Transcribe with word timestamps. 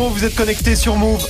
6h00, 0.00 0.12
vous 0.12 0.24
êtes 0.24 0.34
connectés 0.34 0.76
sur 0.76 0.96
Move. 0.96 1.26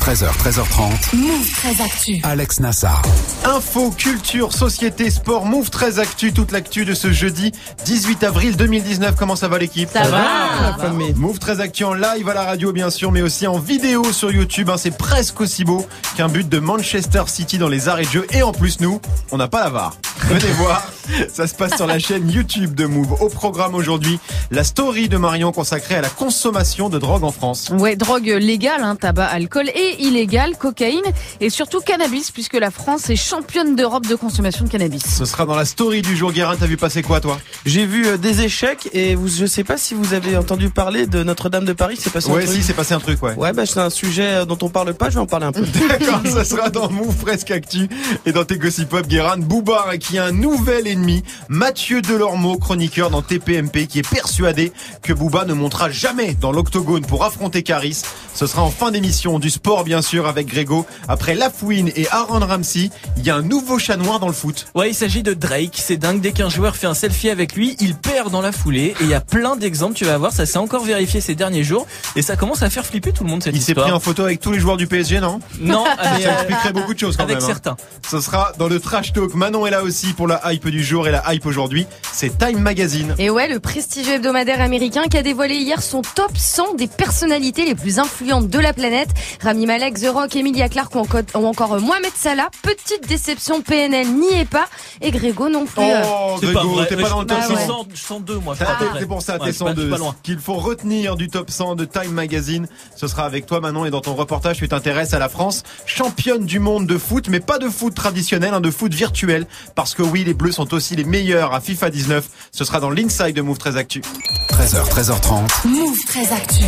13h, 0.00 0.26
13h30. 0.38 1.16
Move 1.16 1.50
13 1.56 1.80
Actu. 1.80 2.20
Alex 2.22 2.60
Nassar. 2.60 3.02
Info, 3.44 3.90
culture, 3.90 4.52
société, 4.52 5.10
sport, 5.10 5.46
Move 5.46 5.68
13 5.70 5.98
Actu, 5.98 6.32
toute 6.32 6.52
l'actu 6.52 6.84
de 6.84 6.94
ce 6.94 7.10
jeudi 7.10 7.50
18 7.84 8.22
avril 8.22 8.56
2019. 8.56 9.16
Comment 9.16 9.34
ça 9.34 9.48
va 9.48 9.58
l'équipe? 9.58 9.88
Ça 9.92 10.04
va 10.04 10.88
Move 11.16 11.38
13 11.40 11.60
Actu 11.60 11.82
en 11.84 11.94
live 11.94 12.28
à 12.28 12.34
la 12.34 12.44
radio 12.44 12.72
bien 12.72 12.90
sûr, 12.90 13.10
mais 13.10 13.22
aussi 13.22 13.48
en 13.48 13.58
vidéo 13.58 14.12
sur 14.12 14.30
YouTube. 14.30 14.70
hein. 14.70 14.76
C'est 14.76 14.96
presque 14.96 15.40
aussi 15.40 15.64
beau 15.64 15.84
qu'un 16.16 16.28
but 16.28 16.48
de 16.48 16.58
Manchester 16.60 17.24
City 17.26 17.58
dans 17.58 17.68
les 17.68 17.88
arrêts 17.88 18.04
de 18.04 18.10
jeu. 18.10 18.26
Et 18.30 18.42
en 18.44 18.52
plus, 18.52 18.78
nous, 18.80 19.00
on 19.32 19.38
n'a 19.38 19.48
pas 19.48 19.60
la 19.64 19.70
VAR. 19.70 19.96
Venez 20.28 20.52
voir, 20.54 20.84
ça 21.32 21.46
se 21.46 21.54
passe 21.54 21.76
sur 21.76 21.86
la 21.86 22.00
chaîne 22.00 22.28
YouTube 22.28 22.74
de 22.74 22.84
Move. 22.86 23.12
Au 23.22 23.28
programme 23.28 23.76
aujourd'hui, 23.76 24.18
la 24.50 24.64
story 24.64 25.08
de 25.08 25.16
Marion 25.16 25.52
consacrée 25.52 25.94
à 25.94 26.00
la 26.00 26.08
consommation 26.08 26.88
de 26.88 26.98
drogue 26.98 27.22
en 27.22 27.30
France. 27.30 27.70
Ouais, 27.78 27.94
drogue 27.94 28.26
légale, 28.26 28.82
hein, 28.82 28.96
tabac, 28.96 29.26
alcool 29.26 29.68
et 29.68 30.02
illégale, 30.02 30.56
cocaïne 30.58 31.04
et 31.40 31.48
surtout 31.48 31.78
cannabis 31.80 32.32
puisque 32.32 32.54
la 32.54 32.72
France 32.72 33.08
est 33.08 33.14
championne 33.16 33.76
d'Europe 33.76 34.06
de 34.08 34.16
consommation 34.16 34.64
de 34.64 34.68
cannabis. 34.70 35.04
Ce 35.16 35.24
sera 35.26 35.46
dans 35.46 35.54
la 35.54 35.64
story 35.64 36.02
du 36.02 36.16
jour. 36.16 36.32
Guérin, 36.32 36.56
t'as 36.58 36.66
vu 36.66 36.76
passer 36.76 37.02
quoi 37.02 37.20
toi? 37.20 37.38
J'ai 37.64 37.86
vu 37.86 38.06
euh, 38.08 38.16
des 38.16 38.40
échecs 38.42 38.88
et 38.92 39.14
vous, 39.14 39.28
je 39.28 39.46
sais 39.46 39.62
pas 39.64 39.76
si 39.78 39.94
vous 39.94 40.12
avez 40.12 40.36
entendu 40.36 40.70
parler 40.70 41.06
de 41.06 41.22
Notre-Dame 41.22 41.64
de 41.64 41.72
Paris. 41.72 41.96
C'est 42.00 42.12
passé 42.12 42.30
un 42.30 42.34
Ouais, 42.34 42.44
truc. 42.46 42.56
si, 42.56 42.62
c'est 42.64 42.74
passé 42.74 42.94
un 42.94 43.00
truc, 43.00 43.22
ouais. 43.22 43.34
Ouais, 43.36 43.52
bah 43.52 43.64
c'est 43.64 43.78
un 43.78 43.90
sujet 43.90 44.26
euh, 44.40 44.44
dont 44.44 44.58
on 44.62 44.70
parle 44.70 44.92
pas. 44.92 45.08
Je 45.08 45.14
vais 45.14 45.20
en 45.20 45.26
parler 45.26 45.46
un 45.46 45.52
peu. 45.52 45.64
D'accord, 45.88 46.20
ça 46.26 46.44
sera 46.44 46.68
dans 46.68 46.90
Move 46.90 47.14
Presque 47.14 47.52
Actu 47.52 47.88
et 48.26 48.32
dans 48.32 48.44
tes 48.44 48.58
Gossip 48.58 48.88
Pop, 48.88 49.06
Guérin, 49.06 49.36
Boubar 49.38 49.86
qui 50.00 50.15
un 50.18 50.32
nouvel 50.32 50.86
ennemi, 50.86 51.22
Mathieu 51.48 52.02
Delormeau, 52.02 52.56
chroniqueur 52.58 53.10
dans 53.10 53.22
TPMP, 53.22 53.86
qui 53.86 53.98
est 54.00 54.08
persuadé 54.08 54.72
que 55.02 55.12
Bouba 55.12 55.44
ne 55.44 55.54
montera 55.54 55.90
jamais 55.90 56.34
dans 56.34 56.52
l'octogone 56.52 57.04
pour 57.04 57.24
affronter 57.24 57.62
Caris. 57.62 58.02
Ce 58.34 58.46
sera 58.46 58.62
en 58.62 58.70
fin 58.70 58.90
d'émission 58.90 59.38
du 59.38 59.50
sport, 59.50 59.84
bien 59.84 60.02
sûr, 60.02 60.26
avec 60.26 60.46
Grégo. 60.46 60.86
Après 61.08 61.34
Lafouine 61.34 61.90
et 61.96 62.06
Aaron 62.10 62.40
Ramsey, 62.46 62.90
il 63.16 63.24
y 63.24 63.30
a 63.30 63.36
un 63.36 63.42
nouveau 63.42 63.78
chat 63.78 63.96
noir 63.96 64.18
dans 64.20 64.26
le 64.26 64.32
foot. 64.34 64.66
Ouais, 64.74 64.90
il 64.90 64.94
s'agit 64.94 65.22
de 65.22 65.34
Drake. 65.34 65.74
C'est 65.82 65.96
dingue. 65.96 66.20
Dès 66.20 66.32
qu'un 66.32 66.48
joueur 66.50 66.76
fait 66.76 66.86
un 66.86 66.94
selfie 66.94 67.30
avec 67.30 67.54
lui, 67.54 67.76
il 67.80 67.94
perd 67.94 68.30
dans 68.30 68.42
la 68.42 68.52
foulée. 68.52 68.94
Et 69.00 69.04
il 69.04 69.08
y 69.08 69.14
a 69.14 69.20
plein 69.20 69.56
d'exemples, 69.56 69.94
tu 69.94 70.04
vas 70.04 70.18
voir. 70.18 70.32
Ça 70.32 70.44
s'est 70.46 70.58
encore 70.58 70.84
vérifié 70.84 71.20
ces 71.20 71.34
derniers 71.34 71.64
jours. 71.64 71.86
Et 72.14 72.22
ça 72.22 72.36
commence 72.36 72.62
à 72.62 72.70
faire 72.70 72.84
flipper 72.84 73.12
tout 73.12 73.24
le 73.24 73.30
monde, 73.30 73.42
cette 73.42 73.54
Il 73.54 73.62
s'est 73.62 73.72
histoire. 73.72 73.86
pris 73.86 73.94
en 73.94 74.00
photo 74.00 74.24
avec 74.24 74.40
tous 74.40 74.52
les 74.52 74.60
joueurs 74.60 74.76
du 74.76 74.86
PSG, 74.86 75.20
non? 75.20 75.40
Non, 75.60 75.84
mais, 75.98 76.22
Ça 76.22 76.28
euh, 76.30 76.34
expliquerait 76.34 76.72
beaucoup 76.72 76.94
de 76.94 76.98
choses 76.98 77.16
quand 77.16 77.24
avec 77.24 77.36
même. 77.36 77.44
hein. 77.44 77.46
certains. 77.46 77.76
Ce 78.08 78.20
sera 78.20 78.52
dans 78.58 78.68
le 78.68 78.80
Trash 78.80 79.12
Talk. 79.12 79.34
Manon 79.34 79.66
est 79.66 79.70
là 79.70 79.82
aussi 79.82 80.05
pour 80.14 80.26
la 80.26 80.40
hype 80.52 80.68
du 80.68 80.82
jour 80.84 81.08
et 81.08 81.10
la 81.10 81.22
hype 81.32 81.46
aujourd'hui. 81.46 81.86
C'est 82.12 82.36
Time 82.38 82.58
Magazine. 82.58 83.14
Et 83.18 83.30
ouais, 83.30 83.48
le 83.48 83.60
prestigieux 83.60 84.14
hebdomadaire 84.14 84.60
américain 84.60 85.04
qui 85.10 85.16
a 85.16 85.22
dévoilé 85.22 85.54
hier 85.56 85.82
son 85.82 86.02
top 86.02 86.36
100 86.36 86.74
des 86.74 86.86
personnalités 86.86 87.64
les 87.64 87.74
plus 87.74 87.98
influentes 87.98 88.48
de 88.48 88.58
la 88.58 88.72
planète. 88.72 89.08
Rami 89.42 89.66
Malek, 89.66 90.00
The 90.00 90.08
Rock, 90.12 90.34
Emilia 90.36 90.68
Clarke 90.68 90.94
ou 90.94 91.46
encore, 91.46 91.80
Mohamed 91.80 92.12
Salah. 92.14 92.48
Petite 92.62 93.08
déception, 93.08 93.60
PNL 93.62 94.08
n'y 94.08 94.32
est 94.40 94.48
pas. 94.48 94.66
Et 95.00 95.10
Grégo 95.10 95.48
non 95.48 95.64
plus. 95.66 95.82
Oh, 95.82 96.36
Grégo, 96.40 96.84
t'es 96.88 96.96
pas 96.96 97.08
dans 97.10 97.20
le 97.20 97.26
top 97.26 97.38
Bah 97.38 97.46
100. 97.46 97.54
ouais. 97.54 97.66
100, 97.66 97.86
102, 97.94 98.34
moi. 98.38 98.56
t'es- 98.98 99.06
pour 99.06 99.22
ça, 99.22 99.38
t'es 99.38 99.46
je 99.46 99.50
suis 99.52 99.58
pas- 99.64 99.70
je 99.70 99.74
102. 99.76 99.82
suis 99.82 99.90
pas 99.90 99.98
loin. 99.98 100.14
Ce 100.18 100.22
qu'il 100.22 100.38
faut 100.38 100.54
retenir 100.54 101.16
du 101.16 101.28
top 101.28 101.50
100 101.50 101.74
de 101.74 101.84
Time 101.84 102.12
Magazine, 102.12 102.66
ce 102.96 103.06
sera 103.06 103.24
avec 103.24 103.46
toi 103.46 103.60
Manon 103.60 103.84
et 103.84 103.90
dans 103.90 104.00
ton 104.00 104.14
reportage 104.14 104.56
tu 104.58 104.68
t'intéresses 104.68 105.14
à 105.14 105.18
la 105.18 105.28
France, 105.28 105.62
championne 105.86 106.44
du 106.46 106.58
monde 106.58 106.86
de 106.86 106.98
foot, 106.98 107.28
mais 107.28 107.40
pas 107.40 107.58
de 107.58 107.68
foot 107.68 107.94
traditionnel, 107.94 108.54
hein, 108.54 108.60
de 108.60 108.70
foot 108.70 108.92
virtuel, 108.92 109.46
parce 109.74 109.94
que 109.96 110.02
oui, 110.02 110.24
les 110.24 110.34
Bleus 110.34 110.52
sont 110.52 110.74
aussi 110.74 110.94
les 110.94 111.04
meilleurs 111.04 111.54
à 111.54 111.60
FIFA 111.60 111.88
19. 111.90 112.28
Ce 112.52 112.64
sera 112.64 112.80
dans 112.80 112.90
l'Inside 112.90 113.34
de 113.34 113.40
Move 113.40 113.56
13 113.56 113.76
Actu. 113.78 114.02
13h, 114.50 114.90
13h30. 114.90 115.68
Move 115.68 115.98
13 116.06 116.32
Actu. 116.32 116.64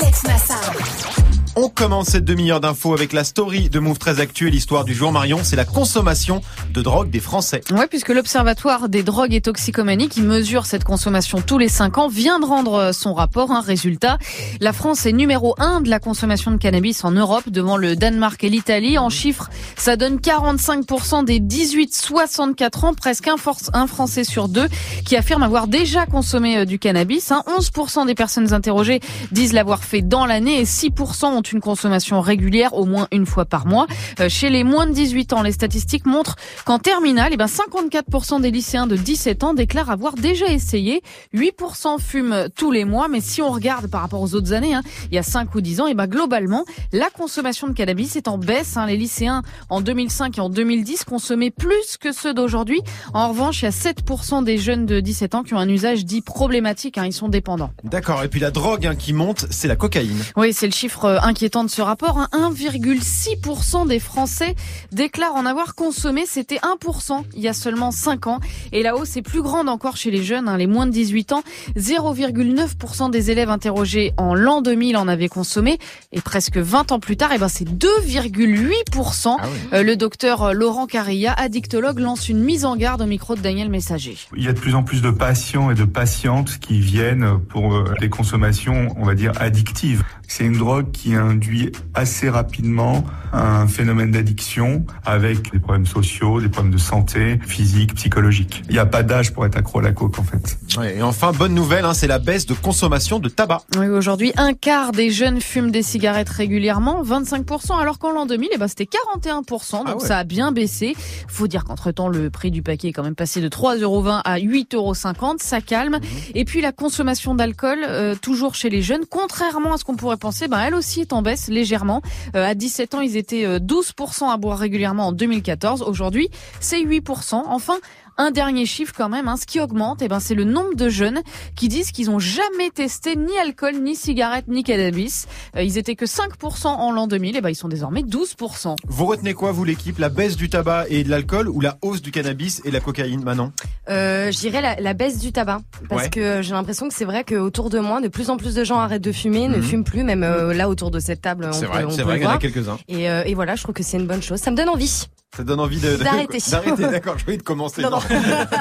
Alex 0.00 0.22
Nassar. 0.22 1.31
On 1.54 1.68
commence 1.68 2.06
cette 2.08 2.24
demi-heure 2.24 2.60
d'infos 2.60 2.94
avec 2.94 3.12
la 3.12 3.24
story 3.24 3.68
de 3.68 3.78
Move 3.78 3.98
13 3.98 4.20
Actu 4.20 4.48
et 4.48 4.50
l'histoire 4.50 4.84
du 4.86 4.94
jour 4.94 5.12
Marion, 5.12 5.40
c'est 5.42 5.54
la 5.54 5.66
consommation 5.66 6.40
de 6.72 6.80
drogue 6.80 7.10
des 7.10 7.20
Français. 7.20 7.60
Ouais, 7.70 7.86
puisque 7.86 8.08
l'Observatoire 8.08 8.88
des 8.88 9.02
drogues 9.02 9.34
et 9.34 9.42
toxicomanies, 9.42 10.08
qui 10.08 10.22
mesure 10.22 10.64
cette 10.64 10.82
consommation 10.84 11.42
tous 11.42 11.58
les 11.58 11.68
5 11.68 11.98
ans, 11.98 12.08
vient 12.08 12.40
de 12.40 12.46
rendre 12.46 12.74
euh, 12.76 12.92
son 12.92 13.12
rapport. 13.12 13.52
Un 13.52 13.60
résultat, 13.60 14.16
la 14.60 14.72
France 14.72 15.04
est 15.04 15.12
numéro 15.12 15.54
1 15.58 15.82
de 15.82 15.90
la 15.90 15.98
consommation 15.98 16.52
de 16.52 16.56
cannabis 16.56 17.04
en 17.04 17.10
Europe, 17.10 17.44
devant 17.50 17.76
le 17.76 17.96
Danemark 17.96 18.42
et 18.44 18.48
l'Italie. 18.48 18.96
En 18.96 19.10
chiffres, 19.10 19.50
ça 19.76 19.96
donne 19.96 20.16
45% 20.20 21.26
des 21.26 21.38
18-64 21.38 22.86
ans, 22.86 22.94
presque 22.94 23.28
un, 23.28 23.36
force- 23.36 23.68
un 23.74 23.86
Français 23.86 24.24
sur 24.24 24.48
deux, 24.48 24.68
qui 25.04 25.16
affirme 25.16 25.42
avoir 25.42 25.66
déjà 25.66 26.06
consommé 26.06 26.56
euh, 26.60 26.64
du 26.64 26.78
cannabis. 26.78 27.30
hein. 27.30 27.42
11% 27.46 28.06
des 28.06 28.14
personnes 28.14 28.54
interrogées 28.54 29.00
disent 29.32 29.52
l'avoir 29.52 29.84
fait 29.84 30.00
dans 30.00 30.24
l'année 30.24 30.58
et 30.58 30.64
6% 30.64 31.26
ont 31.26 31.41
une 31.50 31.60
consommation 31.60 32.20
régulière 32.20 32.74
au 32.74 32.84
moins 32.84 33.08
une 33.10 33.26
fois 33.26 33.44
par 33.44 33.66
mois. 33.66 33.86
Euh, 34.20 34.28
Chez 34.28 34.50
les 34.50 34.62
moins 34.64 34.86
de 34.86 34.92
18 34.92 35.32
ans, 35.32 35.42
les 35.42 35.52
statistiques 35.52 36.06
montrent 36.06 36.36
qu'en 36.64 36.78
terminale, 36.78 37.30
eh 37.32 37.36
ben 37.36 37.46
54% 37.46 38.40
des 38.40 38.50
lycéens 38.50 38.86
de 38.86 38.96
17 38.96 39.42
ans 39.44 39.54
déclarent 39.54 39.90
avoir 39.90 40.14
déjà 40.14 40.46
essayé. 40.46 41.02
8% 41.34 41.98
fument 42.00 42.48
tous 42.54 42.70
les 42.70 42.84
mois, 42.84 43.08
mais 43.08 43.20
si 43.20 43.42
on 43.42 43.50
regarde 43.50 43.88
par 43.88 44.02
rapport 44.02 44.20
aux 44.20 44.34
autres 44.34 44.52
années, 44.52 44.74
hein, 44.74 44.82
il 45.10 45.14
y 45.14 45.18
a 45.18 45.22
5 45.22 45.54
ou 45.54 45.60
10 45.60 45.80
ans, 45.80 45.86
et 45.86 45.94
ben 45.94 46.06
globalement, 46.06 46.64
la 46.92 47.10
consommation 47.10 47.66
de 47.68 47.72
cannabis 47.72 48.16
est 48.16 48.28
en 48.28 48.38
baisse. 48.38 48.76
hein. 48.76 48.86
Les 48.86 48.96
lycéens 48.96 49.42
en 49.70 49.80
2005 49.80 50.38
et 50.38 50.40
en 50.40 50.48
2010 50.50 51.04
consommaient 51.04 51.50
plus 51.50 51.96
que 52.00 52.12
ceux 52.12 52.34
d'aujourd'hui. 52.34 52.80
En 53.14 53.28
revanche, 53.30 53.62
il 53.62 53.64
y 53.64 53.68
a 53.68 53.70
7% 53.70 54.44
des 54.44 54.58
jeunes 54.58 54.86
de 54.86 55.00
17 55.00 55.34
ans 55.34 55.42
qui 55.42 55.54
ont 55.54 55.58
un 55.58 55.68
usage 55.68 56.04
dit 56.04 56.20
problématique. 56.20 56.98
hein. 56.98 57.06
Ils 57.06 57.12
sont 57.12 57.28
dépendants. 57.28 57.70
D'accord, 57.84 58.22
et 58.22 58.28
puis 58.28 58.40
la 58.40 58.50
drogue 58.50 58.94
qui 58.98 59.12
monte, 59.12 59.46
c'est 59.50 59.68
la 59.68 59.76
cocaïne. 59.76 60.18
Oui, 60.36 60.52
c'est 60.52 60.66
le 60.66 60.72
chiffre 60.72 61.04
euh, 61.04 61.18
inquiétant 61.32 61.64
de 61.64 61.70
ce 61.70 61.80
rapport. 61.80 62.18
hein. 62.18 62.28
1,6% 62.32 63.88
des 63.88 63.98
Français 63.98 64.54
déclarent 64.92 65.34
en 65.34 65.46
avoir 65.46 65.74
consommé. 65.74 66.24
C'était 66.26 66.58
1% 66.58 67.24
il 67.34 67.40
y 67.40 67.48
a 67.48 67.54
seulement 67.54 67.90
5 67.90 68.26
ans. 68.26 68.40
Et 68.72 68.82
la 68.82 68.96
hausse 68.96 69.16
est 69.16 69.22
plus 69.22 69.40
grande 69.40 69.70
encore 69.70 69.96
chez 69.96 70.10
les 70.10 70.22
jeunes, 70.22 70.46
hein, 70.46 70.58
les 70.58 70.66
moins 70.66 70.84
de 70.86 70.92
18 70.92 71.32
ans. 71.32 71.42
0,9% 71.76 73.10
des 73.10 73.30
élèves 73.30 73.48
interrogés 73.48 74.12
en 74.18 74.34
l'an 74.34 74.60
2000 74.60 74.98
en 74.98 75.08
avaient 75.08 75.28
consommé. 75.28 75.78
Et 76.12 76.20
presque 76.20 76.58
20 76.58 76.92
ans 76.92 77.00
plus 77.00 77.16
tard, 77.16 77.30
eh 77.34 77.38
ben, 77.38 77.48
c'est 77.48 77.64
2,8%. 77.66 79.36
Ah 79.40 79.46
Euh, 79.72 79.82
le 79.82 79.96
docteur 79.96 80.42
euh, 80.42 80.52
Laurent 80.52 80.86
Carilla, 80.86 81.32
addictologue, 81.32 81.98
lance 81.98 82.28
une 82.28 82.40
mise 82.42 82.66
en 82.66 82.76
garde 82.76 83.00
au 83.00 83.06
micro 83.06 83.36
de 83.36 83.40
Daniel 83.40 83.70
Messager. 83.70 84.18
Il 84.36 84.44
y 84.44 84.48
a 84.48 84.52
de 84.52 84.60
plus 84.60 84.74
en 84.74 84.82
plus 84.82 85.00
de 85.00 85.10
patients 85.10 85.70
et 85.70 85.74
de 85.74 85.84
patientes 85.84 86.58
qui 86.58 86.78
viennent 86.80 87.38
pour 87.48 87.74
euh, 87.74 87.84
des 88.00 88.10
consommations, 88.10 88.88
on 88.98 89.04
va 89.04 89.14
dire, 89.14 89.32
addictives. 89.40 90.02
C'est 90.28 90.44
une 90.44 90.56
drogue 90.58 90.90
qui 90.92 91.14
induit 91.22 91.72
assez 91.94 92.28
rapidement 92.28 93.04
un 93.32 93.66
phénomène 93.66 94.10
d'addiction 94.10 94.84
avec 95.04 95.52
des 95.52 95.58
problèmes 95.58 95.86
sociaux, 95.86 96.40
des 96.40 96.48
problèmes 96.48 96.72
de 96.72 96.78
santé, 96.78 97.38
physique, 97.46 97.94
psychologique. 97.94 98.62
Il 98.68 98.72
n'y 98.74 98.78
a 98.78 98.86
pas 98.86 99.02
d'âge 99.02 99.32
pour 99.32 99.46
être 99.46 99.56
accro 99.56 99.78
à 99.78 99.82
la 99.82 99.92
coke, 99.92 100.18
en 100.18 100.22
fait. 100.24 100.58
Ouais, 100.78 100.96
et 100.98 101.02
enfin, 101.02 101.32
bonne 101.32 101.54
nouvelle, 101.54 101.84
hein, 101.84 101.94
c'est 101.94 102.06
la 102.06 102.18
baisse 102.18 102.46
de 102.46 102.54
consommation 102.54 103.18
de 103.18 103.28
tabac. 103.28 103.62
Oui, 103.78 103.86
aujourd'hui, 103.88 104.32
un 104.36 104.52
quart 104.54 104.92
des 104.92 105.10
jeunes 105.10 105.40
fument 105.40 105.70
des 105.70 105.82
cigarettes 105.82 106.28
régulièrement, 106.28 107.02
25%, 107.02 107.78
alors 107.80 107.98
qu'en 107.98 108.12
l'an 108.12 108.26
2000, 108.26 108.48
eh 108.52 108.58
ben, 108.58 108.68
c'était 108.68 108.88
41%, 109.24 109.78
donc 109.78 109.86
Ah 109.86 109.96
ouais. 109.96 110.06
ça 110.06 110.18
a 110.18 110.24
bien 110.24 110.52
baissé. 110.52 110.94
Faut 111.28 111.46
dire 111.48 111.64
qu'entre-temps, 111.64 112.08
le 112.08 112.30
prix 112.30 112.50
du 112.50 112.62
paquet 112.62 112.88
est 112.88 112.92
quand 112.92 113.02
même 113.02 113.14
passé 113.14 113.40
de 113.40 113.48
3,20€ 113.48 114.20
à 114.24 114.38
8,50€, 114.38 115.36
ça 115.38 115.60
calme. 115.60 115.98
Et 116.34 116.44
puis 116.44 116.60
la 116.60 116.72
consommation 116.72 117.34
d'alcool, 117.34 117.78
euh, 117.88 118.14
toujours 118.14 118.54
chez 118.54 118.68
les 118.70 118.82
jeunes, 118.82 119.02
contrairement 119.08 119.74
à 119.74 119.78
ce 119.78 119.84
qu'on 119.84 119.96
pourrait 119.96 120.16
penser, 120.16 120.48
ben, 120.48 120.60
elle 120.60 120.74
aussi 120.74 121.00
est 121.00 121.12
en 121.12 121.22
baisse 121.22 121.48
légèrement. 121.48 122.02
Euh, 122.36 122.44
à 122.46 122.54
17 122.54 122.94
ans, 122.94 123.00
ils 123.00 123.16
étaient 123.16 123.21
euh, 123.32 123.58
12% 123.58 124.30
à 124.30 124.36
boire 124.36 124.58
régulièrement 124.58 125.08
en 125.08 125.12
2014. 125.12 125.82
Aujourd'hui, 125.82 126.28
c'est 126.60 126.82
8%. 126.82 127.42
Enfin, 127.46 127.78
un 128.18 128.30
dernier 128.30 128.66
chiffre 128.66 128.92
quand 128.96 129.08
même, 129.08 129.28
hein, 129.28 129.36
ce 129.36 129.46
qui 129.46 129.60
augmente, 129.60 130.02
eh 130.02 130.08
ben, 130.08 130.20
c'est 130.20 130.34
le 130.34 130.44
nombre 130.44 130.74
de 130.74 130.88
jeunes 130.88 131.20
qui 131.56 131.68
disent 131.68 131.90
qu'ils 131.92 132.10
ont 132.10 132.18
jamais 132.18 132.70
testé 132.74 133.16
ni 133.16 133.36
alcool, 133.38 133.76
ni 133.82 133.94
cigarette, 133.96 134.46
ni 134.48 134.62
cannabis. 134.64 135.26
Euh, 135.56 135.62
ils 135.62 135.78
étaient 135.78 135.96
que 135.96 136.04
5% 136.06 136.66
en 136.68 136.92
l'an 136.92 137.06
2000, 137.06 137.36
et 137.36 137.40
ben, 137.40 137.48
ils 137.50 137.54
sont 137.54 137.68
désormais 137.68 138.02
12%. 138.02 138.76
Vous 138.86 139.06
retenez 139.06 139.34
quoi, 139.34 139.52
vous, 139.52 139.64
l'équipe? 139.64 139.98
La 139.98 140.08
baisse 140.08 140.36
du 140.36 140.48
tabac 140.50 140.86
et 140.88 141.04
de 141.04 141.10
l'alcool 141.10 141.48
ou 141.48 141.60
la 141.60 141.78
hausse 141.82 142.02
du 142.02 142.10
cannabis 142.10 142.60
et 142.64 142.70
la 142.70 142.80
cocaïne, 142.80 143.22
Manon? 143.22 143.52
Euh, 143.88 144.30
je 144.30 144.38
dirais 144.38 144.60
la, 144.60 144.76
la 144.80 144.94
baisse 144.94 145.18
du 145.18 145.32
tabac 145.32 145.60
parce 145.88 146.02
Ouais. 146.04 146.10
que 146.10 146.42
j'ai 146.42 146.52
l'impression 146.52 146.88
que 146.88 146.94
c'est 146.94 147.04
vrai 147.04 147.24
qu'autour 147.24 147.70
de 147.70 147.78
moi 147.78 148.00
de 148.00 148.08
plus 148.08 148.30
en 148.30 148.36
plus 148.36 148.54
de 148.54 148.64
gens 148.64 148.78
arrêtent 148.78 149.02
de 149.02 149.12
fumer 149.12 149.48
ne 149.48 149.56
Mhm. 149.56 149.62
fument 149.62 149.84
plus 149.84 150.02
même 150.04 150.22
euh, 150.22 150.52
là 150.54 150.68
autour 150.68 150.90
de 150.90 150.98
cette 151.00 151.20
table 151.22 151.46
on 151.48 151.52
C'est 151.52 151.66
vrai, 151.66 151.84
c'est 151.90 152.02
vrai 152.02 152.18
qu'il 152.18 152.24
y 152.26 152.30
en 152.30 152.34
a 152.34 152.38
quelques-uns. 152.38 152.78
et, 152.88 153.08
euh, 153.10 153.22
et 153.24 153.34
voilà 153.34 153.54
je 153.56 153.62
trouve 153.62 153.74
que 153.74 153.82
c'est 153.82 153.98
une 153.98 154.06
bonne 154.06 154.22
chose 154.22 154.38
ça 154.40 154.50
me 154.50 154.56
donne 154.56 154.68
envie 154.68 155.06
Ça 155.34 155.44
donne 155.44 155.60
envie 155.60 155.80
de... 155.80 155.96
D'arrêter. 155.96 156.38
D'arrêter, 156.50 156.82
d'accord, 156.88 157.18
je 157.18 157.24
vais 157.24 157.38
de 157.38 157.42
commencer. 157.42 157.80
Non, 157.80 157.90
non. 157.90 158.00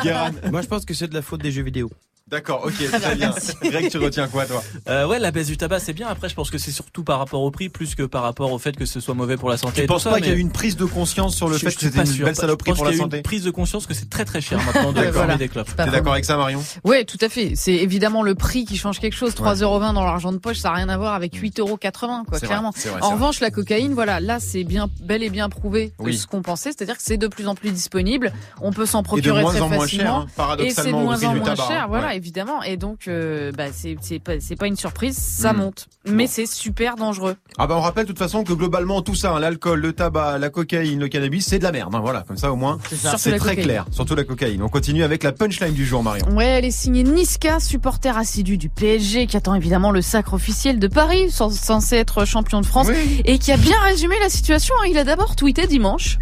Guérin. 0.04 0.32
Moi, 0.52 0.62
je 0.62 0.68
pense 0.68 0.86
que 0.86 0.94
c'est 0.94 1.08
de 1.08 1.14
la 1.14 1.22
faute 1.22 1.42
des 1.42 1.52
jeux 1.52 1.64
vidéo. 1.64 1.90
D'accord, 2.32 2.64
ok, 2.66 2.74
très 3.02 3.16
bien. 3.16 3.34
Greg, 3.62 3.90
tu 3.92 3.98
retiens 3.98 4.28
quoi, 4.28 4.46
toi? 4.46 4.64
Euh, 4.90 5.06
ouais, 5.08 5.20
la 5.20 5.32
baisse 5.32 5.48
du 5.48 5.58
tabac, 5.58 5.80
c'est 5.80 5.94
bien. 5.94 6.08
Après, 6.08 6.30
je 6.30 6.36
pense 6.36 6.50
que 6.50 6.58
c'est 6.58 6.72
surtout 6.72 7.04
par 7.04 7.20
rapport 7.20 7.42
au 7.42 7.52
prix, 7.52 7.68
plus 7.70 7.94
que 7.96 8.04
par 8.04 8.24
rapport 8.24 8.52
au 8.54 8.58
fait 8.58 8.76
que 8.76 8.86
ce 8.86 9.00
soit 9.02 9.14
mauvais 9.14 9.36
pour 9.38 9.50
la 9.50 9.58
santé. 9.58 9.86
Penses 9.86 10.04
ça, 10.04 10.12
pas 10.12 10.18
qu'il 10.22 10.30
y 10.30 10.32
a 10.32 10.36
eu 10.36 10.40
une 10.40 10.52
prise 10.52 10.78
de 10.78 10.86
conscience 10.86 11.36
sur 11.36 11.50
le 11.50 11.56
je- 11.58 11.66
fait 11.66 11.72
je 11.72 11.76
que 11.76 11.82
c'était 11.82 12.00
une 12.00 12.06
sûr. 12.06 12.26
belle 12.26 12.36
Je 12.36 12.40
saloperie 12.40 12.72
pense 12.72 12.78
pour 12.78 12.86
la 12.86 12.92
qu'il 12.92 13.00
y 13.00 13.02
a 13.02 13.04
eu 13.04 13.06
santé? 13.06 13.18
Une 13.18 13.24
prise 13.24 13.44
de 13.44 13.52
conscience 13.52 13.86
que 13.86 13.94
c'est 13.94 14.10
très 14.10 14.24
très 14.24 14.40
cher 14.40 14.60
maintenant 14.66 14.92
de 14.94 15.02
D'accord. 15.02 15.24
fumer 15.24 15.36
des 15.38 15.50
clopes. 15.50 15.76
T'es 15.76 15.86
d'accord 15.92 16.14
avec 16.14 16.24
ça, 16.26 16.38
Marion? 16.38 16.64
Ouais, 16.86 17.04
tout 17.04 17.18
à 17.22 17.28
fait. 17.28 17.54
C'est 17.56 17.74
évidemment 17.76 18.24
le 18.24 18.34
prix 18.36 18.64
qui 18.66 18.78
change 18.78 19.00
quelque 19.00 19.16
chose. 19.16 19.34
3,20€ 19.36 19.94
dans 19.94 20.04
l'argent 20.06 20.32
de 20.32 20.38
poche, 20.38 20.58
ça 20.60 20.70
n'a 20.70 20.76
rien 20.76 20.90
à 20.90 20.98
voir 20.98 21.14
avec 21.14 21.34
8,80€, 21.36 22.24
quoi, 22.26 22.40
C'est 22.40 22.46
clairement. 22.48 22.70
vrai, 22.72 22.80
c'est 22.82 22.90
vrai, 22.90 23.02
En 23.02 23.08
vrai. 23.08 23.16
revanche, 23.16 23.42
la 23.42 23.52
cocaïne, 23.52 23.94
voilà, 23.94 24.22
là, 24.22 24.40
c'est 24.40 24.64
bien, 24.64 24.90
bel 25.02 25.22
et 25.24 25.30
bien 25.30 25.50
prouvé 25.50 25.92
Oui. 26.00 26.16
ce 26.18 26.28
qu'on 26.28 26.42
pensait. 26.42 26.72
C'est-à-dire 26.72 26.96
que 26.96 27.04
c'est 27.04 27.18
de 27.18 27.28
plus 27.28 27.48
en 27.48 27.56
plus 27.56 27.72
disponible. 27.72 28.32
On 28.62 28.72
peut 28.72 28.86
s'en 28.86 29.04
procurer 29.04 29.42
moins 29.42 29.52
très 29.52 29.62
en 29.62 29.68
moins 29.70 29.80
facilement. 29.82 30.28
cher, 30.38 30.46
hein, 30.50 30.56
Et 30.60 30.70
c'est 30.70 30.86
de 30.88 30.92
moins 30.92 31.22
en 31.24 31.36
moins 31.36 31.44
tabac. 31.56 31.68
cher, 31.68 31.84
hein. 31.84 31.88
voilà, 31.90 32.08
Ouais. 32.08 32.21
Évidemment. 32.22 32.62
Et 32.64 32.78
donc, 32.78 33.08
euh, 33.08 33.52
bah, 33.52 33.66
c'est 33.74 33.96
c'est 34.02 34.20
pas 34.20 34.40
c'est 34.40 34.56
pas 34.56 34.68
une 34.68 34.76
surprise, 34.78 35.18
ça 35.18 35.54
Mm. 35.54 35.58
monte. 35.58 35.88
Mais 36.08 36.28
c'est 36.28 36.46
super 36.46 36.96
dangereux. 36.96 37.36
Ah 37.58 37.68
bah 37.68 37.76
on 37.78 37.82
rappelle 37.82 38.04
de 38.06 38.10
toute 38.10 38.20
façon 38.20 38.44
que 38.44 38.54
globalement 38.54 39.02
tout 39.02 39.16
ça, 39.16 39.34
hein, 39.34 39.40
l'alcool, 39.40 39.80
le 39.82 39.94
tabac, 39.94 40.38
la 40.40 40.50
cocaïne, 40.50 41.00
le 41.00 41.08
cannabis, 41.08 41.46
c'est 41.48 41.60
de 41.60 41.64
la 41.64 41.72
merde. 41.72 41.94
hein, 41.96 42.00
voilà, 42.00 42.22
comme 42.28 42.38
ça 42.38 42.52
au 42.52 42.56
moins 42.56 42.78
c'est 42.92 43.32
très 43.38 43.40
cocaïne. 43.40 43.64
clair. 43.64 43.86
Surtout 43.92 44.16
la 44.16 44.24
cocaïne. 44.24 44.62
On 44.64 44.70
continue 44.70 45.04
avec 45.04 45.24
la 45.24 45.32
punchline 45.32 45.74
du 45.74 45.86
jour, 45.86 46.04
Marion. 46.04 46.28
Ouais, 46.36 46.46
elle 46.46 46.66
est 46.66 46.72
signée 46.72 47.04
Niska, 47.04 47.60
supporter 47.60 48.16
assidu 48.18 48.58
du 48.58 48.70
PSG, 48.70 49.26
qui 49.28 49.38
attend 49.38 49.56
évidemment 49.56 49.92
le 49.92 50.02
sacre 50.02 50.34
officiel 50.34 50.80
de 50.80 50.88
Paris, 50.88 51.28
cens- 51.30 51.54
censé 51.54 51.96
être 51.98 52.26
champion 52.26 52.62
de 52.62 52.66
France, 52.66 52.88
Oui. 52.90 53.22
et 53.26 53.38
qui 53.40 53.52
a 53.52 53.58
bien 53.58 53.80
résumé 53.82 54.16
la 54.20 54.30
situation. 54.30 54.74
hein. 54.82 54.88
Il 54.90 54.98
a 54.98 55.04
d'abord 55.04 55.36
tweeté 55.36 55.66
dimanche, 55.68 56.18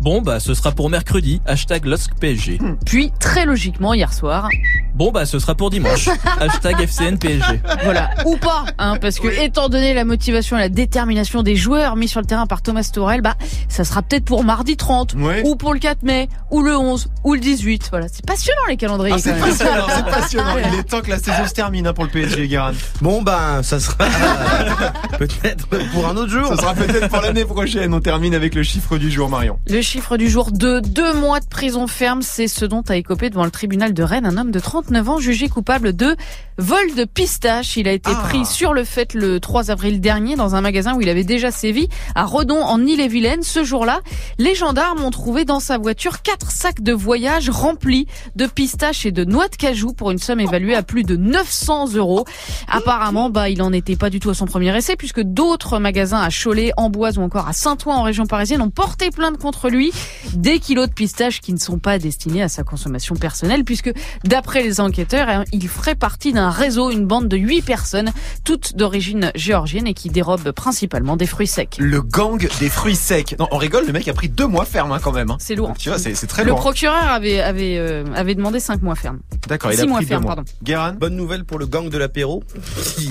Bon, 0.00 0.20
bah, 0.20 0.38
ce 0.40 0.52
sera 0.54 0.70
pour 0.72 0.90
mercredi. 0.90 1.40
Hashtag 1.46 1.86
LOSCPSG. 1.86 2.58
puis 2.86 3.10
très 3.20 3.46
logiquement 3.46 3.94
hier 3.94 4.12
soir. 4.12 4.48
Bon, 4.94 5.10
bah, 5.10 5.26
ce 5.26 5.38
sera 5.38 5.43
pour 5.52 5.68
dimanche. 5.68 6.08
Hashtag 6.40 6.80
FCN 6.80 7.18
PSG. 7.18 7.60
Voilà, 7.82 8.08
ou 8.24 8.36
pas, 8.38 8.64
hein, 8.78 8.96
parce 8.98 9.18
que 9.18 9.28
étant 9.42 9.68
donné 9.68 9.92
la 9.92 10.04
motivation 10.06 10.56
et 10.56 10.60
la 10.60 10.68
détermination 10.70 11.42
des 11.42 11.56
joueurs 11.56 11.96
mis 11.96 12.08
sur 12.08 12.20
le 12.20 12.26
terrain 12.26 12.46
par 12.46 12.62
Thomas 12.62 12.88
Torel, 12.90 13.20
bah 13.20 13.34
ça 13.68 13.84
sera 13.84 14.00
peut-être 14.00 14.24
pour 14.24 14.44
mardi 14.44 14.76
30, 14.78 15.14
Ouais. 15.18 15.42
ou 15.44 15.56
pour 15.56 15.74
le 15.74 15.80
4 15.80 16.02
mai, 16.04 16.28
ou 16.50 16.62
le 16.62 16.74
11, 16.76 17.08
ou 17.24 17.34
le 17.34 17.40
18. 17.40 17.88
Voilà, 17.90 18.06
c'est 18.10 18.24
passionnant 18.24 18.62
les 18.68 18.76
calendriers. 18.78 19.14
Ah, 19.16 19.20
c'est 19.20 19.38
passionnant, 19.38 19.86
c'est 19.88 20.04
passionnant. 20.06 20.56
Il 20.72 20.78
est 20.78 20.84
temps 20.84 21.00
que 21.02 21.10
la 21.10 21.18
saison 21.18 21.46
se 21.46 21.52
termine 21.52 21.86
hein, 21.86 21.92
pour 21.92 22.04
le 22.04 22.10
PSG, 22.10 22.48
Guérin. 22.48 22.72
Bon 23.02 23.20
ben, 23.20 23.62
ça 23.62 23.80
sera 23.80 24.06
peut-être 25.18 25.66
pour 25.92 26.06
un 26.08 26.16
autre 26.16 26.30
jour. 26.30 26.46
Ça 26.48 26.56
sera 26.56 26.74
peut-être 26.74 27.08
pour 27.08 27.20
l'année 27.20 27.44
prochaine. 27.44 27.92
On 27.92 28.00
termine 28.00 28.34
avec 28.34 28.54
le 28.54 28.62
chiffre 28.62 28.96
du 28.96 29.10
jour, 29.10 29.28
Marion. 29.28 29.58
Le 29.68 29.82
chiffre 29.82 30.16
du 30.16 30.28
jour 30.30 30.52
de 30.52 30.80
deux 30.80 31.12
mois 31.14 31.40
de 31.40 31.46
prison 31.46 31.86
ferme, 31.86 32.22
c'est 32.22 32.48
ce 32.48 32.64
dont 32.64 32.82
a 32.88 32.96
écopé 32.96 33.30
devant 33.30 33.44
le 33.44 33.50
tribunal 33.50 33.92
de 33.92 34.02
Rennes 34.02 34.26
un 34.26 34.36
homme 34.38 34.50
de 34.50 34.60
39 34.60 35.08
ans 35.08 35.18
jugé 35.18 35.33
coupable 35.48 35.94
de 35.94 36.16
vol 36.58 36.94
de 36.96 37.04
pistache. 37.04 37.76
Il 37.76 37.88
a 37.88 37.92
été 37.92 38.10
Ah. 38.12 38.22
pris 38.28 38.44
sur 38.46 38.72
le 38.74 38.84
fait 38.84 39.12
le 39.14 39.40
3 39.40 39.70
avril 39.70 40.00
dernier 40.00 40.36
dans 40.36 40.54
un 40.54 40.60
magasin 40.60 40.94
où 40.94 41.00
il 41.00 41.08
avait 41.08 41.24
déjà 41.24 41.50
sévi 41.50 41.88
à 42.14 42.24
Redon 42.24 42.62
en 42.62 42.84
Ille-et-Vilaine. 42.86 43.42
Ce 43.42 43.64
jour-là, 43.64 44.00
les 44.38 44.54
gendarmes 44.54 45.02
ont 45.02 45.10
trouvé 45.10 45.44
dans 45.44 45.60
sa 45.60 45.78
voiture 45.78 46.22
quatre 46.22 46.50
sacs 46.50 46.80
de 46.82 46.92
voyage 46.92 47.50
remplis 47.50 48.06
de 48.36 48.46
pistaches 48.46 49.04
et 49.06 49.10
de 49.12 49.24
noix 49.24 49.48
de 49.48 49.56
cajou 49.56 49.92
pour 49.92 50.10
une 50.10 50.18
somme 50.18 50.40
évaluée 50.40 50.74
à 50.76 50.82
plus 50.82 51.02
de 51.02 51.16
900 51.16 51.94
euros. 51.94 52.24
Apparemment, 52.68 53.30
bah, 53.30 53.48
il 53.48 53.60
en 53.62 53.72
était 53.72 53.96
pas 53.96 54.10
du 54.10 54.20
tout 54.20 54.30
à 54.30 54.34
son 54.34 54.46
premier 54.46 54.76
essai 54.76 54.96
puisque 54.96 55.20
d'autres 55.20 55.78
magasins 55.78 56.20
à 56.20 56.28
Cholet, 56.30 56.72
Amboise 56.76 57.18
ou 57.18 57.22
encore 57.22 57.48
à 57.48 57.52
Saint-Ouen 57.52 57.96
en 57.96 58.02
région 58.02 58.26
parisienne 58.26 58.62
ont 58.62 58.70
porté 58.70 59.10
plainte 59.10 59.38
contre 59.38 59.68
lui. 59.68 59.92
Des 60.34 60.58
kilos 60.60 60.88
de 60.88 60.94
pistaches 60.94 61.40
qui 61.40 61.52
ne 61.52 61.58
sont 61.58 61.78
pas 61.78 61.98
destinés 61.98 62.42
à 62.42 62.48
sa 62.48 62.62
consommation 62.62 63.16
personnelle 63.16 63.64
puisque 63.64 63.92
d'après 64.24 64.62
les 64.62 64.80
enquêteurs, 64.80 65.13
hein, 65.20 65.44
il 65.52 65.68
ferait 65.68 65.94
partie 65.94 66.32
d'un 66.32 66.50
réseau, 66.50 66.90
une 66.90 67.06
bande 67.06 67.28
de 67.28 67.36
huit 67.36 67.62
personnes, 67.62 68.10
toutes 68.44 68.76
d'origine 68.76 69.30
géorgienne 69.34 69.86
et 69.86 69.94
qui 69.94 70.08
dérobent 70.10 70.52
principalement 70.52 71.16
des 71.16 71.26
fruits 71.26 71.46
secs. 71.46 71.76
Le 71.78 72.02
gang 72.02 72.46
des 72.60 72.68
fruits 72.68 72.96
secs. 72.96 73.36
Non, 73.38 73.48
on 73.50 73.56
rigole, 73.58 73.86
le 73.86 73.92
mec 73.92 74.06
a 74.08 74.12
pris 74.12 74.28
deux 74.28 74.46
mois 74.46 74.64
ferme 74.64 74.92
hein, 74.92 74.98
quand 75.02 75.12
même. 75.12 75.30
hein. 75.30 75.36
C'est 75.40 75.54
lourd. 75.54 75.68
Donc, 75.68 75.78
tu 75.78 75.88
vois, 75.88 75.98
c'est 75.98 76.14
très 76.26 76.42
Le 76.44 76.50
lourd. 76.50 76.58
procureur 76.60 77.08
avait 77.10 77.40
avait 77.40 77.76
euh, 77.78 78.04
avait 78.14 78.34
demandé 78.34 78.60
cinq 78.60 78.82
mois 78.82 78.94
ferme. 78.94 79.20
D'accord, 79.48 79.72
il 79.72 79.78
a 79.78 79.82
six 79.82 79.88
mois 79.88 79.98
pris 79.98 80.06
deux 80.06 80.08
ferme, 80.10 80.22
mois. 80.24 80.34
pardon. 80.36 80.50
Guérin 80.62 80.92
Bonne 80.92 81.16
nouvelle 81.16 81.44
pour 81.44 81.58
le 81.58 81.66
gang 81.66 81.88
de 81.88 81.98
l'apéro. 81.98 82.42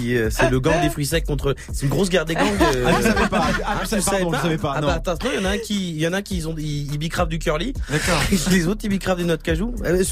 euh, 0.06 0.30
C'est 0.32 0.50
le 0.50 0.60
gang 0.60 0.82
des 0.82 0.90
fruits 0.90 1.06
secs 1.06 1.26
contre. 1.26 1.56
C'est 1.72 1.84
une 1.84 1.90
grosse 1.90 2.10
guerre 2.10 2.26
des 2.26 2.36
gangs. 2.36 2.48
euh. 2.76 2.86
Ah, 2.88 2.92
je 2.98 3.04
savais 3.08 3.28
pas. 3.28 3.48
Ah, 3.66 3.76
je 3.84 3.96
tu 3.96 4.02
savais, 4.02 4.20
je 4.24 4.56
pas. 4.58 4.74
Ah 4.76 4.82
non. 4.82 4.88
bah 4.88 4.94
attends, 4.96 5.14
non, 5.24 5.32
il 5.34 5.42
y 5.42 5.46
en 5.46 5.50
a 5.50 5.54
un 5.54 5.58
qui, 5.58 5.92
il 5.92 6.02
y 6.02 6.08
en 6.08 6.14
a 6.14 6.18
un 6.18 6.22
qui 6.22 6.38
ils 6.38 6.48
ont, 6.48 6.56
ils, 6.58 6.92
ils 6.92 6.98
bicravent 6.98 7.28
du 7.30 7.40
curly. 7.40 7.74
D'accord. 7.90 8.20
Les 8.52 8.68
autres 8.68 8.82
ils 8.84 8.90
bicravent 8.90 9.18
des 9.18 9.24
noix 9.24 9.38
de 9.38 9.42
cajou. 9.42 9.74
Euh, 9.86 10.04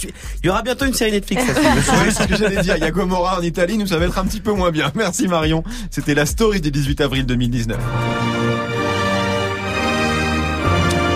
Il 0.43 0.47
y 0.47 0.49
aura 0.49 0.61
bientôt 0.61 0.85
une 0.85 0.93
série 0.93 1.11
Netflix. 1.11 1.43
là-dessus. 1.47 1.61
Oui, 2.04 2.12
c'est 2.12 2.24
ce 2.24 2.28
que 2.28 2.36
j'allais 2.36 2.62
dire. 2.62 2.75
Il 2.78 2.83
y 2.83 2.88
a 2.88 2.92
en 2.92 3.42
Italie, 3.42 3.78
nous 3.78 3.88
ça 3.88 3.98
va 3.98 4.06
être 4.06 4.18
un 4.18 4.25
petit 4.25 4.42
peu 4.42 4.51
moins 4.51 4.72
bien. 4.72 4.92
Merci 4.95 5.28
Marion. 5.28 5.63
C'était 5.89 6.13
la 6.13 6.25
story 6.25 6.62
du 6.62 6.72
18 6.72 7.01
avril 7.01 7.25
2019. 7.25 7.78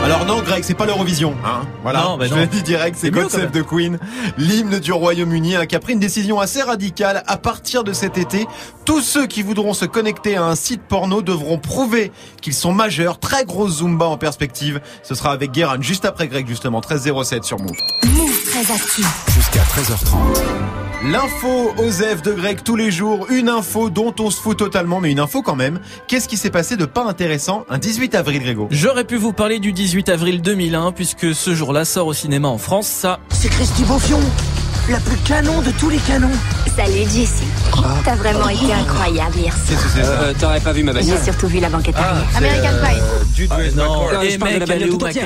Alors 0.05 0.23
non, 0.25 0.43
Greg, 0.43 0.63
c'est 0.63 0.75
pas 0.75 0.85
l'Eurovision, 0.85 1.33
hein. 1.43 1.61
Voilà. 1.81 2.03
Non, 2.03 2.17
bah 2.17 2.27
je 2.27 2.35
le 2.35 2.45
dis 2.45 2.61
direct, 2.61 2.95
c'est 2.95 3.09
God 3.09 3.31
Save 3.31 3.49
the 3.49 3.63
Queen, 3.63 3.97
l'hymne 4.37 4.77
du 4.77 4.93
Royaume-Uni, 4.93 5.55
hein, 5.55 5.65
qui 5.65 5.75
a 5.75 5.79
pris 5.79 5.93
une 5.93 5.99
décision 5.99 6.39
assez 6.39 6.61
radicale. 6.61 7.23
À 7.25 7.37
partir 7.37 7.83
de 7.83 7.91
cet 7.91 8.19
été, 8.19 8.45
tous 8.85 9.01
ceux 9.01 9.25
qui 9.25 9.41
voudront 9.41 9.73
se 9.73 9.85
connecter 9.85 10.35
à 10.35 10.43
un 10.43 10.53
site 10.53 10.83
porno 10.83 11.23
devront 11.23 11.57
prouver 11.57 12.11
qu'ils 12.39 12.53
sont 12.53 12.71
majeurs. 12.71 13.19
Très 13.19 13.45
grosse 13.45 13.77
zumba 13.77 14.05
en 14.05 14.17
perspective. 14.17 14.79
Ce 15.01 15.15
sera 15.15 15.31
avec 15.31 15.51
Guérin 15.51 15.81
juste 15.81 16.05
après 16.05 16.27
Greg, 16.27 16.47
justement, 16.47 16.81
13.07 16.81 17.41
sur 17.41 17.57
Move. 17.57 17.71
Jusqu'à 18.55 19.59
13h30. 19.63 21.11
L'info 21.11 21.73
Osef 21.77 22.21
de 22.21 22.31
Greg 22.31 22.63
tous 22.63 22.77
les 22.77 22.89
jours, 22.89 23.27
une 23.29 23.49
info 23.49 23.89
dont 23.89 24.15
on 24.17 24.31
se 24.31 24.39
fout 24.39 24.55
totalement, 24.57 25.01
mais 25.01 25.11
une 25.11 25.19
info 25.19 25.41
quand 25.41 25.57
même. 25.57 25.81
Qu'est-ce 26.07 26.29
qui 26.29 26.37
s'est 26.37 26.51
passé 26.51 26.77
de 26.77 26.85
pas 26.85 27.03
intéressant 27.03 27.65
un 27.69 27.77
18 27.79 28.15
avril, 28.15 28.41
Grégo? 28.41 28.69
J'aurais 28.71 29.03
pu 29.03 29.17
vous 29.17 29.33
parler 29.33 29.59
du 29.59 29.73
18 29.73 30.07
avril 30.07 30.41
2001, 30.41 30.93
puisque 30.93 31.35
ce 31.35 31.53
jour-là 31.53 31.83
sort 31.83 32.07
au 32.07 32.13
cinéma 32.13 32.47
en 32.47 32.57
France, 32.57 32.87
ça. 32.87 33.19
C'est 33.29 33.49
Christy 33.49 33.83
Beaufion, 33.83 34.21
la 34.89 35.01
plus 35.01 35.17
canon 35.17 35.61
de 35.61 35.71
tous 35.71 35.89
les 35.89 35.97
canons. 35.99 36.31
Salut 36.77 36.99
Jessie. 37.09 37.43
T'as 38.05 38.15
vraiment 38.15 38.47
été 38.47 38.71
incroyable 38.71 39.35
hier 39.35 39.51
soir. 39.53 39.65
Qu'est-ce 39.67 39.83
que 39.83 39.89
c'est 39.89 40.03
ça 40.03 40.11
Euh, 40.21 40.33
T'aurais 40.39 40.61
pas 40.61 40.71
vu 40.71 40.83
ma 40.83 40.93
bagnole 40.93 41.17
J'ai 41.17 41.23
surtout 41.25 41.47
vu 41.47 41.59
la 41.59 41.69
banquette 41.69 41.95
arrière. 41.97 42.23
American 42.37 42.69
Pie. 42.87 43.33
Dude, 43.35 43.49
Ah, 43.51 43.57
non, 43.75 44.07
je 44.23 44.37
parle 44.37 44.53
de 44.53 44.59
la 44.59 44.65
bagnole 44.65 44.89
tout 44.91 45.03
entière. 45.03 45.25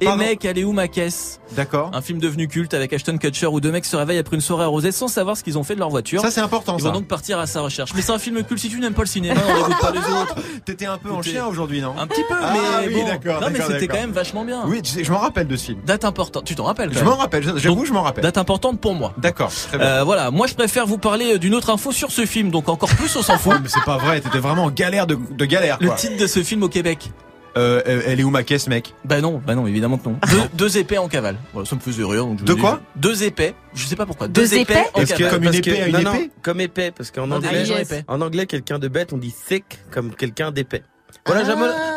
Et 0.00 0.06
Pardon 0.06 0.24
mec, 0.24 0.44
elle 0.46 0.56
est 0.58 0.64
où 0.64 0.72
ma 0.72 0.88
caisse? 0.88 1.40
D'accord. 1.56 1.90
Un 1.92 2.00
film 2.00 2.18
devenu 2.20 2.48
culte 2.48 2.72
avec 2.74 2.92
Ashton 2.92 3.18
Kutcher 3.18 3.46
où 3.48 3.60
deux 3.60 3.70
mecs 3.70 3.84
se 3.84 3.96
réveillent 3.96 4.18
après 4.18 4.36
une 4.36 4.40
soirée 4.40 4.64
arrosée 4.64 4.92
sans 4.92 5.08
savoir 5.08 5.36
ce 5.36 5.42
qu'ils 5.44 5.58
ont 5.58 5.62
fait 5.64 5.74
de 5.74 5.80
leur 5.80 5.90
voiture. 5.90 6.22
Ça 6.22 6.30
c'est 6.30 6.40
important 6.40 6.76
Ils 6.78 6.82
ça. 6.82 6.88
vont 6.88 6.94
donc 6.94 7.06
partir 7.06 7.38
à 7.38 7.46
sa 7.46 7.60
recherche. 7.60 7.92
Mais 7.94 8.00
c'est 8.02 8.12
un 8.12 8.18
film 8.18 8.42
culte. 8.42 8.60
Si 8.60 8.68
tu 8.70 8.80
n'aimes 8.80 8.94
pas 8.94 9.02
le 9.02 9.08
cinéma, 9.08 9.40
on 9.46 9.56
n'écoute 9.58 9.78
pas 9.80 9.90
les 9.90 9.98
autres. 10.22 10.34
T'étais 10.64 10.86
un 10.86 10.96
peu 10.96 11.10
en 11.10 11.20
chien 11.22 11.44
aujourd'hui, 11.46 11.82
non? 11.82 11.94
Un 11.98 12.06
petit 12.06 12.22
peu, 12.28 12.34
Ah, 12.40 12.54
mais 12.82 12.88
oui, 12.88 12.94
bon. 13.02 13.06
d'accord, 13.08 13.40
Non, 13.42 13.48
mais 13.52 13.60
c'était 13.60 13.88
quand 13.88 14.00
même 14.00 14.12
vachement 14.12 14.44
bien. 14.44 14.62
Oui, 14.66 14.80
je 14.84 15.10
m'en 15.12 15.18
rappelle 15.18 15.46
de 15.48 15.56
ce 15.56 15.66
film. 15.66 15.80
Date 15.84 16.04
importante. 16.04 16.44
Tu 16.44 16.54
t'en 16.54 16.64
rappelles 16.64 16.92
Je 16.92 17.04
m'en 17.04 17.16
rappelle, 17.16 17.42
j'avoue, 17.58 17.84
je 17.84 17.92
m'en 17.92 18.02
rappelle. 18.02 18.22
Date 18.24 18.38
importante 18.38 18.80
pour 18.80 18.94
moi. 18.94 19.12
D'accord, 19.18 19.50
très 19.52 19.76
bien. 19.76 19.86
Euh, 19.86 20.04
voilà, 20.04 20.30
moi 20.30 20.46
je 20.46 20.54
préfère 20.54 20.86
vous 20.86 20.98
parler 20.98 21.38
d'une 21.38 21.54
autre 21.54 21.68
info 21.70 21.92
sur 21.92 22.10
ce 22.10 22.24
film, 22.24 22.50
donc 22.50 22.68
encore 22.68 22.88
plus 22.90 23.14
on 23.16 23.22
s'en 23.22 23.36
fout. 23.38 23.54
Mais 23.62 23.68
c'est 23.68 23.84
pas 23.84 23.98
vrai, 23.98 24.20
t'étais 24.20 24.38
vraiment 24.38 24.64
en 24.64 24.70
galère 24.70 25.06
de, 25.06 25.18
de 25.30 25.44
galère 25.44 25.76
Le 25.80 25.94
titre 25.96 26.16
de 26.16 26.26
ce 26.26 26.42
film 26.42 26.62
au 26.62 26.68
Québec. 26.68 27.10
Euh, 27.56 28.02
elle 28.06 28.20
est 28.20 28.22
où 28.24 28.30
ma 28.30 28.42
caisse, 28.42 28.68
mec 28.68 28.94
Bah 29.04 29.20
non, 29.20 29.42
bah 29.44 29.54
non, 29.54 29.66
évidemment 29.66 29.98
que 29.98 30.08
non. 30.08 30.16
Deux, 30.30 30.42
deux 30.54 30.78
épées 30.78 30.98
en 30.98 31.08
cavale. 31.08 31.36
Voilà, 31.52 31.68
ça 31.68 31.74
me 31.76 31.80
faisait 31.80 32.04
rire. 32.04 32.24
Donc 32.26 32.38
je 32.40 32.44
De 32.44 32.54
dis- 32.54 32.60
quoi 32.60 32.80
Deux 32.96 33.22
épées. 33.24 33.54
Je 33.74 33.86
sais 33.86 33.96
pas 33.96 34.06
pourquoi. 34.06 34.28
Deux 34.28 34.42
Deux, 34.42 34.54
épées, 34.54 34.72
épées 34.72 34.80
en 34.94 35.00
que- 35.00 35.06
cavale. 35.06 35.30
comme 35.30 35.44
une 35.44 35.50
que- 35.50 35.56
épée 35.56 35.80
à 35.82 35.86
une 35.88 35.92
non, 35.96 36.02
non, 36.02 36.14
épée 36.14 36.30
comme 36.42 36.60
épais, 36.60 36.90
parce 36.96 37.10
qu'en 37.10 37.30
anglais, 37.30 37.64
yes. 37.66 37.92
en 38.08 38.20
anglais, 38.20 38.46
quelqu'un 38.46 38.78
de 38.78 38.88
bête, 38.88 39.12
on 39.12 39.18
dit 39.18 39.34
thick 39.48 39.64
comme 39.90 40.14
quelqu'un 40.14 40.52
d'épais. 40.52 40.82
Voilà, 41.26 41.44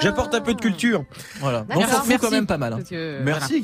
j'apporte 0.01 0.33
un 0.35 0.41
peu 0.41 0.53
de 0.53 0.61
culture. 0.61 1.03
Voilà. 1.39 1.59
Donc 1.61 1.77
on 1.77 1.81
s'en 1.81 1.87
fout 1.99 2.07
merci. 2.09 2.25
quand 2.25 2.31
même 2.31 2.47
pas 2.47 2.57
mal. 2.57 2.73
hein. 2.73 2.79
Que, 2.89 3.21
Merci. 3.23 3.63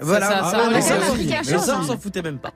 Voilà. 0.00 0.40
Ah, 0.42 0.68
ouais, 0.68 0.80
ça, 0.80 1.00
fout. 1.00 1.18
Mais 1.26 1.58
ça, 1.58 1.78
on 1.80 1.84
s'en 1.84 1.98
foutait 1.98 2.22
même 2.22 2.38
pas. 2.38 2.52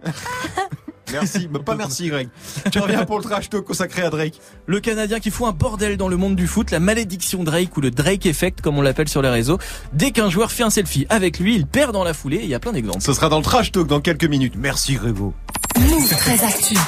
Merci, 1.13 1.49
mais 1.51 1.59
pas 1.61 1.75
merci, 1.75 2.09
Greg. 2.09 2.29
Tu 2.71 2.79
reviens 2.79 3.05
pour 3.05 3.19
le 3.19 3.25
trash 3.25 3.49
talk 3.49 3.65
consacré 3.65 4.03
à 4.03 4.11
Drake. 4.11 4.41
Le 4.67 4.81
Canadien 4.81 5.21
qui 5.21 5.31
fout 5.31 5.47
un 5.47 5.53
bordel 5.53 5.97
dans 5.97 6.09
le 6.09 6.17
monde 6.17 6.37
du 6.37 6.47
foot, 6.47 6.71
la 6.71 6.81
malédiction 6.81 7.45
Drake 7.45 7.77
ou 7.77 7.81
le 7.81 7.91
Drake 7.91 8.27
Effect 8.27 8.61
comme 8.61 8.79
on 8.79 8.83
l'appelle 8.83 9.09
sur 9.09 9.23
les 9.23 9.29
réseaux. 9.29 9.59
Dès 9.93 10.11
qu'un 10.11 10.29
joueur 10.29 10.51
fait 10.53 10.63
un 10.63 10.71
selfie 10.71 11.07
avec 11.09 11.39
lui, 11.39 11.55
il 11.55 11.67
perd 11.67 11.93
dans 11.93 12.05
la 12.05 12.15
foulée 12.15 12.39
et 12.39 12.45
il 12.45 12.49
y 12.49 12.55
a 12.55 12.61
plein 12.61 12.73
d'exemples. 12.73 13.03
Ce 13.03 13.13
sera 13.13 13.29
dans 13.29 13.39
le 13.39 13.45
trash 13.45 13.73
talk 13.73 13.87
dans 13.87 14.01
quelques 14.01 14.25
minutes. 14.25 14.55
Merci, 14.57 14.95
Grégo. 14.95 15.35
Move 15.79 16.09
très 16.17 16.45
actif. 16.45 16.81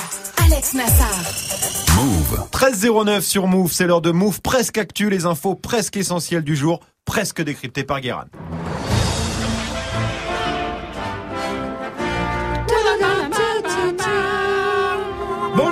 Alex 0.44 0.74
Nassar. 0.74 1.68
Move. 1.96 2.48
13.09 2.52 3.20
sur 3.22 3.46
Move, 3.46 3.72
c'est 3.72 3.86
l'heure 3.86 4.00
de 4.00 4.10
Move 4.10 4.40
presque 4.40 4.78
actu, 4.78 5.10
les 5.10 5.26
infos 5.26 5.54
presque 5.54 5.96
essentielles 5.96 6.44
du 6.44 6.56
jour, 6.56 6.80
presque 7.04 7.42
décryptées 7.42 7.84
par 7.84 8.00
Guérin. 8.00 8.26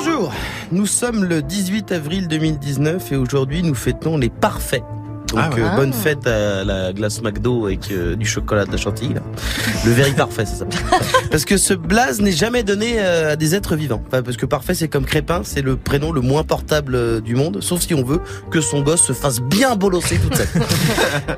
Bonjour, 0.07 0.33
nous 0.71 0.87
sommes 0.87 1.25
le 1.25 1.43
18 1.43 1.91
avril 1.91 2.29
2019 2.29 3.11
et 3.11 3.17
aujourd'hui 3.17 3.65
nous 3.65 3.75
fêtons 3.75 4.17
les 4.17 4.31
parfaits. 4.31 4.85
Donc 5.29 5.39
Ah 5.43 5.51
ouais. 5.51 5.61
euh, 5.63 5.69
Ah. 5.73 5.77
bonne 5.77 5.93
fête 5.93 6.27
à 6.27 6.65
la 6.65 6.93
glace 6.93 7.21
McDo 7.23 7.67
avec 7.67 7.91
euh, 7.91 8.15
du 8.17 8.27
chocolat 8.27 8.65
de 8.65 8.77
chantilly. 8.77 9.15
là. 9.15 9.21
Le 9.85 9.91
very 9.93 10.13
parfait, 10.13 10.45
c'est 10.47 10.57
ça. 10.59 10.65
Parce 11.31 11.45
que 11.45 11.57
ce 11.57 11.75
blaze 11.75 12.21
n'est 12.21 12.33
jamais 12.33 12.63
donné 12.63 12.97
euh, 12.99 13.33
à 13.33 13.37
des 13.37 13.55
êtres 13.55 13.75
vivants. 13.77 14.03
Enfin, 14.07 14.23
parce 14.23 14.37
que 14.37 14.47
parfait, 14.47 14.75
c'est 14.75 14.89
comme 14.89 15.05
Crépin, 15.05 15.41
c'est 15.45 15.63
le 15.63 15.77
prénom 15.77 16.13
le 16.13 16.21
moins 16.21 16.45
portable 16.45 16.95
euh, 16.95 17.21
du 17.21 17.35
monde, 17.35 17.59
sauf 17.61 17.81
si 17.81 17.95
on 17.95 18.05
veut 18.05 18.21
que 18.51 18.61
son 18.61 18.81
gosse 18.83 19.03
se 19.03 19.13
fasse 19.13 19.41
bien 19.41 19.75
bolosser 19.77 20.19
toute 20.19 20.37
sa 20.37 20.45
vie. 20.45 20.51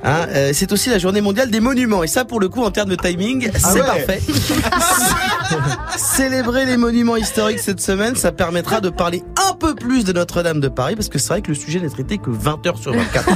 Hein, 0.05 0.27
euh, 0.31 0.51
c'est 0.53 0.71
aussi 0.73 0.91
la 0.91 0.99
journée 0.99 1.21
mondiale 1.21 1.51
des 1.51 1.61
monuments. 1.61 2.03
Et 2.05 2.07
ça, 2.07 2.25
pour 2.25 2.41
le 2.41 2.49
coup, 2.49 2.63
en 2.63 2.71
termes 2.71 2.91
de 2.91 2.95
timing, 2.97 3.51
Ah 3.55 3.59
c'est 3.59 3.81
ouais. 3.81 3.87
parfait. 3.87 4.21
Célébrer 5.97 6.65
les 6.67 6.77
monuments 6.77 7.17
historiques 7.17 7.59
cette 7.59 7.81
semaine, 7.81 8.15
ça 8.17 8.33
permettra 8.33 8.81
de 8.81 8.91
parler 8.91 9.23
un 9.49 9.55
peu 9.55 9.68
plus 9.79 10.05
de 10.05 10.13
Notre-Dame 10.13 10.61
de 10.61 10.69
Paris, 10.69 10.95
parce 10.95 11.09
que 11.09 11.19
c'est 11.19 11.29
vrai 11.29 11.43
que 11.43 11.49
le 11.49 11.55
sujet 11.55 11.81
n'est 11.81 11.89
traité 11.89 12.19
que 12.19 12.31
20 12.31 12.67
heures 12.67 12.79
sur 12.79 12.93
24. 12.93 13.29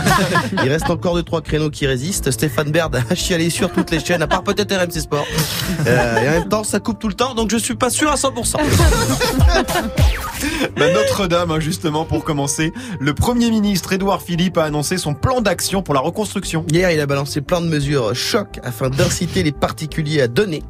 Il 0.64 0.68
reste 0.68 0.90
encore 0.90 1.14
deux 1.14 1.22
trois 1.22 1.40
créneaux 1.40 1.70
qui 1.70 1.86
résistent. 1.86 2.30
Stéphane 2.30 2.70
Baird 2.70 2.94
a 2.94 3.14
chialé 3.14 3.50
sur 3.50 3.70
toutes 3.70 3.90
les 3.90 4.00
chaînes, 4.00 4.22
à 4.22 4.26
part 4.26 4.42
peut-être 4.42 4.74
RMC 4.74 5.00
Sport. 5.00 5.26
Euh, 5.86 6.20
et 6.20 6.28
en 6.28 6.32
même 6.32 6.48
temps, 6.48 6.64
ça 6.64 6.80
coupe 6.80 6.98
tout 6.98 7.08
le 7.08 7.14
temps, 7.14 7.34
donc 7.34 7.50
je 7.50 7.56
suis 7.56 7.74
pas 7.74 7.90
sûr 7.90 8.10
à 8.10 8.16
100%. 8.16 8.56
Bah, 10.76 10.92
Notre-Dame, 10.92 11.50
hein, 11.50 11.60
justement, 11.60 12.04
pour 12.04 12.24
commencer. 12.24 12.72
Le 13.00 13.14
Premier 13.14 13.50
ministre 13.50 13.92
Édouard 13.92 14.22
Philippe 14.22 14.58
a 14.58 14.64
annoncé 14.64 14.98
son 14.98 15.14
plan 15.14 15.40
d'action 15.40 15.82
pour 15.82 15.94
la 15.94 16.00
reconstruction. 16.00 16.64
Hier, 16.70 16.90
il 16.90 17.00
a 17.00 17.06
balancé 17.06 17.40
plein 17.40 17.60
de 17.60 17.66
mesures 17.66 18.14
choc 18.14 18.58
afin 18.62 18.90
d'inciter 18.90 19.42
les 19.42 19.52
particuliers 19.52 20.22
à 20.22 20.28
donner 20.28 20.62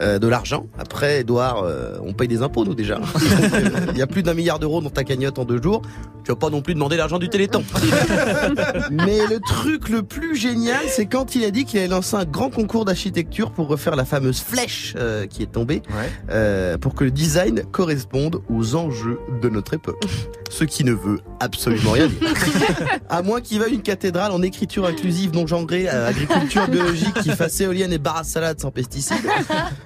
euh, 0.00 0.18
de 0.18 0.28
l'argent. 0.28 0.66
Après, 0.78 1.20
Edouard, 1.20 1.62
euh, 1.64 1.98
on 2.04 2.12
paye 2.12 2.28
des 2.28 2.42
impôts, 2.42 2.64
nous 2.64 2.74
déjà. 2.74 3.00
Il 3.92 3.98
y 3.98 4.02
a 4.02 4.06
plus 4.06 4.22
d'un 4.22 4.34
milliard 4.34 4.58
d'euros 4.58 4.80
dans 4.80 4.90
ta 4.90 5.04
cagnotte 5.08 5.38
en 5.38 5.44
deux 5.44 5.60
jours. 5.62 5.82
Tu 6.24 6.32
vas 6.32 6.36
pas 6.36 6.50
non 6.50 6.60
plus 6.60 6.74
demander 6.74 6.96
l'argent 6.98 7.18
du 7.18 7.30
Téléthon. 7.30 7.64
Mais 8.90 9.18
le 9.30 9.40
truc 9.40 9.88
le 9.88 10.02
plus 10.02 10.36
génial, 10.36 10.80
c'est 10.88 11.06
quand 11.06 11.34
il 11.34 11.44
a 11.44 11.50
dit 11.50 11.64
qu'il 11.64 11.78
allait 11.78 11.88
lancer 11.88 12.16
un 12.16 12.26
grand 12.26 12.50
concours 12.50 12.84
d'architecture 12.84 13.50
pour 13.50 13.68
refaire 13.68 13.96
la 13.96 14.04
fameuse 14.04 14.40
flèche 14.40 14.94
euh, 14.98 15.26
qui 15.26 15.42
est 15.42 15.50
tombée, 15.52 15.82
Ouais. 15.90 16.10
euh, 16.30 16.76
pour 16.76 16.94
que 16.94 17.04
le 17.04 17.10
design 17.10 17.62
corresponde 17.72 18.42
aux 18.50 18.74
enjeux 18.74 19.18
de 19.40 19.48
notre 19.48 19.74
époque. 19.74 20.02
Ce 20.50 20.64
qui 20.64 20.84
ne 20.84 20.92
veut 20.92 21.20
absolument 21.40 21.92
rien 21.92 22.08
dire. 22.08 22.18
À 23.10 23.22
moins 23.22 23.40
qu'il 23.40 23.58
veuille 23.60 23.74
une 23.74 23.82
cathédrale 23.82 24.32
en 24.32 24.42
écriture 24.42 24.84
inclusive 24.86 25.32
non 25.34 25.46
genrée, 25.46 25.88
euh, 25.88 26.08
agriculture 26.08 26.68
biologique 26.70 27.14
qui 27.22 27.30
fasse 27.30 27.58
éolienne 27.60 27.92
et 27.92 27.98
bar 27.98 28.18
à 28.18 28.24
salade 28.24 28.60
sans 28.60 28.70
pesticides. 28.70 29.16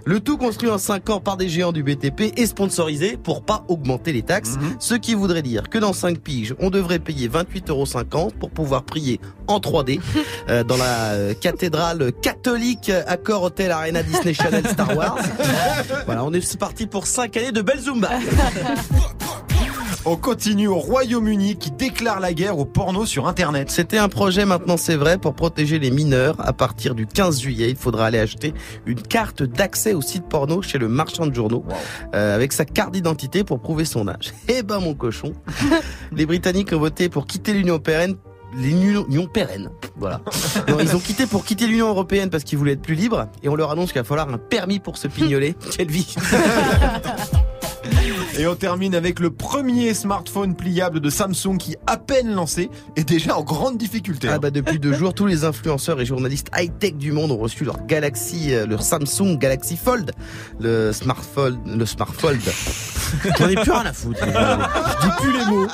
Le 0.05 0.19
tout 0.21 0.37
construit 0.39 0.71
en 0.71 0.79
5 0.79 1.09
ans 1.11 1.21
par 1.21 1.37
des 1.37 1.49
géants 1.49 1.73
du 1.73 1.83
BTP 1.85 2.33
et 2.37 2.47
sponsorisé 2.47 3.17
pour 3.17 3.43
pas 3.45 3.65
augmenter 3.69 4.13
les 4.13 4.23
taxes. 4.23 4.57
Mhm. 4.61 4.77
Ce 4.81 4.95
qui 4.95 5.12
voudrait 5.15 5.43
dire 5.43 5.69
que 5.69 5.79
dans 5.79 5.93
5 5.93 6.19
piges, 6.19 6.55
on 6.59 6.71
devrait 6.71 6.99
payer 6.99 7.29
28,50 7.29 7.69
euros 7.71 8.33
pour 8.39 8.51
pouvoir 8.51 8.85
prier 8.85 9.21
en 9.47 9.59
3D 9.59 10.01
euh, 10.49 10.65
dans 10.65 10.77
la 10.77 11.13
euh, 11.13 11.35
cathédrale 11.35 12.13
catholique 12.23 12.89
euh, 12.89 13.03
Accor 13.07 13.43
Hotel 13.43 13.71
Arena 13.71 14.03
Disney 14.03 14.35
Channel 14.35 14.67
Star 14.67 14.97
Wars. 14.97 15.19
Voilà, 16.07 16.25
on 16.25 16.33
est 16.33 16.59
parti 16.59 16.87
pour 16.87 17.07
5 17.07 17.37
années 17.37 17.53
de 17.53 17.63
belle 17.63 17.81
Zumba. 17.81 18.11
On 20.05 20.17
continue 20.17 20.67
au 20.67 20.79
Royaume-Uni 20.79 21.57
qui 21.57 21.71
déclare 21.71 22.19
la 22.19 22.33
guerre 22.33 22.59
au 22.59 22.65
porno 22.65 23.07
sur 23.07 23.29
Internet. 23.29 23.71
C'était 23.71 23.99
un 23.99 24.09
projet, 24.09 24.45
maintenant 24.45 24.77
c'est 24.77 24.97
vrai, 24.97 25.17
pour 25.17 25.33
protéger 25.35 25.79
les 25.79 25.93
mineurs. 25.93 26.35
À 26.41 26.53
partir 26.53 26.97
du 26.97 27.07
15 27.07 27.41
juillet, 27.41 27.71
il 27.71 27.77
faudra 27.77 28.07
aller 28.07 28.19
acheter 28.19 28.53
une 28.85 29.01
carte 29.01 29.45
d'accès 29.45 29.95
au 29.95 30.03
site 30.03 30.29
porno 30.29 30.61
chez 30.61 30.79
le 30.79 30.89
marchand 30.89 31.27
de 31.27 31.35
journaux, 31.35 31.65
euh, 32.17 32.35
avec 32.35 32.53
sa 32.53 32.65
carte 32.65 32.93
d'identité 32.93 33.45
pour 33.45 33.61
prouver 33.61 33.85
son 33.85 34.09
âge. 34.09 34.35
Eh 34.49 34.63
ben 34.63 34.81
mon 34.81 34.95
cochon, 34.95 35.33
les 36.13 36.27
Britanniques 36.27 36.73
ont 36.73 36.79
voté 36.79 37.09
pour 37.09 37.27
quitter 37.27 37.53
l'Union 37.53 37.75
européenne. 37.75 38.17
L'Union 38.55 39.07
Union 39.09 39.27
pérenne, 39.27 39.71
voilà. 39.97 40.21
Non, 40.69 40.79
ils 40.79 40.95
ont 40.95 41.01
quitté 41.01 41.27
pour 41.27 41.45
quitter 41.45 41.67
l'Union 41.67 41.89
européenne 41.89 42.29
parce 42.29 42.45
qu'ils 42.45 42.59
voulaient 42.59 42.73
être 42.73 42.83
plus 42.83 42.97
libres 42.97 43.29
et 43.43 43.49
on 43.49 43.55
leur 43.55 43.71
annonce 43.71 43.93
qu'il 43.93 44.01
va 44.01 44.05
falloir 44.05 44.29
un 44.29 44.37
permis 44.37 44.79
pour 44.79 44.99
se 44.99 45.09
pignoler. 45.09 45.55
Quelle 45.75 45.91
vie 45.91 46.15
Et 48.39 48.47
on 48.47 48.55
termine 48.55 48.95
avec 48.95 49.21
le 49.21 49.31
premier 49.31 49.93
smartphone 49.93 50.57
pliable 50.57 51.01
de 51.01 51.11
Samsung 51.11 51.59
qui, 51.59 51.77
à 51.87 51.99
peine 51.99 52.33
lancé, 52.33 52.71
est 52.97 53.07
déjà 53.07 53.37
en 53.37 53.43
grande 53.43 53.77
difficulté. 53.77 54.29
Ah 54.31 54.39
bah 54.39 54.51
depuis 54.51 54.79
deux 54.79 54.95
jours, 54.95 55.13
tous 55.13 55.27
les 55.27 55.45
influenceurs 55.45 56.01
et 56.01 56.07
journalistes 56.07 56.49
high-tech 56.57 56.95
du 56.95 57.13
monde 57.13 57.31
ont 57.31 57.37
reçu 57.37 57.65
leur 57.65 57.85
Galaxy, 57.87 58.55
euh, 58.55 58.67
leur 58.67 58.83
Samsung 58.83 59.37
Galaxy 59.39 59.77
Fold, 59.77 60.13
le 60.61 60.93
smartphone, 60.93 61.61
le 61.77 61.85
smartphone. 61.85 62.39
J'en 63.39 63.49
ai 63.49 63.55
plus 63.55 63.71
rien 63.71 63.85
à 63.85 63.93
foutre. 63.93 64.25
Je 64.25 65.07
dis 65.07 65.13
plus 65.21 65.33
les 65.39 65.45
mots. 65.45 65.67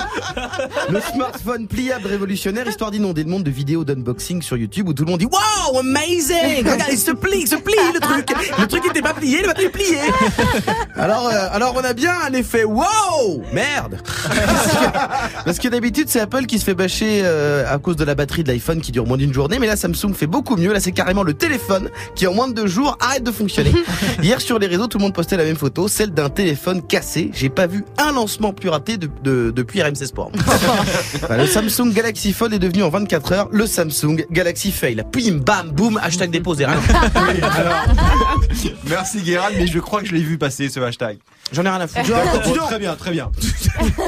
Le 0.90 1.00
smartphone 1.00 1.68
pliable 1.68 2.08
révolutionnaire, 2.08 2.66
histoire 2.66 2.90
d'inonder 2.90 3.22
le 3.22 3.30
monde 3.30 3.44
de 3.44 3.50
vidéos 3.50 3.84
d'unboxing 3.84 4.42
sur 4.42 4.56
YouTube 4.56 4.88
où 4.88 4.94
tout 4.94 5.04
le 5.04 5.10
monde 5.10 5.20
dit 5.20 5.26
Wow, 5.26 5.78
amazing 5.78 6.68
Regarde, 6.68 6.90
il 6.90 6.98
se 6.98 7.12
plie, 7.12 7.42
il 7.42 7.48
se 7.48 7.54
plie 7.54 7.74
le 7.94 8.00
truc. 8.00 8.30
Le 8.58 8.66
truc 8.66 8.84
n'était 8.84 9.02
pas 9.02 9.14
plié, 9.14 9.38
il 9.42 9.46
va 9.46 9.54
plus 9.54 9.70
plié. 9.70 9.98
Alors, 10.96 11.28
euh, 11.28 11.48
alors 11.52 11.74
on 11.76 11.84
a 11.84 11.92
bien 11.92 12.14
un 12.26 12.32
effet 12.32 12.47
Wow 12.64 13.42
Merde 13.52 13.98
Parce 15.44 15.58
que 15.58 15.68
d'habitude, 15.68 16.08
c'est 16.08 16.20
Apple 16.20 16.46
qui 16.46 16.58
se 16.58 16.64
fait 16.64 16.74
bâcher 16.74 17.22
euh, 17.24 17.64
à 17.72 17.78
cause 17.78 17.96
de 17.96 18.04
la 18.04 18.14
batterie 18.14 18.42
de 18.44 18.48
l'iPhone 18.48 18.80
qui 18.80 18.92
dure 18.92 19.06
moins 19.06 19.16
d'une 19.16 19.32
journée. 19.32 19.58
Mais 19.58 19.66
là, 19.66 19.76
Samsung 19.76 20.14
fait 20.14 20.26
beaucoup 20.26 20.56
mieux. 20.56 20.72
Là, 20.72 20.80
c'est 20.80 20.92
carrément 20.92 21.22
le 21.22 21.34
téléphone 21.34 21.90
qui, 22.14 22.26
en 22.26 22.34
moins 22.34 22.48
de 22.48 22.54
deux 22.54 22.66
jours, 22.66 22.96
arrête 23.00 23.22
de 23.24 23.30
fonctionner. 23.30 23.72
Hier, 24.22 24.40
sur 24.40 24.58
les 24.58 24.66
réseaux, 24.66 24.86
tout 24.86 24.98
le 24.98 25.02
monde 25.04 25.14
postait 25.14 25.36
la 25.36 25.44
même 25.44 25.56
photo, 25.56 25.88
celle 25.88 26.10
d'un 26.12 26.28
téléphone 26.30 26.82
cassé. 26.82 27.30
J'ai 27.34 27.48
pas 27.48 27.66
vu 27.66 27.84
un 27.98 28.12
lancement 28.12 28.52
plus 28.52 28.68
raté 28.68 28.96
de- 28.96 29.08
de- 29.22 29.50
depuis 29.54 29.82
RMC 29.82 30.06
Sport. 30.06 30.32
Le 31.30 31.46
Samsung 31.46 31.92
Galaxy 31.92 32.32
Fold 32.32 32.52
est 32.54 32.58
devenu 32.58 32.82
en 32.82 32.88
24 32.90 33.32
heures 33.32 33.48
le 33.52 33.66
Samsung 33.66 34.24
Galaxy 34.30 34.72
Fail. 34.72 35.02
Pim, 35.12 35.36
bam, 35.44 35.70
boum, 35.70 35.98
hashtag 36.02 36.30
déposé. 36.30 36.64
rien. 36.66 36.78
Oui, 37.16 37.40
alors, 37.42 37.84
merci 38.88 39.20
Guérin, 39.22 39.48
mais 39.56 39.66
je 39.66 39.78
crois 39.78 40.00
que 40.00 40.06
je 40.06 40.12
l'ai 40.14 40.22
vu 40.22 40.38
passer 40.38 40.68
ce 40.68 40.80
hashtag. 40.80 41.18
J'en 41.52 41.64
ai 41.64 41.68
rien 41.70 41.80
à 41.80 41.86
foutre. 41.86 42.08
D'accord, 42.08 42.66
très 42.66 42.78
bien, 42.78 42.94
très 42.94 43.10
bien. 43.10 43.30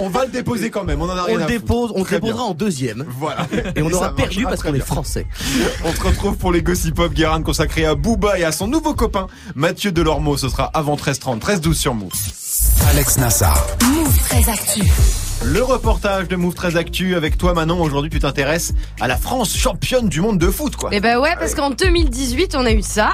On 0.01 0.09
va 0.09 0.25
le 0.27 0.31
déposer 0.31 0.71
quand 0.71 0.85
même, 0.85 1.01
on 1.01 1.07
en 1.07 1.17
a 1.17 1.23
On 1.23 1.25
rien 1.25 1.37
le 1.39 1.43
à 1.45 1.47
foutre. 1.47 1.61
dépose, 1.61 1.93
on 1.95 2.05
le 2.05 2.05
déposera 2.11 2.37
bien. 2.37 2.43
en 2.45 2.55
deuxième. 2.55 3.05
Voilà. 3.19 3.47
Et 3.77 3.83
on 3.83 3.91
aura 3.93 4.15
perdu 4.15 4.45
parce 4.45 4.63
qu'on 4.63 4.75
est 4.75 4.81
français. 4.81 5.27
On 5.85 5.93
se 5.93 6.01
retrouve 6.03 6.37
pour 6.37 6.53
les 6.53 6.63
Gossip 6.63 6.95
Pop 6.95 7.13
Guérin 7.13 7.43
consacré 7.43 7.85
à 7.87 7.95
Booba 7.95 8.39
et 8.39 8.45
à 8.45 8.53
son 8.53 8.67
nouveau 8.67 8.95
copain 8.95 9.27
Mathieu 9.55 9.93
Delormeau. 9.93 10.37
Ce 10.37 10.49
sera 10.49 10.65
avant 10.75 10.97
13h30, 10.97 11.41
13h12 11.41 11.73
sur 11.75 11.95
Move. 11.95 12.11
Alex 12.91 13.17
Nassar. 13.19 13.67
Move 13.91 14.19
très 14.29 14.49
actu. 14.51 14.83
Le 15.43 15.63
reportage 15.63 16.29
de 16.29 16.37
Move 16.37 16.53
très 16.55 16.77
Actu 16.77 17.15
avec 17.15 17.39
toi 17.39 17.55
Manon. 17.55 17.81
Aujourd'hui, 17.81 18.11
tu 18.11 18.19
t'intéresses 18.19 18.75
à 19.01 19.09
la 19.09 19.17
France 19.17 19.57
championne 19.57 20.09
du 20.11 20.21
monde 20.21 20.37
de 20.39 20.49
foot, 20.51 20.77
quoi. 20.77 20.91
Eh 20.93 21.01
ben 21.01 21.19
ouais, 21.19 21.35
parce 21.39 21.55
qu'en 21.55 21.71
2018, 21.71 22.55
on 22.57 22.67
a 22.67 22.73
eu 22.73 22.83
ça. 22.83 23.13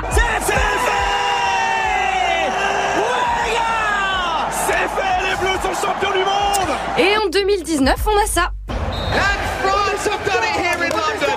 Et 6.99 7.17
en 7.25 7.29
2019, 7.31 7.95
on 8.07 8.23
a 8.23 8.27
ça. 8.27 8.53
France 9.63 10.07
have 10.07 10.25
done 10.25 10.43
it 10.45 10.57
here 10.57 10.83
in 10.85 10.91
London. 10.91 11.37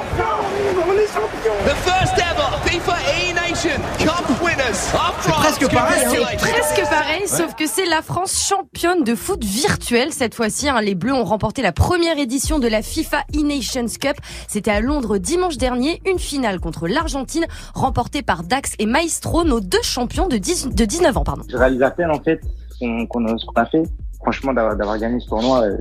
The 1.66 1.76
first 1.76 2.14
ever 2.18 2.48
FIFA 2.66 2.96
E-Nation 3.30 3.82
Cup 3.98 4.42
winners 4.42 4.94
are 4.94 5.14
France. 5.20 5.58
presque 5.58 5.74
pareil, 5.74 6.04
hein. 6.06 6.12
C'est 6.12 6.38
presque 6.38 6.90
pareil, 6.90 7.28
sauf 7.28 7.56
que 7.56 7.68
c'est 7.68 7.86
la 7.86 8.02
France 8.02 8.46
championne 8.48 9.04
de 9.04 9.16
foot 9.16 9.44
virtuel 9.44 10.14
cette 10.14 10.36
fois-ci. 10.36 10.70
hein. 10.70 10.80
Les 10.82 10.96
Bleus 10.96 11.14
ont 11.14 11.24
remporté 11.26 11.62
la 11.62 11.72
première 11.74 12.18
édition 12.18 12.60
de 12.60 12.68
la 12.68 12.82
FIFA 12.82 13.24
E-Nations 13.36 13.88
Cup. 14.00 14.16
C'était 14.48 14.72
à 14.72 14.80
Londres 14.80 15.18
dimanche 15.18 15.58
dernier, 15.58 16.02
une 16.06 16.20
finale 16.20 16.60
contre 16.60 16.88
l'Argentine, 16.88 17.46
remportée 17.74 18.22
par 18.22 18.44
Dax 18.44 18.76
et 18.80 18.86
Maestro, 18.86 19.44
nos 19.44 19.60
deux 19.60 19.82
champions 19.84 20.28
de, 20.28 20.38
10 20.38 20.70
de 20.70 20.86
19 20.86 21.18
ans. 21.18 21.24
Pardon. 21.24 21.44
Je 21.50 21.58
réalise 21.58 21.82
à 21.82 21.92
peine 21.92 22.12
en 22.12 22.20
fait 22.22 22.40
qu'on 23.10 23.26
a 23.56 23.66
fait. 23.66 23.84
Franchement, 24.22 24.54
d'avoir 24.54 25.00
gagné 25.00 25.20
ce 25.20 25.28
tournoi, 25.28 25.64
euh, 25.64 25.78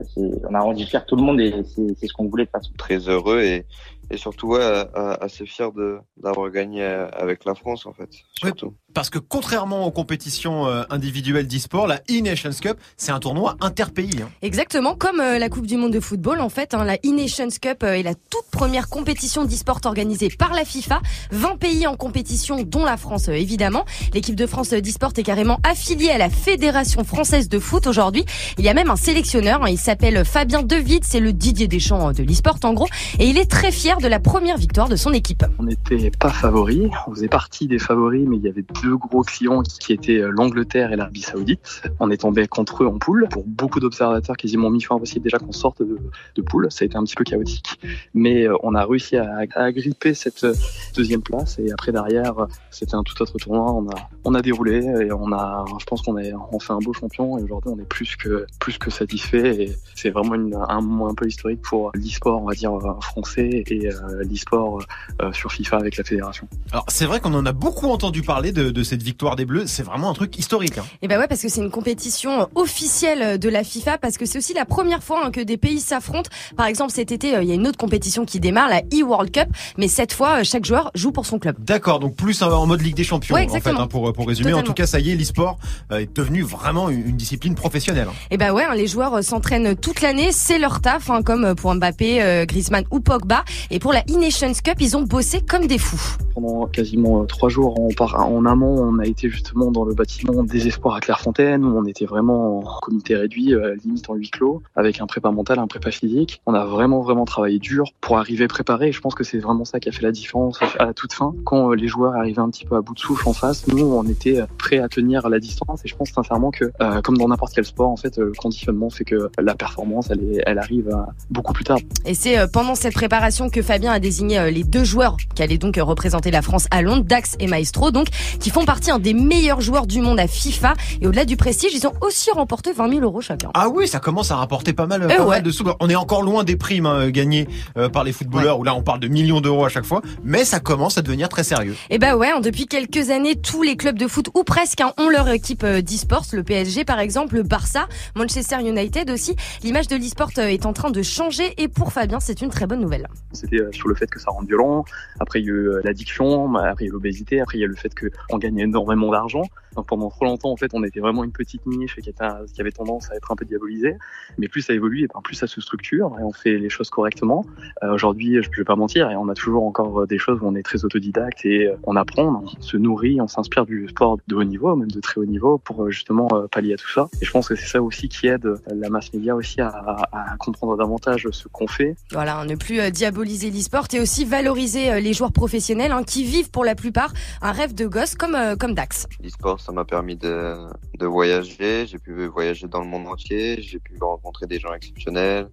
on 0.49 0.55
a 0.55 0.61
rendu 0.61 0.85
fier 0.87 1.05
tout 1.05 1.17
le 1.17 1.23
monde 1.23 1.41
et 1.41 1.53
c'est 1.65 1.97
c'est 1.99 2.07
ce 2.07 2.13
qu'on 2.13 2.29
voulait 2.29 2.45
de 2.45 2.51
toute 2.51 2.63
façon. 2.63 2.73
très 2.79 2.99
heureux 3.09 3.41
et, 3.41 3.67
et 4.11 4.17
surtout 4.17 4.49
ouais, 4.49 4.85
assez 5.21 5.47
fier 5.47 5.73
de 5.73 5.99
d'avoir 6.17 6.51
gagné 6.51 6.83
euh, 6.83 7.09
avec 7.11 7.45
la 7.45 7.55
France 7.55 7.87
en 7.87 7.93
fait. 7.93 8.09
Surtout. 8.35 8.75
Parce 8.95 9.11
que 9.11 9.19
contrairement 9.19 9.87
aux 9.87 9.91
compétitions 9.91 10.67
euh, 10.67 10.83
individuelles 10.91 11.47
d'e-sport, 11.47 11.87
la 11.87 12.01
E-Nations 12.11 12.51
Cup, 12.61 12.79
c'est 12.97 13.13
un 13.13 13.21
tournoi 13.21 13.57
interpays. 13.61 14.09
hein. 14.23 14.29
Exactement, 14.43 14.95
comme 14.95 15.21
euh, 15.21 15.39
la 15.39 15.49
Coupe 15.49 15.67
du 15.67 15.77
Monde 15.77 15.93
de 15.93 16.01
football, 16.01 16.41
en 16.41 16.49
fait, 16.49 16.75
hein, 16.75 16.85
la 16.85 16.97
E-Nations 16.97 17.49
Cup 17.61 17.83
est 17.83 18.03
la 18.03 18.15
toute 18.15 18.47
première 18.51 18.89
compétition 18.89 19.45
d'e-sport 19.45 19.81
organisée 19.85 20.31
par 20.31 20.53
la 20.55 20.65
FIFA. 20.65 21.01
20 21.31 21.59
pays 21.59 21.87
en 21.87 21.97
compétition, 21.97 22.63
dont 22.63 22.85
la 22.85 22.97
France, 22.97 23.29
évidemment. 23.29 23.85
L'équipe 24.15 24.35
de 24.35 24.47
France 24.47 24.71
d'e-sport 24.71 25.13
est 25.17 25.23
carrément 25.23 25.61
affiliée 25.63 26.11
à 26.11 26.19
la 26.19 26.31
Fédération 26.31 27.05
française 27.05 27.49
de 27.49 27.59
foot 27.59 27.87
aujourd'hui. 27.87 28.25
Il 28.59 28.65
y 28.65 28.69
a 28.69 28.75
même 28.75 28.91
un 28.91 28.97
sélectionneur, 28.97 29.63
hein, 29.63 29.69
il 29.69 29.79
s'appelle 29.79 30.25
Fabien 30.25 30.63
Devitte, 30.63 31.05
c'est 31.05 31.21
le 31.21 31.33
Didier 31.33 31.69
Deschamps 31.69 32.13
de 32.13 32.23
l'e-sport 32.23 32.59
en 32.65 32.73
gros, 32.73 32.89
et 33.19 33.29
il 33.29 33.39
est 33.39 33.51
très 33.51 33.71
fier 33.71 33.98
de 34.01 34.09
la 34.09 34.21
première 34.21 34.57
victoire 34.57 34.89
de 34.89 34.97
son 34.97 35.13
équipe. 35.13 35.45
On 35.59 35.65
n'était 35.65 36.11
pas 36.11 36.31
favoris, 36.31 36.89
on 37.07 37.15
faisait 37.15 37.29
partie 37.29 37.67
des 37.67 37.79
favoris, 37.79 38.27
mais 38.29 38.37
il 38.37 38.43
y 38.43 38.49
avait 38.49 38.65
deux 38.83 38.97
gros 38.97 39.23
clients 39.23 39.63
qui 39.63 39.93
étaient 39.93 40.21
euh, 40.21 40.31
l'Angleterre 40.31 40.93
et 40.93 40.97
l'Arabie 40.97 41.23
Saoudite. 41.23 41.83
On 41.99 42.11
est 42.11 42.19
tombé 42.19 42.47
contre 42.47 42.85
eux 42.85 42.87
en 42.87 42.99
poule. 42.99 43.27
Pour 43.31 43.45
beaucoup 43.45 43.81
d'observateurs, 43.81 44.37
quasiment 44.37 44.71
mission 44.71 44.97
impossible 44.97 45.25
déjà 45.25 45.39
qu'on 45.39 45.53
sorte 45.53 45.83
de, 45.83 45.99
de 46.35 46.43
poule. 46.43 46.71
Ça 46.71 46.85
a 46.85 46.87
été 46.87 46.97
un 46.97 47.05
petit 47.05 47.17
peu 47.17 47.25
chaotique, 47.25 47.81
mais 48.15 48.47
euh, 48.47 48.55
on 48.63 48.75
a 48.75 48.85
réussi 48.85 49.17
à, 49.17 49.39
à 49.55 49.63
agripper 49.63 50.15
cette 50.15 50.45
euh, 50.45 50.55
deuxième 50.97 51.23
place. 51.23 51.59
Et 51.59 51.73
après 51.73 51.91
derrière, 51.93 52.35
c'était 52.71 52.95
un 52.95 53.03
tout 53.03 53.21
autre 53.21 53.37
tournoi. 53.39 53.73
On 53.73 53.89
a, 53.89 54.09
on 54.25 54.35
a 54.35 54.43
déroulé 54.43 54.85
et 54.85 55.13
on 55.13 55.33
a, 55.33 55.65
je 55.81 55.85
pense 55.87 56.03
qu'on 56.03 56.19
est, 56.19 56.33
on 56.53 56.61
fait 56.61 56.73
un 56.73 56.79
beau 56.79 56.93
champion. 56.93 57.39
Et 57.39 57.43
aujourd'hui, 57.43 57.73
on 57.75 57.79
est 57.81 57.89
plus 57.89 58.17
que, 58.17 58.47
plus 58.61 58.79
que 58.79 58.91
satisfait. 58.91 59.65
Et 59.65 59.77
c'est 59.95 60.11
vraiment 60.11 60.35
un 60.35 60.81
moment 60.81 61.09
un 61.09 61.15
peu 61.15 61.27
historique 61.27 61.63
pour 61.63 61.91
l'e-sport, 61.95 62.43
on 62.43 62.47
va 62.47 62.55
dire 62.55 62.73
français 63.01 63.65
euh, 63.91 64.23
l'e-sport 64.25 64.81
euh, 65.23 65.33
sur 65.33 65.53
FIFA 65.53 65.79
avec 65.79 65.97
la 65.97 66.05
fédération. 66.05 66.49
Alors 66.73 66.85
c'est 66.89 67.07
vrai 67.07 67.21
qu'on 67.21 67.35
en 67.35 67.47
a 67.47 67.53
beaucoup 67.53 67.89
entendu 67.91 68.23
parler 68.23 68.53
de, 68.53 68.71
de 68.71 68.83
cette 68.83 69.03
victoire 69.03 69.37
des 69.37 69.45
Bleus. 69.45 69.67
C'est 69.67 69.83
vraiment 69.83 70.11
un 70.11 70.15
truc 70.15 70.39
historique. 70.39 70.79
Hein. 70.79 70.85
Et 71.03 71.09
bah 71.09 71.19
ouais, 71.19 71.27
parce 71.29 71.43
que 71.43 71.49
c'est 71.49 71.61
une 71.61 71.71
compétition 71.71 72.49
officielle 72.55 73.39
de 73.39 73.49
la 73.49 73.65
FIFA, 73.65 73.99
parce 73.99 74.17
que 74.19 74.27
c'est 74.27 74.39
aussi 74.39 74.55
la 74.55 74.65
première 74.65 75.03
fois 75.03 75.25
hein, 75.25 75.31
que 75.31 75.41
des 75.41 75.57
pays 75.57 75.81
s'affrontent. 75.81 76.31
Par 76.57 76.67
exemple, 76.67 76.93
cet 76.93 77.13
été, 77.13 77.35
euh, 77.37 77.43
il 77.43 77.49
y 77.49 77.53
a 77.53 77.55
une 77.55 77.67
autre 77.67 77.79
compétition 77.79 78.25
qui 78.25 78.41
démarre, 78.41 78.69
la 78.69 78.81
e-World 78.93 79.31
Cup, 79.31 79.49
mais 79.77 79.89
cette 79.89 80.13
fois, 80.13 80.43
chaque 80.45 80.65
joueur 80.65 80.91
joue 80.95 81.13
pour 81.13 81.27
son 81.27 81.39
club. 81.39 81.57
D'accord, 81.59 81.99
donc 82.01 82.15
plus 82.17 82.43
en 82.43 82.67
mode 82.67 82.81
Ligue 82.83 82.95
des 82.97 83.05
Champions, 83.05 83.35
Ouais, 83.35 83.47
en 83.51 83.61
fait, 83.61 83.71
hein, 83.71 83.87
pour, 83.87 84.13
pour 84.13 84.27
résumer. 84.29 84.51
Totalement. 84.51 84.61
En 84.61 84.63
tout 84.67 84.75
cas, 84.75 84.87
ça 84.87 85.01
y 85.01 85.11
est, 85.11 85.17
l'e-sport 85.17 85.59
euh, 85.93 85.99
est 85.99 86.17
devenu 86.17 86.43
vraiment 86.43 86.89
une, 86.91 87.07
une 87.09 87.17
discipline 87.17 87.55
professionnelle. 87.55 88.09
hein. 88.11 88.15
Et 88.31 88.37
bah 88.37 88.53
ouais, 88.53 88.65
hein, 88.65 88.75
les 88.75 88.87
joueurs 88.87 89.15
euh, 89.15 89.23
s'entraînent 89.23 89.75
toute 89.77 90.01
l'année, 90.01 90.31
c'est 90.33 90.59
leur 90.59 90.81
taf, 90.81 91.11
hein, 91.11 91.23
comme 91.23 91.55
pour 91.55 91.75
Mbappé, 91.75 92.23
euh, 92.23 92.45
Griezmann 92.47 92.85
ou 92.91 93.01
Pogba. 93.01 93.45
Et 93.71 93.78
pour 93.79 93.93
la 93.93 94.01
E-Nations 94.01 94.53
Cup, 94.65 94.77
ils 94.81 94.97
ont 94.97 95.03
bossé 95.03 95.41
comme 95.41 95.67
des 95.67 95.79
fous. 95.79 96.17
Pendant 96.35 96.67
quasiment 96.67 97.23
euh, 97.23 97.25
trois 97.27 97.49
jours 97.49 97.79
en, 97.79 98.45
amont, 98.47 98.81
on 98.81 98.99
a 98.99 99.07
été 99.07 99.29
justement 99.29 99.71
dans 99.71 99.85
le 99.85 99.95
bâtiment 99.95 100.43
des 100.43 100.67
espoirs 100.69 100.95
à 100.95 101.01
Clairefontaine, 101.01 101.65
où 101.65 101.77
on 101.77 101.85
était 101.85 102.07
vraiment 102.07 102.59
en 102.59 102.81
comité 102.81 103.17
réduit, 103.17 103.55
euh, 103.55 103.77
limite 103.85 104.09
en 104.09 104.15
huis 104.15 104.31
clos, 104.31 104.63
avec 104.77 105.01
un 105.01 105.07
prépa 105.07 105.31
mental, 105.31 105.59
un 105.59 105.67
prépa 105.67 105.91
physique. 105.91 106.41
On 106.47 106.55
a 106.55 106.65
vraiment, 106.65 107.01
vraiment 107.01 107.25
travaillé 107.25 107.59
dur 107.59 107.93
pour 108.01 108.19
arriver 108.19 108.49
préparé. 108.49 108.89
Et 108.89 108.93
je 108.93 109.01
pense 109.01 109.15
que 109.15 109.25
c'est 109.25 109.39
vraiment 109.39 109.65
ça 109.65 109.81
qui 109.81 109.89
a 109.89 109.93
fait 109.93 110.03
la 110.03 110.13
différence 110.13 110.61
à 110.79 110.87
la 110.87 110.95
toute 110.95 111.13
fin. 111.13 111.35
Quand 111.45 111.71
euh, 111.71 111.75
les 111.75 111.89
joueurs 111.89 112.15
arrivaient 112.15 112.41
un 112.41 112.51
petit 112.51 112.65
peu 112.65 112.77
à 112.77 112.81
bout 112.81 112.95
de 112.95 113.01
souffle 113.01 113.29
en 113.29 113.33
face, 113.33 113.67
nous, 113.69 113.85
on 113.85 114.05
était 114.05 114.41
prêts 114.59 114.79
à 114.79 114.89
tenir 114.89 115.29
la 115.29 115.41
distance. 115.41 115.85
Et 115.85 115.89
je 115.89 115.97
pense 115.97 116.11
sincèrement 116.11 116.51
que, 116.51 116.71
euh, 116.81 117.01
comme 117.03 117.17
dans 117.17 117.29
n'importe 117.29 117.53
quel 117.55 117.65
sport, 117.65 117.91
en 117.91 117.97
fait, 117.97 118.17
le 118.19 118.33
conditionnement 118.33 118.91
fait 118.91 119.05
que 119.05 119.31
la 119.39 119.55
performance, 119.55 120.09
elle, 120.11 120.23
est, 120.23 120.43
elle 120.47 120.59
arrive 120.59 120.89
à- 120.91 121.09
beaucoup 121.31 121.53
plus 121.53 121.65
tard. 121.65 121.79
Et 122.05 122.15
c'est 122.15 122.51
pendant 122.53 122.75
cette 122.75 122.95
préparation 122.95 123.51
que 123.51 123.63
Fabien 123.69 123.93
a 123.93 123.99
désigné 123.99 124.39
euh, 124.39 124.51
les 124.51 124.65
deux 124.65 124.83
joueurs 124.83 125.19
qui 125.35 125.43
allaient 125.43 125.59
donc 125.59 125.77
euh, 125.77 125.85
représenter 125.85 126.31
la 126.31 126.41
France 126.41 126.69
à 126.71 126.81
Londres, 126.81 127.05
Dax 127.05 127.37
et 127.39 127.47
Maestro, 127.47 127.91
donc 127.91 128.07
qui 128.41 128.49
font 128.49 128.65
partie 128.65 128.91
un 128.91 128.99
des 128.99 129.13
meilleurs 129.13 129.61
joueurs 129.61 129.87
du 129.87 130.01
monde 130.01 130.19
à 130.19 130.27
FIFA. 130.27 130.73
Et 131.03 131.07
au-delà 131.07 131.27
du 131.27 131.37
prestige, 131.37 131.73
ils 131.75 131.87
ont 131.87 131.93
aussi 132.01 132.31
remporté 132.31 132.73
20 132.73 132.89
000 132.89 133.03
euros 133.03 133.21
chacun. 133.21 133.51
Ah 133.53 133.69
oui, 133.69 133.87
ça 133.87 134.01
commence 134.01 134.31
à 134.31 134.37
rapporter 134.37 134.73
pas 134.73 134.87
mal, 134.87 135.07
Eh 135.11 135.17
pas 135.17 135.23
ouais. 135.23 135.29
mal 135.29 135.43
de 135.43 135.51
sous. 135.51 135.65
On 135.81 135.91
est 135.91 135.95
encore 135.97 136.23
loin 136.23 136.45
des 136.45 136.57
primes 136.57 136.87
hein, 136.87 137.11
gagnées 137.11 137.47
euh, 137.77 137.91
par 137.91 138.05
les 138.05 138.13
footballeurs, 138.13 138.59
où 138.59 138.65
là 138.65 138.75
on 138.75 138.83
parle 138.83 139.01
de 139.01 139.09
millions 139.09 139.43
d'euros 139.43 139.67
à 139.67 139.69
chaque 139.69 139.85
fois, 139.85 140.01
mais 140.25 140.47
ça 140.47 140.61
commence 140.61 140.97
à 140.97 141.03
devenir 141.03 141.29
très 141.29 141.45
sérieux. 141.45 141.77
Et 141.91 141.99
bah 141.99 142.17
ouais, 142.17 142.31
hein, 142.31 142.41
depuis 142.41 142.65
quelques 142.67 143.11
années, 143.11 143.37
tous 143.37 143.63
les 143.63 143.77
clubs 143.77 143.99
de 143.99 144.07
foot, 144.07 144.31
ou 144.35 144.45
presque, 144.45 144.81
hein, 144.81 144.95
ont 144.97 145.11
leur 145.11 145.29
équipe 145.29 145.63
euh, 145.65 145.83
d'e-sports. 145.83 146.25
Le 146.33 146.43
PSG 146.43 146.87
par 146.87 147.01
exemple, 147.01 147.35
le 147.35 147.43
Barça, 147.43 147.87
Manchester 148.17 148.67
United 148.67 149.11
aussi. 149.11 149.37
L'image 149.63 149.89
de 149.89 149.97
l'e-sport 149.97 150.31
euh, 150.39 150.47
est 150.49 150.65
en 150.65 150.73
train 150.73 150.91
de 150.91 151.03
changer 151.03 151.53
et 151.59 151.69
pour 151.69 151.93
Fabien, 151.93 152.19
c'est 152.19 152.41
une 152.41 152.49
très 152.49 152.67
bonne 152.67 152.81
nouvelle. 152.81 153.09
C'était 153.33 153.58
euh, 153.59 153.73
sur 153.73 153.89
le 153.89 153.95
fait 153.95 154.07
que 154.07 154.21
ça 154.21 154.31
rend 154.31 154.43
violent. 154.43 154.85
Après, 155.21 155.41
il 155.41 155.47
y 155.47 155.49
a 155.49 155.53
eu 155.53 155.69
euh, 155.69 155.81
l'addiction. 155.85 156.55
Après, 156.57 156.85
il 156.85 156.89
y 156.89 156.91
a 156.91 156.93
l'obésité. 156.93 157.41
Après, 157.41 157.59
il 157.59 157.61
y 157.61 157.65
a 157.65 157.69
le 157.69 157.77
fait 157.77 157.93
qu'on 157.95 158.39
gagne 158.39 158.59
énormément 158.59 159.11
d'argent. 159.11 159.43
Donc, 159.77 159.87
pendant 159.87 160.11
trop 160.11 160.25
longtemps, 160.25 160.51
en 160.51 160.57
fait, 160.57 160.71
on 160.75 160.83
était 160.85 161.01
vraiment 161.01 161.25
une 161.25 161.33
petite 161.33 161.67
niche 161.67 161.97
qui, 161.97 162.09
était, 162.11 162.25
qui 162.55 162.61
avait 162.61 162.73
tendance 162.73 163.11
à 163.11 163.17
être 163.17 163.31
un 163.31 163.37
peu 163.37 163.45
diabolisée. 163.45 163.97
Mais 164.39 164.49
plus 164.49 164.63
ça 164.63 164.73
évolue, 164.73 165.05
et 165.05 165.09
ben 165.13 165.21
plus 165.23 165.35
ça 165.35 165.47
se 165.47 165.61
structure 165.61 166.17
et 166.19 166.23
on 166.23 166.33
fait 166.33 166.59
les 166.59 166.69
choses 166.69 166.91
correctement. 166.91 167.45
Euh, 167.83 167.93
Aujourd'hui, 167.95 168.37
je, 168.43 168.49
je 168.53 168.61
vais 168.61 168.65
pas 168.65 168.77
mentir, 168.77 169.11
et 169.11 169.17
on 169.17 169.29
a 169.29 169.35
toujours 169.35 169.65
encore 169.65 170.03
euh, 170.03 170.07
des 170.07 170.19
choses 170.19 170.39
où 170.41 170.47
on 170.47 170.55
est 170.55 170.63
très 170.63 170.85
autodidacte 170.85 171.45
et 171.45 171.67
euh, 171.69 171.77
on 171.85 171.97
apprend, 171.97 172.45
on 172.45 172.63
se 172.63 172.77
nourrit, 172.77 173.21
on 173.21 173.29
s'inspire 173.29 173.67
du 173.67 173.89
sport 173.89 174.19
de 174.27 174.35
haut 174.35 174.45
niveau, 174.45 174.75
même 174.77 174.91
de 174.91 175.01
très 175.01 175.21
haut 175.21 175.25
niveau, 175.27 175.59
pour 175.59 175.85
euh, 175.85 175.91
justement 175.91 176.29
euh, 176.33 176.47
pallier 176.47 176.75
à 176.75 176.77
tout 176.77 176.91
ça. 176.91 177.09
Et 177.21 177.25
je 177.25 177.31
pense 177.31 177.49
que 177.49 177.57
c'est 177.57 177.67
ça 177.67 177.83
aussi 177.83 178.09
qui 178.09 178.27
aide 178.27 178.49
la 178.67 178.89
masse 178.91 179.13
média 179.13 179.35
aussi 179.35 179.61
à, 179.61 179.69
à, 179.69 180.33
à 180.33 180.37
comprendre 180.39 180.77
davantage 180.77 181.29
ce 181.31 181.49
qu'on 181.49 181.67
fait 181.67 181.97
Voilà, 182.13 182.39
hein, 182.39 182.45
ne 182.47 182.57
plus 182.57 182.81
euh, 182.81 182.91
diaboliser 182.91 183.51
l'e-sport 183.51 183.87
et 183.93 184.01
aussi 184.01 184.25
valoriser 184.25 184.91
euh, 184.91 185.01
les 185.01 185.13
joueurs 185.13 185.33
professionnels 185.33 185.93
hein, 185.93 186.03
qui 186.05 186.25
vivent 186.25 186.51
pour 186.51 186.65
la 186.65 186.75
plupart 186.75 187.13
un 187.43 187.53
rêve 187.53 187.75
de 187.75 187.87
gosse 187.87 188.15
comme, 188.15 188.35
euh, 188.35 188.57
comme 188.57 188.75
Dax. 188.75 189.07
L'e-sport, 189.23 189.58
ça 189.59 189.73
m'a 189.73 189.85
permis 189.85 190.17
de, 190.17 190.57
de 190.99 191.07
voyager. 191.07 191.87
J'ai 191.87 191.99
pu 191.99 192.27
voyager 192.27 192.67
dans 192.69 192.81
le 192.81 192.87
monde 192.87 193.07
entier. 193.09 193.61
J'ai 193.63 193.79
pu 193.79 193.97
rencontrer 194.01 194.47
des 194.47 194.59
gens 194.59 194.73
exceptionnels. 194.73 195.49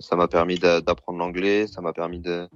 Ça 0.00 0.16
m'a 0.16 0.28
permis 0.28 0.58
d'a- 0.58 0.80
d'apprendre 0.80 1.18
l'anglais. 1.18 1.66
Ça 1.66 1.80
m'a 1.80 1.92
permis 1.92 2.20
de 2.20 2.48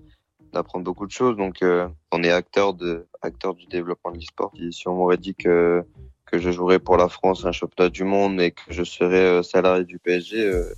d'apprendre 0.52 0.84
beaucoup 0.84 1.06
de 1.06 1.10
choses. 1.12 1.36
Donc, 1.36 1.62
euh, 1.62 1.88
on 2.12 2.22
est 2.22 2.30
acteur 2.30 2.74
de 2.74 3.06
acteur 3.22 3.54
du 3.54 3.66
développement 3.66 4.10
de 4.12 4.18
l'e-sport. 4.18 4.52
Si 4.70 4.86
on 4.86 4.94
m'aurait 4.96 5.16
dit 5.16 5.34
que 5.34 5.82
que 6.26 6.38
je 6.38 6.50
jouerais 6.50 6.78
pour 6.78 6.96
la 6.96 7.08
France 7.08 7.44
un 7.44 7.52
championnat 7.52 7.88
du 7.90 8.04
monde 8.04 8.40
et 8.40 8.50
que 8.52 8.60
je 8.68 8.84
serais 8.84 9.16
euh, 9.16 9.42
salarié 9.42 9.84
du 9.84 9.98
PSG, 9.98 10.38
euh, 10.46 10.72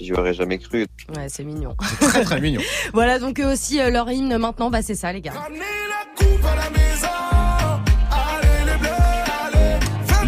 j'y 0.00 0.12
aurais 0.14 0.34
jamais 0.34 0.58
cru. 0.58 0.86
Ouais, 1.14 1.28
c'est 1.28 1.44
mignon. 1.44 1.74
Très 2.00 2.24
très 2.24 2.40
mignon. 2.40 2.60
voilà, 2.94 3.18
donc 3.18 3.38
eux 3.40 3.50
aussi, 3.52 3.80
euh, 3.80 3.90
leur 3.90 4.10
hymne 4.10 4.36
maintenant, 4.38 4.70
bah 4.70 4.82
c'est 4.82 4.94
ça 4.94 5.12
les 5.12 5.20
gars. 5.20 5.32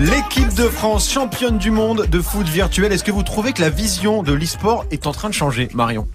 L'équipe 0.01 0.55
de 0.55 0.63
France, 0.63 1.11
championne 1.11 1.59
du 1.59 1.71
monde 1.71 2.07
de 2.07 2.21
foot 2.23 2.47
virtuel, 2.47 2.91
est-ce 2.91 3.05
que 3.05 3.11
vous 3.11 3.23
trouvez 3.23 3.53
que 3.53 3.61
la 3.61 3.69
vision 3.69 4.23
de 4.23 4.33
l'e-sport 4.33 4.87
est 4.91 5.07
en 5.07 5.13
train 5.13 5.29
de 5.29 5.35
changer, 5.35 5.69
Marion? 5.75 6.09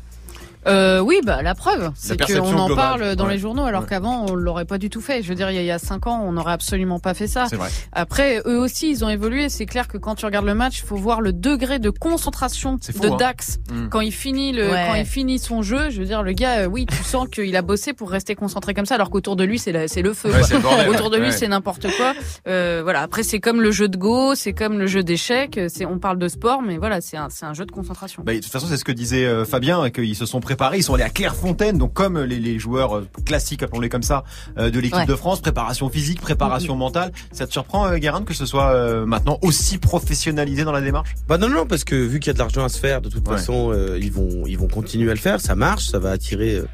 Euh, 0.68 1.00
oui, 1.00 1.20
bah 1.24 1.42
la 1.42 1.54
preuve, 1.56 1.92
c'est 1.96 2.20
qu'on 2.20 2.40
en 2.40 2.66
globale. 2.68 2.76
parle 2.76 3.16
dans 3.16 3.26
Ouais. 3.28 3.34
les 3.34 3.40
journaux, 3.40 3.66
alors 3.66 3.84
Ouais. 3.84 3.88
qu'avant 3.90 4.26
on 4.30 4.36
l'aurait 4.36 4.66
pas 4.66 4.78
du 4.78 4.90
tout 4.90 5.02
fait. 5.02 5.22
Je 5.22 5.30
veux 5.30 5.36
dire, 5.36 5.52
il 5.52 5.64
y 5.64 5.72
a- 5.72 5.80
cinq 5.80 6.08
ans, 6.08 6.24
on 6.26 6.32
n'aurait 6.32 6.54
absolument 6.54 7.00
pas 7.00 7.14
fait 7.14 7.28
ça. 7.28 7.46
C'est 7.50 7.56
vrai. 7.56 7.70
Après, 7.92 8.42
eux 8.46 8.60
aussi, 8.60 8.90
ils 8.90 9.06
ont 9.06 9.10
évolué. 9.10 9.50
C'est 9.50 9.66
clair 9.66 9.88
que 9.88 9.98
quand 9.98 10.16
tu 10.16 10.26
regardes 10.26 10.46
le 10.46 10.56
match, 10.56 10.80
il 10.80 10.86
faut 10.88 10.96
voir 10.96 11.22
le 11.22 11.34
degré 11.34 11.78
de 11.80 11.90
concentration 11.90 12.78
fou, 12.82 13.00
de 13.00 13.10
hein. 13.10 13.16
Dax 13.18 13.60
Mm. 13.72 13.90
quand 13.90 14.02
il 14.02 14.12
finit 14.12 14.52
le, 14.54 14.70
Ouais. 14.72 14.86
quand 14.88 14.96
il 14.96 15.06
finit 15.06 15.38
son 15.40 15.62
jeu. 15.62 15.90
Je 15.90 16.00
veux 16.00 16.06
dire, 16.06 16.24
le 16.24 16.32
gars, 16.32 16.62
euh, 16.62 16.66
oui, 16.66 16.86
tu 16.86 17.04
sens 17.04 17.28
qu'il 17.30 17.56
a 17.56 17.62
bossé 17.62 17.94
pour 17.94 18.10
rester 18.10 18.34
concentré 18.36 18.74
comme 18.74 18.86
ça, 18.86 18.96
alors 18.96 19.10
qu'autour 19.10 19.36
de 19.36 19.44
lui, 19.44 19.60
c'est 19.60 19.72
le 19.72 19.88
feu. 20.14 20.30
Ouais, 20.30 20.40
quoi. 20.40 20.44
c'est 20.48 20.54
le 20.56 20.60
bordel, 20.62 20.90
autour 20.90 21.10
de 21.10 21.18
lui, 21.18 21.26
Ouais. 21.28 21.32
c'est 21.32 21.48
n'importe 21.48 21.88
quoi. 21.98 22.14
Euh, 22.48 22.82
voilà. 22.84 23.02
Après, 23.02 23.24
c'est 23.24 23.40
comme 23.40 23.62
le 23.62 23.72
jeu 23.72 23.88
de 23.88 23.98
Go, 23.98 24.34
c'est 24.36 24.54
comme 24.54 24.80
le 24.80 24.88
jeu 24.88 25.04
d'échecs. 25.04 25.60
C'est, 25.68 25.86
on 25.86 26.00
parle 26.00 26.18
de 26.18 26.28
sport, 26.28 26.62
mais 26.62 26.78
voilà, 26.78 27.02
c'est 27.02 27.18
un, 27.18 27.28
c'est 27.30 27.46
un 27.46 27.54
jeu 27.54 27.66
de 27.66 27.72
concentration. 27.72 28.24
Bah, 28.26 28.34
de 28.34 28.40
toute 28.40 28.52
façon, 28.52 28.68
c'est 28.68 28.78
ce 28.78 28.84
que 28.86 28.92
disait 28.92 29.26
euh, 29.26 29.46
Fabien, 29.46 29.90
qu'ils 29.90 30.16
se 30.16 30.26
sont 30.26 30.40
préparés, 30.40 30.55
ils 30.76 30.84
sont 30.84 30.94
allés 30.96 31.04
à 31.04 31.10
Clairefontaine, 31.10 31.78
donc 31.78 31.94
comme 31.94 32.20
les, 32.20 32.40
les 32.40 32.60
joueurs 32.60 32.98
euh, 32.98 33.08
classiques, 33.26 33.64
appelons-les 33.64 33.90
comme 33.90 34.04
ça, 34.04 34.24
euh, 34.58 34.70
de 34.70 34.80
l'équipe 34.80 34.96
Ouais. 34.96 35.06
de 35.06 35.16
France, 35.16 35.42
préparation 35.42 35.90
physique, 35.90 36.22
préparation 36.22 36.76
mentale. 36.76 37.12
Ça 37.32 37.46
te 37.48 37.52
surprend, 37.52 37.88
euh, 37.88 37.98
Guérin, 37.98 38.24
que 38.24 38.34
ce 38.34 38.46
soit 38.46 38.72
euh, 38.74 39.06
maintenant 39.06 39.38
aussi 39.42 39.78
professionnalisé 39.78 40.64
dans 40.64 40.72
la 40.72 40.82
démarche? 40.82 41.10
Bah 41.28 41.38
non 41.38 41.50
non 41.50 41.66
parce 41.66 41.84
que 41.84 41.96
vu 41.96 42.20
qu'il 42.20 42.28
y 42.28 42.32
a 42.32 42.34
de 42.34 42.40
l'argent 42.40 42.64
à 42.64 42.70
se 42.70 42.80
faire 42.80 43.02
de 43.02 43.10
toute 43.10 43.28
Ouais. 43.28 43.38
façon 43.38 43.72
euh, 43.74 43.98
ils 44.02 44.12
vont 44.12 44.46
ils 44.46 44.58
vont 44.58 44.68
continuer 44.68 45.10
à 45.10 45.14
le 45.14 45.20
faire 45.20 45.42
ça 45.42 45.56
marche 45.56 45.86
ça 45.88 46.00
va 46.00 46.12
attirer 46.12 46.56
euh, 46.56 46.68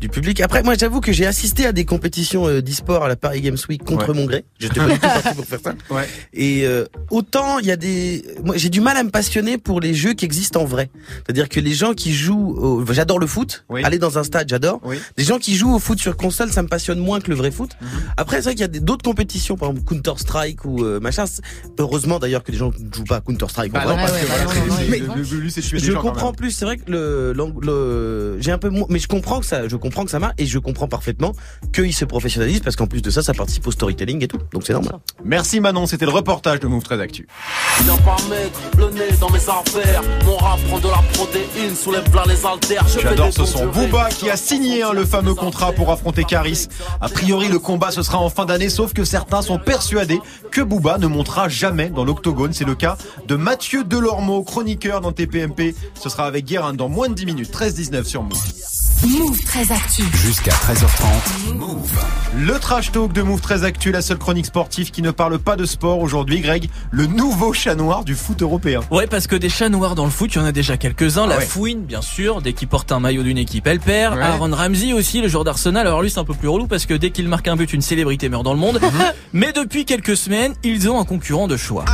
du 0.00 0.08
public 0.08 0.40
après 0.40 0.62
moi 0.62 0.74
j'avoue 0.78 1.00
que 1.00 1.12
j'ai 1.12 1.26
assisté 1.26 1.64
à 1.66 1.72
des 1.72 1.84
compétitions 1.84 2.46
euh, 2.46 2.60
d'e-sport 2.62 3.04
à 3.04 3.08
la 3.08 3.16
Paris 3.16 3.40
Games 3.40 3.56
Week 3.68 3.82
contre 3.82 4.10
Ouais. 4.10 4.14
mon 4.14 4.26
gré 4.26 4.44
j'étais 4.58 4.80
pas 4.80 4.86
du 4.88 4.94
tout 4.94 5.00
parti 5.00 5.34
pour 5.34 5.44
faire 5.46 5.60
ça 5.64 5.74
Ouais. 5.94 6.06
et 6.34 6.66
euh, 6.66 6.84
autant 7.10 7.58
il 7.58 7.66
y 7.66 7.70
a 7.70 7.76
des 7.76 8.24
moi 8.44 8.56
j'ai 8.56 8.68
du 8.68 8.80
mal 8.80 8.96
à 8.96 9.02
me 9.02 9.10
passionner 9.10 9.56
pour 9.58 9.80
les 9.80 9.94
jeux 9.94 10.12
qui 10.12 10.24
existent 10.24 10.60
en 10.60 10.64
vrai 10.66 10.90
c'est-à-dire 11.24 11.48
que 11.48 11.60
les 11.60 11.72
gens 11.72 11.94
qui 11.94 12.12
jouent 12.12 12.54
au... 12.58 12.84
j'adore 12.92 13.18
le 13.18 13.23
foot 13.26 13.64
Oui. 13.68 13.82
aller 13.84 13.98
dans 13.98 14.18
un 14.18 14.24
stade 14.24 14.48
j'adore 14.48 14.80
Oui. 14.84 14.98
des 15.16 15.24
gens 15.24 15.38
qui 15.38 15.56
jouent 15.56 15.74
au 15.74 15.78
foot 15.78 15.98
sur 15.98 16.16
console 16.16 16.50
ça 16.52 16.62
me 16.62 16.68
passionne 16.68 16.98
moins 16.98 17.20
que 17.20 17.30
le 17.30 17.36
vrai 17.36 17.50
foot 17.50 17.70
Mhm. 17.80 17.88
après 18.16 18.36
c'est 18.36 18.42
vrai 18.44 18.52
qu'il 18.54 18.60
y 18.62 18.64
a 18.64 18.80
d'autres 18.80 19.04
compétitions 19.04 19.56
par 19.56 19.70
exemple 19.70 19.86
Counter 19.88 20.12
Strike 20.18 20.64
ou 20.64 20.84
euh, 20.84 21.00
machin 21.00 21.24
heureusement 21.78 22.18
d'ailleurs 22.18 22.42
que 22.44 22.52
les 22.52 22.58
gens 22.58 22.70
ne 22.78 22.92
jouent 22.94 23.04
pas 23.04 23.16
à 23.16 23.20
Counter 23.20 23.46
Strike 23.48 23.72
Bah 23.72 23.84
non, 23.86 23.96
parce 23.96 24.12
ouais, 24.12 24.18
bah 24.28 24.34
non, 24.44 24.66
non, 24.66 24.74
mais- 24.90 24.98
le- 24.98 25.06
le- 25.06 25.22
le- 25.22 25.78
je 25.78 25.92
comprends 25.92 26.32
plus, 26.32 26.50
c'est 26.50 26.64
vrai 26.64 26.76
que 26.76 26.90
le, 26.90 27.32
le- 27.32 28.36
j'ai 28.40 28.52
un 28.52 28.58
peu 28.58 28.68
moins, 28.68 28.86
mais 28.88 28.98
je 28.98 29.08
comprends 29.08 29.40
que 29.40 29.46
ça, 29.46 29.68
je 29.68 29.76
comprends 29.76 30.04
que 30.04 30.10
ça 30.10 30.18
marche 30.18 30.34
et 30.38 30.46
je 30.46 30.58
comprends 30.58 30.88
parfaitement 30.88 31.32
qu'ils 31.72 31.94
se 31.94 32.04
professionnalisent 32.04 32.60
parce 32.60 32.76
qu'en 32.76 32.86
plus 32.86 33.02
de 33.02 33.10
ça, 33.10 33.22
ça 33.22 33.32
participe 33.34 33.66
au 33.66 33.70
storytelling 33.70 34.22
et 34.22 34.28
tout. 34.28 34.38
Donc 34.52 34.62
c'est 34.66 34.72
normal. 34.72 34.98
Merci 35.24 35.60
Manon, 35.60 35.86
c'était 35.86 36.04
le 36.06 36.12
reportage 36.12 36.60
de 36.60 36.66
Move 36.66 36.82
13 36.82 37.00
Actu. 37.00 37.26
Viens 37.82 37.96
pas 37.98 38.16
mettre 38.28 38.60
le 38.78 38.90
nez 38.94 39.16
dans 39.20 39.30
mes 39.30 39.38
affaires. 39.38 40.02
Mon 40.24 40.36
rap 40.36 40.60
prend 40.68 40.78
de 40.78 40.88
la 40.88 41.02
protéine, 41.14 41.74
soulève 41.74 42.04
là 42.14 42.24
les 42.28 42.44
haltères. 42.46 42.86
Je 42.88 43.00
J'adore 43.16 43.32
ce 43.32 43.38
bons 43.38 43.46
son. 43.46 43.58
durés. 43.66 43.86
Booba 43.86 44.08
qui 44.08 44.28
a 44.28 44.36
signé 44.36 44.82
hein, 44.82 44.92
le 44.92 45.04
fameux 45.04 45.34
contrat 45.34 45.70
pour 45.70 45.92
affronter 45.92 46.24
Caris. 46.24 46.66
A 47.00 47.08
priori, 47.08 47.46
le 47.46 47.60
combat 47.60 47.92
ce 47.92 48.02
sera 48.02 48.18
en 48.18 48.28
fin 48.28 48.44
d'année, 48.44 48.68
sauf 48.68 48.92
que 48.92 49.04
certains 49.04 49.40
sont 49.40 49.58
persuadés 49.58 50.18
que 50.50 50.60
Booba 50.60 50.98
ne 50.98 51.06
montera 51.06 51.48
jamais 51.48 51.90
dans 51.90 52.04
l'octogone. 52.04 52.52
C'est 52.52 52.64
le 52.64 52.74
cas 52.74 52.96
de 53.28 53.36
Mathieu 53.36 53.84
Delormeau, 53.84 54.42
chroniqueur 54.42 55.00
dans 55.00 55.12
TPMP. 55.12 55.76
Ce 55.94 56.08
sera 56.08 56.26
avec 56.26 56.44
Guérin 56.44 56.74
dans 56.74 56.88
moins 56.88 57.08
de 57.08 57.14
10 57.14 57.26
minutes, 57.26 57.52
13-19 57.52 58.02
sur 58.02 58.24
Move. 58.24 58.42
Move 59.02 59.38
très 59.44 59.70
actu. 59.70 60.02
Jusqu'à 60.14 60.52
13h30. 60.52 61.54
Move. 61.56 61.90
Le 62.38 62.58
trash 62.58 62.90
talk 62.90 63.12
de 63.12 63.20
Move 63.20 63.40
très 63.42 63.62
actu, 63.64 63.92
la 63.92 64.00
seule 64.00 64.16
chronique 64.16 64.46
sportive 64.46 64.90
qui 64.90 65.02
ne 65.02 65.10
parle 65.10 65.38
pas 65.38 65.56
de 65.56 65.66
sport 65.66 65.98
aujourd'hui. 65.98 66.40
Greg, 66.40 66.70
le 66.90 67.06
nouveau 67.06 67.52
chat 67.52 67.74
noir 67.74 68.04
du 68.04 68.14
foot 68.14 68.40
européen. 68.40 68.80
Ouais, 68.90 69.06
parce 69.06 69.26
que 69.26 69.36
des 69.36 69.50
chats 69.50 69.68
noirs 69.68 69.94
dans 69.94 70.04
le 70.06 70.10
foot, 70.10 70.34
il 70.34 70.38
y 70.38 70.40
en 70.40 70.46
a 70.46 70.52
déjà 70.52 70.78
quelques-uns. 70.78 71.26
La 71.26 71.34
Ah 71.34 71.38
ouais. 71.38 71.44
fouine, 71.44 71.82
bien 71.82 72.00
sûr, 72.00 72.40
dès 72.40 72.54
qu'il 72.54 72.68
porte 72.68 72.92
un 72.92 73.00
maillot 73.00 73.22
d'une 73.24 73.36
équipe, 73.36 73.66
elle 73.66 73.80
perd. 73.80 74.16
Ouais. 74.16 74.22
Aaron 74.22 74.50
Ramsey 74.54 74.94
aussi, 74.94 75.20
le 75.20 75.28
joueur 75.28 75.44
d'Arsenal. 75.44 75.86
Alors 75.86 76.00
lui, 76.00 76.10
c'est 76.10 76.20
un 76.20 76.24
peu 76.24 76.34
plus 76.34 76.48
relou 76.48 76.66
parce 76.66 76.86
que 76.86 76.94
dès 76.94 77.10
qu'il 77.10 77.28
marque 77.28 77.48
un 77.48 77.56
but, 77.56 77.72
une 77.74 77.82
célébrité 77.82 78.30
meurt 78.30 78.42
dans 78.44 78.54
le 78.54 78.58
monde. 78.60 78.80
Mhm. 78.80 78.90
Mais 79.34 79.52
depuis 79.52 79.84
quelques 79.84 80.16
semaines, 80.16 80.54
ils 80.62 80.88
ont 80.88 80.98
un 80.98 81.04
concurrent 81.04 81.46
de 81.48 81.56
choix. 81.58 81.84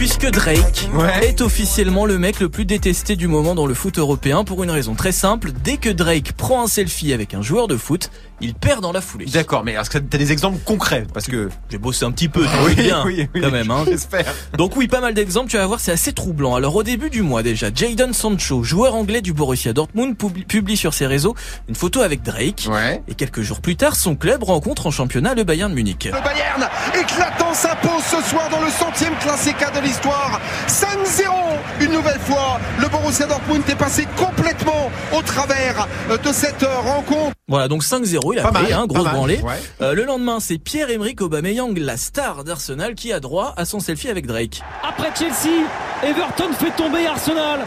Puisque 0.00 0.30
Drake 0.30 0.88
Ouais. 0.94 1.28
est 1.28 1.42
officiellement 1.42 2.06
le 2.06 2.16
mec 2.18 2.40
le 2.40 2.48
plus 2.48 2.64
détesté 2.64 3.16
du 3.16 3.28
moment 3.28 3.54
dans 3.54 3.66
le 3.66 3.74
foot 3.74 3.98
européen 3.98 4.44
pour 4.44 4.64
une 4.64 4.70
raison 4.70 4.94
très 4.94 5.12
simple. 5.12 5.52
Dès 5.52 5.76
que 5.76 5.90
Drake 5.90 6.32
prend 6.32 6.62
un 6.64 6.66
selfie 6.68 7.12
avec 7.12 7.34
un 7.34 7.42
joueur 7.42 7.68
de 7.68 7.76
foot, 7.76 8.10
il 8.40 8.54
perd 8.54 8.80
dans 8.80 8.92
la 8.92 9.00
foulée. 9.00 9.26
D'accord, 9.26 9.64
mais 9.64 9.72
est-ce 9.72 9.90
que 9.90 9.98
t'as 9.98 10.18
des 10.18 10.32
exemples 10.32 10.58
concrets? 10.64 11.06
Parce 11.12 11.26
que 11.26 11.48
J'ai 11.70 11.78
bossé 11.78 12.04
un 12.04 12.10
petit 12.10 12.28
peu, 12.28 12.42
tu 12.42 12.50
oui, 12.66 12.74
bien, 12.74 13.02
oui, 13.04 13.28
oui, 13.34 13.40
quand 13.40 13.50
même. 13.50 13.70
Hein. 13.70 13.84
J'espère. 13.86 14.32
Donc 14.56 14.76
oui, 14.76 14.88
pas 14.88 15.00
mal 15.00 15.14
d'exemples, 15.14 15.50
tu 15.50 15.56
vas 15.56 15.66
voir, 15.66 15.80
c'est 15.80 15.92
assez 15.92 16.12
troublant. 16.12 16.54
Alors 16.54 16.74
au 16.76 16.82
début 16.82 17.10
du 17.10 17.22
mois 17.22 17.42
déjà, 17.42 17.68
Jadon 17.74 18.12
Sancho, 18.12 18.62
joueur 18.62 18.94
anglais 18.94 19.22
du 19.22 19.32
Borussia 19.32 19.72
Dortmund, 19.72 20.16
publie, 20.16 20.44
publie 20.44 20.76
sur 20.76 20.94
ses 20.94 21.06
réseaux 21.06 21.34
une 21.68 21.74
photo 21.74 22.00
avec 22.00 22.22
Drake. 22.22 22.66
Ouais. 22.68 23.02
Et 23.08 23.14
quelques 23.14 23.42
jours 23.42 23.60
plus 23.60 23.76
tard, 23.76 23.96
son 23.96 24.16
club 24.16 24.42
rencontre 24.42 24.86
en 24.86 24.90
championnat 24.90 25.34
le 25.34 25.44
Bayern 25.44 25.70
de 25.70 25.76
Munich. 25.76 26.06
Le 26.06 26.12
Bayern 26.22 26.68
éclatant 26.98 27.54
s'impose 27.54 28.02
ce 28.04 28.22
soir 28.28 28.48
dans 28.50 28.60
le 28.60 28.70
centième 28.70 29.14
classica 29.16 29.70
de 29.70 29.80
l'histoire. 29.80 30.40
5-0 30.66 31.50
une 31.80 31.92
nouvelle 31.92 32.20
fois. 32.20 32.60
Le 32.80 32.88
Borussia 32.88 33.26
Dortmund 33.26 33.62
est 33.68 33.74
passé 33.74 34.06
complètement 34.16 34.90
au 35.12 35.22
travers 35.22 35.88
de 36.08 36.32
cette 36.32 36.62
rencontre. 36.62 37.34
Voilà, 37.48 37.68
donc 37.68 37.82
5-0, 37.82 38.29
il 38.32 38.38
a 38.38 38.42
Pas 38.42 38.52
pris, 38.52 38.62
mal, 38.64 38.72
hein, 38.72 38.80
pas 38.80 38.86
grosse 38.86 39.04
mal, 39.04 39.14
branlée. 39.14 39.40
ouais. 39.42 39.52
Euh, 39.82 39.94
le 39.94 40.04
lendemain, 40.04 40.38
c'est 40.40 40.58
Pierre-Emerick 40.58 41.20
Aubameyang, 41.20 41.76
la 41.78 41.96
star 41.96 42.44
d'Arsenal, 42.44 42.94
qui 42.94 43.12
a 43.12 43.20
droit 43.20 43.54
à 43.56 43.64
son 43.64 43.80
selfie 43.80 44.08
avec 44.08 44.26
Drake. 44.26 44.62
Après 44.86 45.10
Chelsea, 45.18 45.54
Everton 46.02 46.52
fait 46.58 46.70
tomber 46.76 47.06
Arsenal. 47.06 47.60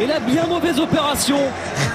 Et 0.00 0.06
la 0.06 0.18
bien 0.20 0.46
mauvaise 0.46 0.78
opération 0.80 1.38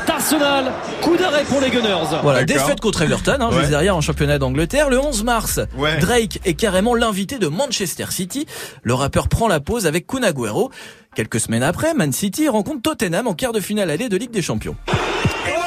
d'Arsenal. 0.07 0.71
Coup 1.01 1.17
d'arrêt 1.17 1.43
pour 1.43 1.59
les 1.61 1.69
Gunners. 1.69 2.19
Voilà, 2.23 2.43
défaite 2.43 2.79
contre 2.79 3.01
Everton, 3.01 3.37
hein, 3.39 3.49
Ouais. 3.51 3.57
juste 3.59 3.69
derrière 3.69 3.95
en 3.95 4.01
championnat 4.01 4.37
d'Angleterre. 4.39 4.89
Le 4.89 4.99
11 4.99 5.23
mars, 5.23 5.59
Ouais. 5.77 5.97
Drake 5.97 6.39
est 6.45 6.53
carrément 6.53 6.95
l'invité 6.95 7.37
de 7.37 7.47
Manchester 7.47 8.05
City. 8.09 8.45
Le 8.83 8.93
rappeur 8.93 9.27
prend 9.27 9.47
la 9.47 9.59
pause 9.59 9.85
avec 9.87 10.07
Kun 10.07 10.23
Agüero. 10.23 10.71
Quelques 11.15 11.39
semaines 11.39 11.63
après, 11.63 11.93
Man 11.93 12.11
City 12.11 12.47
rencontre 12.49 12.81
Tottenham 12.81 13.27
en 13.27 13.33
quart 13.33 13.51
de 13.53 13.59
finale 13.59 13.89
allée 13.89 14.09
de 14.09 14.17
Ligue 14.17 14.31
des 14.31 14.41
Champions. 14.41 14.75
Et 14.87 15.51
voilà 15.53 15.65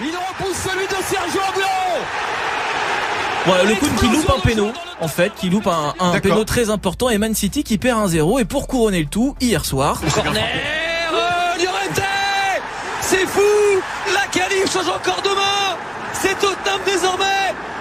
Il 0.00 0.06
repousse 0.16 0.56
celui 0.56 0.86
de 0.86 0.99
Sergio 1.10 1.40
Aguero. 1.40 2.04
Voilà, 3.44 3.64
le 3.64 3.74
Kun 3.74 3.88
qui 3.98 4.06
loupe 4.06 4.30
un 4.30 4.40
péno, 4.40 4.70
en 5.00 5.08
fait, 5.08 5.32
qui 5.34 5.50
loupe 5.50 5.66
un, 5.66 5.94
un 5.98 6.20
péno 6.20 6.44
très 6.44 6.70
important 6.70 7.10
et 7.10 7.18
Man 7.18 7.34
City 7.34 7.64
qui 7.64 7.78
perd 7.78 8.08
1-0. 8.08 8.40
Et 8.40 8.44
pour 8.44 8.68
couronner 8.68 9.00
le 9.00 9.06
tout, 9.06 9.34
hier 9.40 9.64
soir, 9.64 10.00
Corner 10.14 10.40
euh, 11.12 11.58
C'est 13.00 13.26
fou. 13.26 13.40
La 14.14 14.28
qualif 14.30 14.72
change 14.72 14.88
encore 14.88 15.20
de 15.22 15.30
main 15.30 15.76
C'est 16.12 16.38
Tottenham 16.38 16.80
désormais 16.86 17.24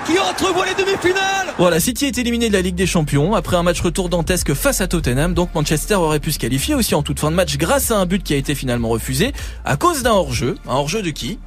qui 0.08 0.18
entrevoit 0.18 0.66
les 0.66 0.74
demi-finales. 0.74 1.54
Voilà, 1.60 1.80
City 1.80 2.06
est 2.06 2.18
éliminé 2.18 2.48
de 2.48 2.54
la 2.54 2.62
Ligue 2.62 2.76
des 2.76 2.88
Champions 2.88 3.36
après 3.36 3.58
un 3.58 3.64
match 3.64 3.82
retour 3.82 4.10
dantesque 4.10 4.56
face 4.56 4.82
à 4.82 4.88
Tottenham. 4.88 5.36
Donc 5.36 5.54
Manchester 5.54 5.96
aurait 5.96 6.20
pu 6.20 6.32
se 6.32 6.40
qualifier 6.40 6.74
aussi 6.74 6.96
en 6.96 7.04
toute 7.04 7.20
fin 7.20 7.30
de 7.30 7.36
match 7.36 7.58
grâce 7.58 7.92
à 7.92 7.98
un 7.98 8.08
but 8.08 8.24
qui 8.24 8.34
a 8.34 8.38
été 8.38 8.56
finalement 8.56 8.90
refusé 8.90 9.34
à 9.66 9.76
cause 9.78 10.02
d'un 10.02 10.14
hors-jeu. 10.14 10.56
Un 10.68 10.76
hors-jeu 10.76 11.04
de 11.04 11.12
qui? 11.12 11.38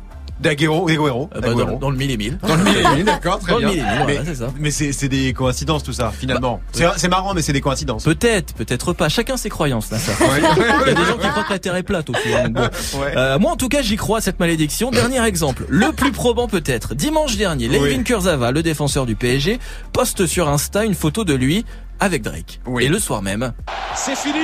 D'Aguero, 0.43 0.87
d'Aguero. 0.89 1.31
Euh, 1.35 1.41
bah, 1.41 1.55
dans, 1.55 1.79
dans 1.79 1.91
le 1.91 1.97
mille 1.97 2.11
et 2.11 2.17
mille. 2.17 2.39
Dans 2.47 2.57
le 2.57 2.65
mille 2.65 2.77
et 2.79 2.97
mille, 2.97 3.05
d'accord, 3.05 3.39
très 3.39 3.53
Dans 3.53 3.59
le 3.59 3.65
bien. 3.67 3.75
mille 3.75 3.79
et 3.81 3.83
mille, 3.85 3.97
voilà, 4.05 4.21
mais 4.21 4.27
c'est 4.27 4.35
ça. 4.35 4.49
mais 4.59 4.71
c'est 4.71 4.93
c'est 4.93 5.09
des 5.09 5.33
coïncidences 5.33 5.83
tout 5.83 5.93
ça, 5.93 6.13
finalement. 6.17 6.61
C'est 6.73 6.85
c'est 6.97 7.09
marrant, 7.09 7.33
mais 7.35 7.43
c'est 7.43 7.53
des 7.53 7.61
coïncidences. 7.61 8.05
Peut-être, 8.05 8.55
peut-être 8.55 8.93
pas. 8.93 9.09
Chacun 9.09 9.37
ses 9.37 9.49
croyances, 9.49 9.91
là, 9.91 9.99
ça. 9.99 10.13
Il 10.37 10.43
y 10.43 10.91
a 10.91 10.95
des 10.95 11.05
gens 11.07 11.17
qui 11.19 11.29
croient 11.29 11.45
que 11.45 11.53
la 11.53 11.59
Terre 11.59 11.77
est 11.77 11.83
plate 11.83 12.11
aussi. 12.11 12.29
donc 12.33 12.53
bon. 12.53 12.61
Ouais. 13.01 13.15
Euh, 13.17 13.39
moi, 13.39 13.53
en 13.53 13.57
tout 13.57 13.69
cas, 13.69 13.83
j'y 13.83 13.97
crois 13.97 14.19
à 14.19 14.21
cette 14.21 14.41
malédiction. 14.41 14.91
Dernier 14.91 15.25
exemple, 15.25 15.65
le 15.69 15.93
plus 15.93 16.13
probant 16.13 16.49
peut-être. 16.49 16.95
Dimanche 16.95 17.37
dernier, 17.37 17.69
Levin 17.69 17.99
Oui. 17.99 18.05
Kurzawa, 18.05 18.51
le 18.53 18.63
défenseur 18.63 19.07
du 19.07 19.17
PSG, 19.17 19.59
poste 19.93 20.27
sur 20.27 20.49
Insta 20.49 20.85
une 20.85 20.95
photo 20.95 21.25
de 21.25 21.35
lui 21.35 21.65
avec 22.01 22.23
Drake. 22.23 22.61
Oui. 22.67 22.85
Et 22.85 22.89
le 22.89 22.99
soir 22.99 23.23
même, 23.23 23.53
C'est 23.95 24.17
fini 24.17 24.35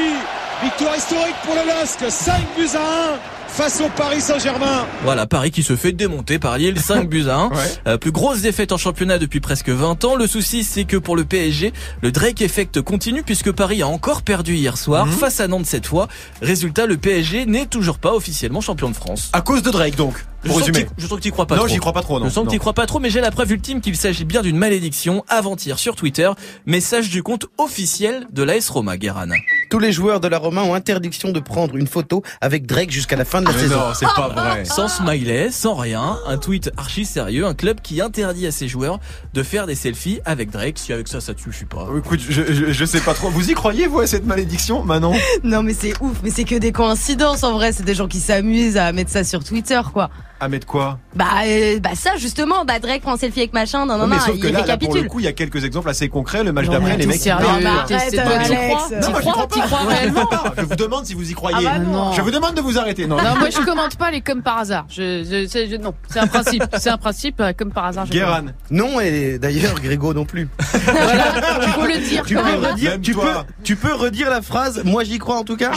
Victoire 0.62 0.96
historique 0.96 1.34
pour 1.44 1.54
le 1.54 1.61
LOSC 1.61 2.11
5 2.11 2.34
buts 2.56 2.66
à 2.76 3.14
1 3.14 3.38
face 3.48 3.80
au 3.80 3.88
Paris 3.96 4.20
Saint-Germain 4.20 4.87
Voilà, 5.02 5.26
Paris 5.26 5.50
qui 5.50 5.62
se 5.62 5.74
fait 5.74 5.92
démonter 5.92 6.38
par 6.38 6.58
Lille 6.58 6.78
5 6.80 7.08
buts 7.08 7.26
à 7.28 7.37
1. 7.37 7.48
Ouais. 7.48 7.54
Euh, 7.88 7.98
plus 7.98 8.12
grosse 8.12 8.40
défaite 8.40 8.70
en 8.72 8.76
championnat 8.76 9.18
depuis 9.18 9.40
presque 9.40 9.68
20 9.70 10.04
ans. 10.04 10.14
Le 10.16 10.26
souci, 10.26 10.62
c'est 10.64 10.84
que 10.84 10.96
pour 10.96 11.16
le 11.16 11.24
PSG, 11.24 11.72
le 12.02 12.12
Drake 12.12 12.40
effect 12.42 12.80
continue 12.82 13.22
puisque 13.22 13.50
Paris 13.50 13.82
a 13.82 13.88
encore 13.88 14.22
perdu 14.22 14.54
hier 14.54 14.76
soir 14.78 15.06
Mhm. 15.06 15.12
face 15.12 15.40
à 15.40 15.48
Nantes 15.48 15.66
cette 15.66 15.87
fois. 15.87 16.08
Résultat, 16.40 16.87
le 16.87 16.96
PSG 16.96 17.46
n'est 17.46 17.66
toujours 17.66 17.98
pas 17.98 18.12
officiellement 18.14 18.61
champion 18.61 18.90
de 18.90 18.94
France. 18.96 19.30
À 19.32 19.40
cause 19.40 19.62
de 19.62 19.70
Drake, 19.70 19.96
donc. 19.96 20.14
Je 20.44 20.50
Pour 20.50 20.58
sens, 20.61 20.68
que 20.68 20.72
résumer. 20.72 20.87
t'y- 20.96 21.02
je 21.02 21.06
sens 21.08 21.16
que 21.16 21.22
t'y 21.22 21.30
crois 21.32 21.46
pas 21.46 21.56
non, 21.56 21.62
trop. 21.62 21.68
j'y 21.68 21.78
crois 21.78 21.92
pas 21.92 22.00
trop, 22.02 22.20
non. 22.20 22.26
Je 22.26 22.30
sens 22.30 22.42
que 22.42 22.46
Non. 22.46 22.52
t'y 22.52 22.58
crois 22.61 22.72
pas 22.72 22.87
trop, 22.87 23.00
mais 23.00 23.11
j'ai 23.11 23.20
la 23.20 23.32
preuve 23.32 23.50
ultime 23.50 23.80
qu'il 23.80 23.96
s'agit 23.96 24.24
bien 24.24 24.40
d'une 24.40 24.56
malédiction. 24.56 25.24
Avant-hier 25.26 25.80
sur 25.80 25.96
Twitter, 25.96 26.30
message 26.64 27.11
du 27.11 27.24
compte 27.24 27.46
officiel 27.58 28.24
de 28.32 28.44
l'AS 28.44 28.68
Roma, 28.70 28.96
Guéran. 28.96 29.26
Tous 29.68 29.80
les 29.80 29.90
joueurs 29.90 30.20
de 30.20 30.28
la 30.28 30.38
Roma 30.38 30.62
ont 30.62 30.74
interdiction 30.74 31.32
de 31.32 31.40
prendre 31.40 31.74
une 31.76 31.88
photo 31.88 32.22
avec 32.40 32.66
Drake 32.66 32.92
jusqu'à 32.92 33.16
la 33.16 33.24
fin 33.24 33.38
de 33.40 33.46
la 33.46 33.53
Mais 33.53 33.59
saison. 33.59 33.77
non, 33.79 33.94
c'est 33.94 34.07
pas 34.07 34.29
vrai. 34.29 34.64
Sans 34.64 34.88
smiley, 34.88 35.51
sans 35.51 35.74
rien, 35.74 36.18
un 36.27 36.37
tweet 36.38 36.70
archi 36.77 37.05
sérieux, 37.05 37.46
un 37.46 37.55
club 37.55 37.81
qui 37.81 38.01
interdit 38.01 38.46
à 38.46 38.53
ses 38.53 38.68
joueurs 38.68 38.98
de 39.35 39.42
faire 39.42 39.66
des 39.66 39.74
selfies 39.74 40.20
avec 40.24 40.51
Drake. 40.51 40.79
Si 40.79 40.92
avec 40.92 41.09
ça, 41.09 41.20
ça 41.20 41.35
te 41.35 41.40
suffit 41.40 41.64
pas. 41.64 41.87
Écoute, 41.96 42.20
je, 42.29 42.42
je, 42.53 42.72
je 42.72 42.85
sais 42.85 43.01
pas 43.01 43.14
trop. 43.14 43.29
Vous 43.31 43.51
y 43.51 43.55
croyez, 43.55 43.87
vous, 43.87 44.01
à 44.01 44.07
cette 44.07 44.24
malédiction, 44.27 44.83
Manon? 44.85 45.12
Non 45.44 45.62
mais 45.62 45.74
c'est 45.74 45.92
ouf, 46.01 46.18
mais 46.22 46.31
c'est 46.31 46.44
que 46.44 46.55
des 46.57 46.72
coïncidences 46.72 47.42
en 47.44 47.53
vrai, 47.53 47.72
c'est 47.72 47.85
des 47.85 47.94
gens 47.94 48.09
qui 48.09 48.20
s'amusent 48.20 48.77
à 48.77 48.92
mettre 48.92 49.11
ça 49.11 49.24
sur 49.24 49.42
Twitter 49.44 49.81
quoi. 49.92 50.11
À 50.40 50.48
mettre 50.48 50.66
quoi? 50.68 50.98
Bah, 51.16 51.24
euh, 51.46 51.81
bah 51.81 51.90
ça 51.94 52.16
justement, 52.16 52.64
bah 52.64 52.79
Drake 52.79 53.03
prend 53.03 53.14
un 53.14 53.16
selfie 53.16 53.40
avec 53.40 53.53
machin, 53.53 53.87
non 53.87 53.96
non 53.98 54.05
Ouais, 54.05 54.11
mais 54.11 54.16
non, 54.16 54.22
sauf 54.22 54.35
il 54.37 54.40
que 54.42 54.46
là, 54.48 54.64
là, 54.64 54.77
pour 54.77 54.94
le 54.94 55.03
coup, 55.03 55.18
il 55.18 55.24
y 55.24 55.29
a 55.29 55.33
quelques 55.33 55.64
exemples 55.64 55.88
assez 55.88 56.09
concrets. 56.09 56.44
Le 56.44 56.53
match 56.53 56.66
Non, 56.66 56.72
d'après, 56.74 56.96
les 56.96 57.07
mecs. 57.07 57.20
sérieux, 57.20 57.44
Non, 57.44 57.70
arrête, 57.70 57.90
Alex. 58.16 58.48
crois? 58.51 58.88
Non, 59.01 59.11
moi, 59.11 59.20
j'y 59.20 59.31
crois 59.31 59.46
T'y 59.48 59.61
pas. 59.61 60.07
Non, 60.07 60.12
non, 60.14 60.51
Je 60.57 60.62
vous 60.64 60.77
demande 60.77 61.07
si 61.07 61.14
vous 61.14 61.29
y 61.29 61.35
croyez. 61.35 61.57
Ah 61.68 61.79
bah 61.79 61.79
non. 61.81 62.12
Je 62.12 62.20
vous 62.22 62.31
demande 62.31 62.55
de 62.55 62.61
vous 62.61 62.79
arrêter. 62.79 63.07
Non, 63.09 63.16
Non, 63.34 63.38
moi 63.38 63.50
je 63.50 63.58
commente 63.64 63.96
pas 63.96 64.10
les 64.10 64.20
comme 64.20 64.42
par 64.42 64.58
hasard. 64.58 64.86
Je, 64.88 65.24
je, 65.24 65.46
c'est- 65.48 65.68
je- 65.68 65.76
non, 65.76 65.94
c'est 66.08 66.18
un 66.20 66.26
principe. 66.26 66.64
C'est 66.78 66.90
un 66.90 66.98
principe 66.98 67.40
euh, 67.40 67.52
comme 67.56 67.72
par 67.72 67.86
hasard. 67.86 68.06
je 68.06 68.12
Guéran. 68.12 68.40
Non, 68.70 69.00
et 69.00 69.38
d'ailleurs, 69.38 69.74
Grégo 69.80 70.14
non 70.14 70.24
plus. 70.24 70.48
Voilà, 70.84 71.24
il 71.62 71.68
faut 71.72 71.86
le 71.86 71.98
dire. 71.98 72.24
Tu 72.24 72.34
quand 72.34 72.42
peux, 72.42 72.50
même. 72.50 72.64
redire, 72.64 72.90
Même 72.92 73.00
tu, 73.00 73.14
peux, 73.14 73.20
tu 73.64 73.76
peux 73.76 73.94
redire 73.94 74.30
la 74.30 74.42
phrase 74.42 74.82
Moi 74.84 75.04
j'y 75.04 75.18
crois 75.18 75.36
en 75.36 75.44
tout 75.44 75.56
cas 75.56 75.70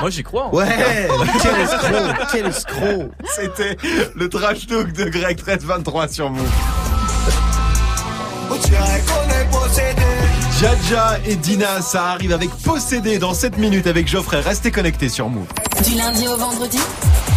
Moi, 0.00 0.10
j'y 0.10 0.22
crois. 0.22 0.46
hein. 0.46 0.56
Ouais 0.56 0.66
Quel 1.42 1.60
escroc 1.60 2.26
Quel 2.32 2.46
escroc 2.46 3.10
C'était 3.34 3.76
le 4.14 4.28
trash 4.28 4.66
talk 4.66 4.92
de 4.92 5.04
Greg 5.04 5.36
1323 5.36 6.08
sur 6.08 6.30
vous. 6.30 6.46
Jaja 10.60 11.18
et 11.26 11.36
Dina, 11.36 11.82
ça 11.82 12.06
arrive 12.12 12.32
avec 12.32 12.48
Possédé 12.64 13.18
dans 13.18 13.34
7 13.34 13.58
minutes 13.58 13.86
avec 13.86 14.08
Geoffrey. 14.08 14.40
Restez 14.40 14.70
connectés 14.70 15.10
sur 15.10 15.28
Move. 15.28 15.46
Du 15.84 15.94
lundi 15.96 16.26
au 16.28 16.36
vendredi, 16.38 16.78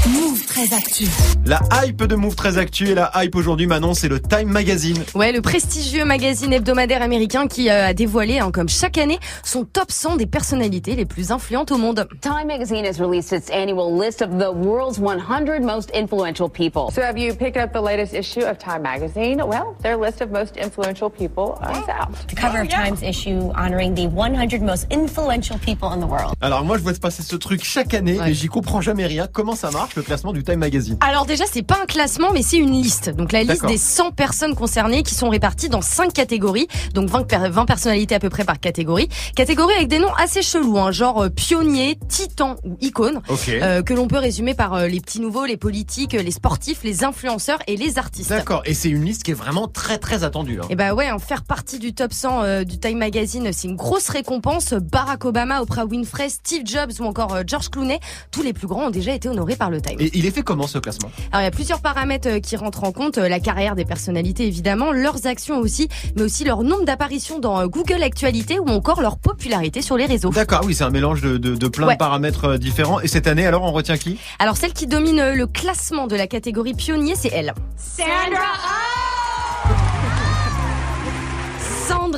Move 0.10 0.44
très 0.48 0.74
actu. 0.74 1.06
La 1.46 1.62
hype 1.84 2.04
de 2.04 2.16
Move 2.16 2.36
très 2.36 2.58
actu 2.58 2.90
et 2.90 2.96
la 2.96 3.12
hype 3.16 3.36
aujourd'hui, 3.36 3.68
Manon, 3.68 3.94
c'est 3.94 4.08
le 4.08 4.20
Time 4.20 4.50
Magazine. 4.50 4.98
Ouais, 5.14 5.32
le 5.32 5.42
prestigieux 5.42 6.04
magazine 6.04 6.52
hebdomadaire 6.52 7.04
américain 7.04 7.46
qui 7.46 7.70
euh, 7.70 7.88
a 7.88 7.94
dévoilé, 7.94 8.40
hein, 8.40 8.50
comme 8.52 8.70
chaque 8.70 8.98
année, 8.98 9.20
son 9.44 9.66
top 9.66 9.92
100 9.92 10.16
des 10.16 10.26
personnalités 10.26 10.96
les 10.96 11.06
plus 11.06 11.32
influentes 11.32 11.72
au 11.72 11.78
monde. 11.78 12.08
Time 12.22 12.48
magazine 12.48 12.86
has 12.86 13.00
released 13.00 13.32
its 13.32 13.52
annual 13.52 13.96
list 14.00 14.24
of 14.24 14.40
the 14.40 14.52
world's 14.52 15.00
100 15.00 15.62
most 15.62 15.92
influential 15.94 16.50
people. 16.50 16.90
So 16.92 17.04
have 17.04 17.20
you 17.20 17.36
picked 17.36 17.58
up 17.58 17.72
the 17.72 17.82
latest 17.82 18.16
issue 18.16 18.46
of 18.46 18.58
Time 18.58 18.82
magazine? 18.82 19.44
Well, 19.46 19.76
their 19.84 19.96
list 19.96 20.22
of 20.22 20.32
most 20.32 20.58
influential 20.58 21.12
people 21.12 21.60
is 21.70 21.88
out. 21.88 22.10
The 22.28 22.36
cover 22.36 22.62
of 22.62 22.70
Time's 22.70 23.04
issue 23.04 23.52
honoring 23.56 23.94
the 23.94 24.08
100 24.08 24.64
most 24.64 24.88
influential 24.92 25.60
people 25.60 25.90
in 25.94 26.00
the 26.00 26.10
world. 26.10 26.34
Alors 26.42 26.64
moi, 26.64 26.80
je 26.80 26.84
vois 26.84 26.96
se 26.96 27.00
passer 27.00 27.22
ce 27.22 27.36
truc 27.36 27.64
chaque 27.64 27.94
année, 27.94 28.18
mais 28.20 28.34
j'y 28.34 28.48
comprends 28.48 28.82
jamais 28.82 29.06
rien. 29.06 29.28
Comment 29.32 29.56
ça 29.56 29.70
marche? 29.70 29.99
Le 30.00 30.04
classement 30.04 30.32
du 30.34 30.44
Time 30.44 30.60
Magazine 30.60 30.98
Alors 31.02 31.26
déjà, 31.26 31.44
c'est 31.52 31.62
pas 31.62 31.78
un 31.82 31.86
classement, 31.86 32.32
mais 32.34 32.42
c'est 32.42 32.58
une 32.58 32.72
liste. 32.72 33.10
Donc 33.10 33.32
la 33.34 33.44
liste 33.44 33.66
des 33.66 33.78
100 33.78 34.12
personnes 34.12 34.56
concernées 34.56 35.04
qui 35.04 35.14
sont 35.14 35.30
réparties 35.30 35.68
dans 35.70 35.82
5 35.82 36.14
catégories. 36.14 36.68
Donc 36.94 37.10
20, 37.10 37.24
per- 37.28 37.50
20 37.50 37.66
personnalités 37.66 38.16
à 38.16 38.20
peu 38.20 38.30
près 38.30 38.46
par 38.46 38.60
catégorie. 38.60 39.10
Catégories 39.36 39.74
avec 39.76 39.88
des 39.90 40.00
noms 40.00 40.14
assez 40.18 40.42
chelous, 40.42 40.78
hein, 40.80 40.92
genre 40.92 41.24
euh, 41.26 41.30
pionnier, 41.30 42.00
titan 42.08 42.56
ou 42.64 42.78
icône. 42.82 43.22
Ok. 43.28 43.50
euh, 43.50 43.82
que 43.84 43.94
l'on 43.94 44.08
peut 44.08 44.18
résumer 44.18 44.54
par 44.54 44.74
euh, 44.74 44.88
les 44.88 45.02
petits 45.02 45.20
nouveaux, 45.20 45.46
les 45.46 45.58
politiques, 45.58 46.14
les 46.14 46.32
sportifs, 46.32 46.84
les 46.84 47.04
influenceurs 47.04 47.60
et 47.68 47.76
les 47.76 47.98
artistes. 47.98 48.30
D'accord. 48.30 48.62
Et 48.66 48.74
c'est 48.74 48.90
une 48.90 49.04
liste 49.04 49.24
qui 49.24 49.32
est 49.32 49.36
vraiment 49.36 49.68
très 49.68 49.98
très 49.98 50.24
attendue. 50.24 50.60
hein. 50.62 50.68
Et 50.70 50.76
bah 50.76 50.94
ouais, 50.94 51.12
en 51.12 51.20
faire 51.20 51.44
partie 51.44 51.78
du 51.80 51.94
top 51.94 52.14
100 52.14 52.44
euh, 52.44 52.64
du 52.64 52.80
Time 52.80 52.98
Magazine, 52.98 53.50
c'est 53.52 53.68
une 53.68 53.76
grosse 53.76 54.08
récompense. 54.10 54.74
Barack 54.74 55.26
Obama, 55.26 55.62
Oprah 55.62 55.86
Winfrey, 55.86 56.30
Steve 56.30 56.62
Jobs 56.66 56.92
ou 57.02 57.04
encore 57.04 57.40
George 57.46 57.70
Clooney 57.70 58.00
Tous 58.32 58.42
les 58.44 58.54
plus 58.54 58.68
grands 58.68 58.86
ont 58.86 58.90
déjà 58.90 59.14
été 59.14 59.28
honorés 59.28 59.56
par 59.58 59.70
le 59.70 59.79
Time. 59.82 59.98
Et 60.00 60.12
il 60.18 60.26
est 60.26 60.32
fait 60.32 60.42
comment 60.44 60.68
ce 60.68 60.78
classement? 60.78 61.12
Alors 61.32 61.42
il 61.42 61.46
y 61.46 61.48
a 61.48 61.52
plusieurs 61.52 61.82
paramètres 61.82 62.28
euh, 62.30 62.40
qui 62.40 62.56
rentrent 62.56 62.84
en 62.84 62.92
compte, 62.92 63.18
euh, 63.18 63.28
la 63.30 63.40
carrière 63.40 63.76
des 63.76 63.86
personnalités 63.86 64.46
évidemment, 64.48 64.92
leurs 64.92 65.26
actions 65.28 65.58
aussi, 65.60 65.88
mais 66.16 66.24
aussi 66.24 66.44
leur 66.44 66.64
nombre 66.64 66.86
d'apparitions 66.86 67.40
dans 67.40 67.60
euh, 67.62 67.68
Google 67.68 68.04
Actualité 68.04 68.60
ou 68.60 68.68
encore 68.68 69.02
leur 69.02 69.18
popularité 69.18 69.82
sur 69.82 69.98
les 69.98 70.06
réseaux. 70.06 70.30
D'accord, 70.30 70.62
oui, 70.66 70.76
c'est 70.76 70.84
un 70.84 70.90
mélange 70.90 71.22
de, 71.22 71.38
de, 71.38 71.56
de 71.56 71.68
plein 71.68 71.88
Ouais. 71.88 71.94
de 71.94 72.00
paramètres 72.00 72.58
différents. 72.58 73.00
Et 73.00 73.08
cette 73.08 73.28
année, 73.28 73.46
alors, 73.46 73.64
on 73.64 73.72
retient 73.72 73.98
qui? 73.98 74.18
Alors 74.40 74.58
celle 74.58 74.74
qui 74.74 74.86
domine 74.88 75.34
le 75.34 75.48
classement 75.48 76.08
de 76.08 76.16
la 76.16 76.28
catégorie 76.28 76.74
pionnier, 76.74 77.16
c'est 77.16 77.32
elle. 77.34 77.54
Sandra 77.78 78.10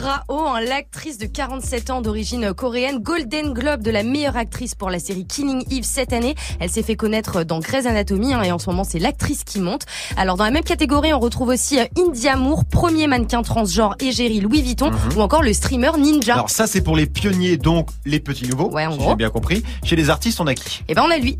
Sandra 0.02 0.24
Oh, 0.30 0.46
hein, 0.48 0.62
l'actrice 0.62 1.18
de 1.18 1.28
47 1.28 1.90
ans 1.92 2.02
d'origine 2.02 2.54
coréenne, 2.54 3.00
Golden 3.00 3.54
Globe 3.54 3.84
de 3.84 3.92
la 3.92 4.02
meilleure 4.02 4.36
actrice 4.36 4.74
pour 4.74 4.90
la 4.90 4.98
série 5.00 5.26
Killing 5.28 5.64
Eve 5.72 5.84
cette 5.84 6.12
année. 6.12 6.34
Elle 6.60 6.70
s'est 6.70 6.82
fait 6.82 6.96
connaître 6.96 7.44
dans 7.44 7.60
Grey's 7.60 7.86
Anatomy 7.86 8.34
hein, 8.34 8.42
et 8.42 8.52
en 8.52 8.58
ce 8.58 8.70
moment 8.70 8.84
c'est 8.84 8.98
l'actrice 8.98 9.44
qui 9.44 9.60
monte. 9.60 9.84
Alors 10.18 10.38
dans 10.38 10.44
la 10.44 10.52
même 10.52 10.64
catégorie, 10.64 11.14
on 11.14 11.20
retrouve 11.20 11.50
aussi 11.50 11.80
euh, 11.80 11.86
India 11.98 12.36
Moore, 12.36 12.66
premier 12.66 13.06
mannequin 13.06 13.44
transgenre 13.44 13.96
égérie 14.00 14.40
Louis 14.40 14.64
Vuitton 14.64 14.92
ou 15.16 15.22
encore 15.22 15.44
le 15.44 15.54
streamer 15.54 15.92
Ninja. 15.98 16.34
Mhm. 16.34 16.40
Alors 16.40 16.50
ça, 16.50 16.66
c'est 16.66 16.82
pour 16.82 16.96
les 16.96 17.06
pionniers, 17.06 17.58
donc 17.58 17.90
les 18.06 18.20
petits 18.20 18.48
nouveaux. 18.48 18.72
Ouais, 18.72 18.88
en 18.88 18.98
si. 18.98 19.06
J'ai 19.08 19.16
bien 19.16 19.30
compris. 19.30 19.64
Chez 19.84 19.96
les 19.96 20.10
artistes, 20.10 20.40
on 20.42 20.48
a 20.48 20.56
qui? 20.56 20.84
Et 20.88 20.96
ben 20.96 21.04
on 21.06 21.12
a 21.12 21.18
lui. 21.18 21.38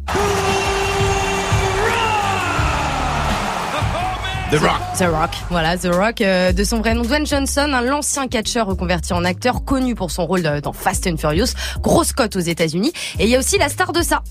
The 4.52 4.56
Rock. 4.56 4.82
The 4.98 5.04
Rock, 5.04 5.32
voilà 5.50 5.78
The 5.78 5.86
Rock, 5.86 6.20
euh, 6.20 6.52
de 6.52 6.66
son 6.66 6.80
vrai 6.80 6.94
nom 6.94 7.04
Dwayne 7.04 7.26
Johnson, 7.26 7.72
un 7.74 7.82
l'ancien 7.82 8.28
catcheur 8.28 8.68
reconverti 8.68 9.14
en 9.14 9.24
acteur, 9.24 9.64
connu 9.64 9.96
pour 9.96 10.12
son 10.12 10.26
rôle 10.26 10.42
dans 10.62 10.74
Fast 10.74 11.08
and 11.08 11.16
Furious, 11.16 11.54
grosse 11.80 12.12
cote 12.12 12.36
aux 12.36 12.42
États-Unis. 12.42 12.92
Et 13.18 13.24
il 13.24 13.30
y 13.30 13.38
a 13.38 13.40
aussi 13.40 13.58
la 13.58 13.70
star 13.70 13.94
de 13.94 14.02
ça. 14.02 14.24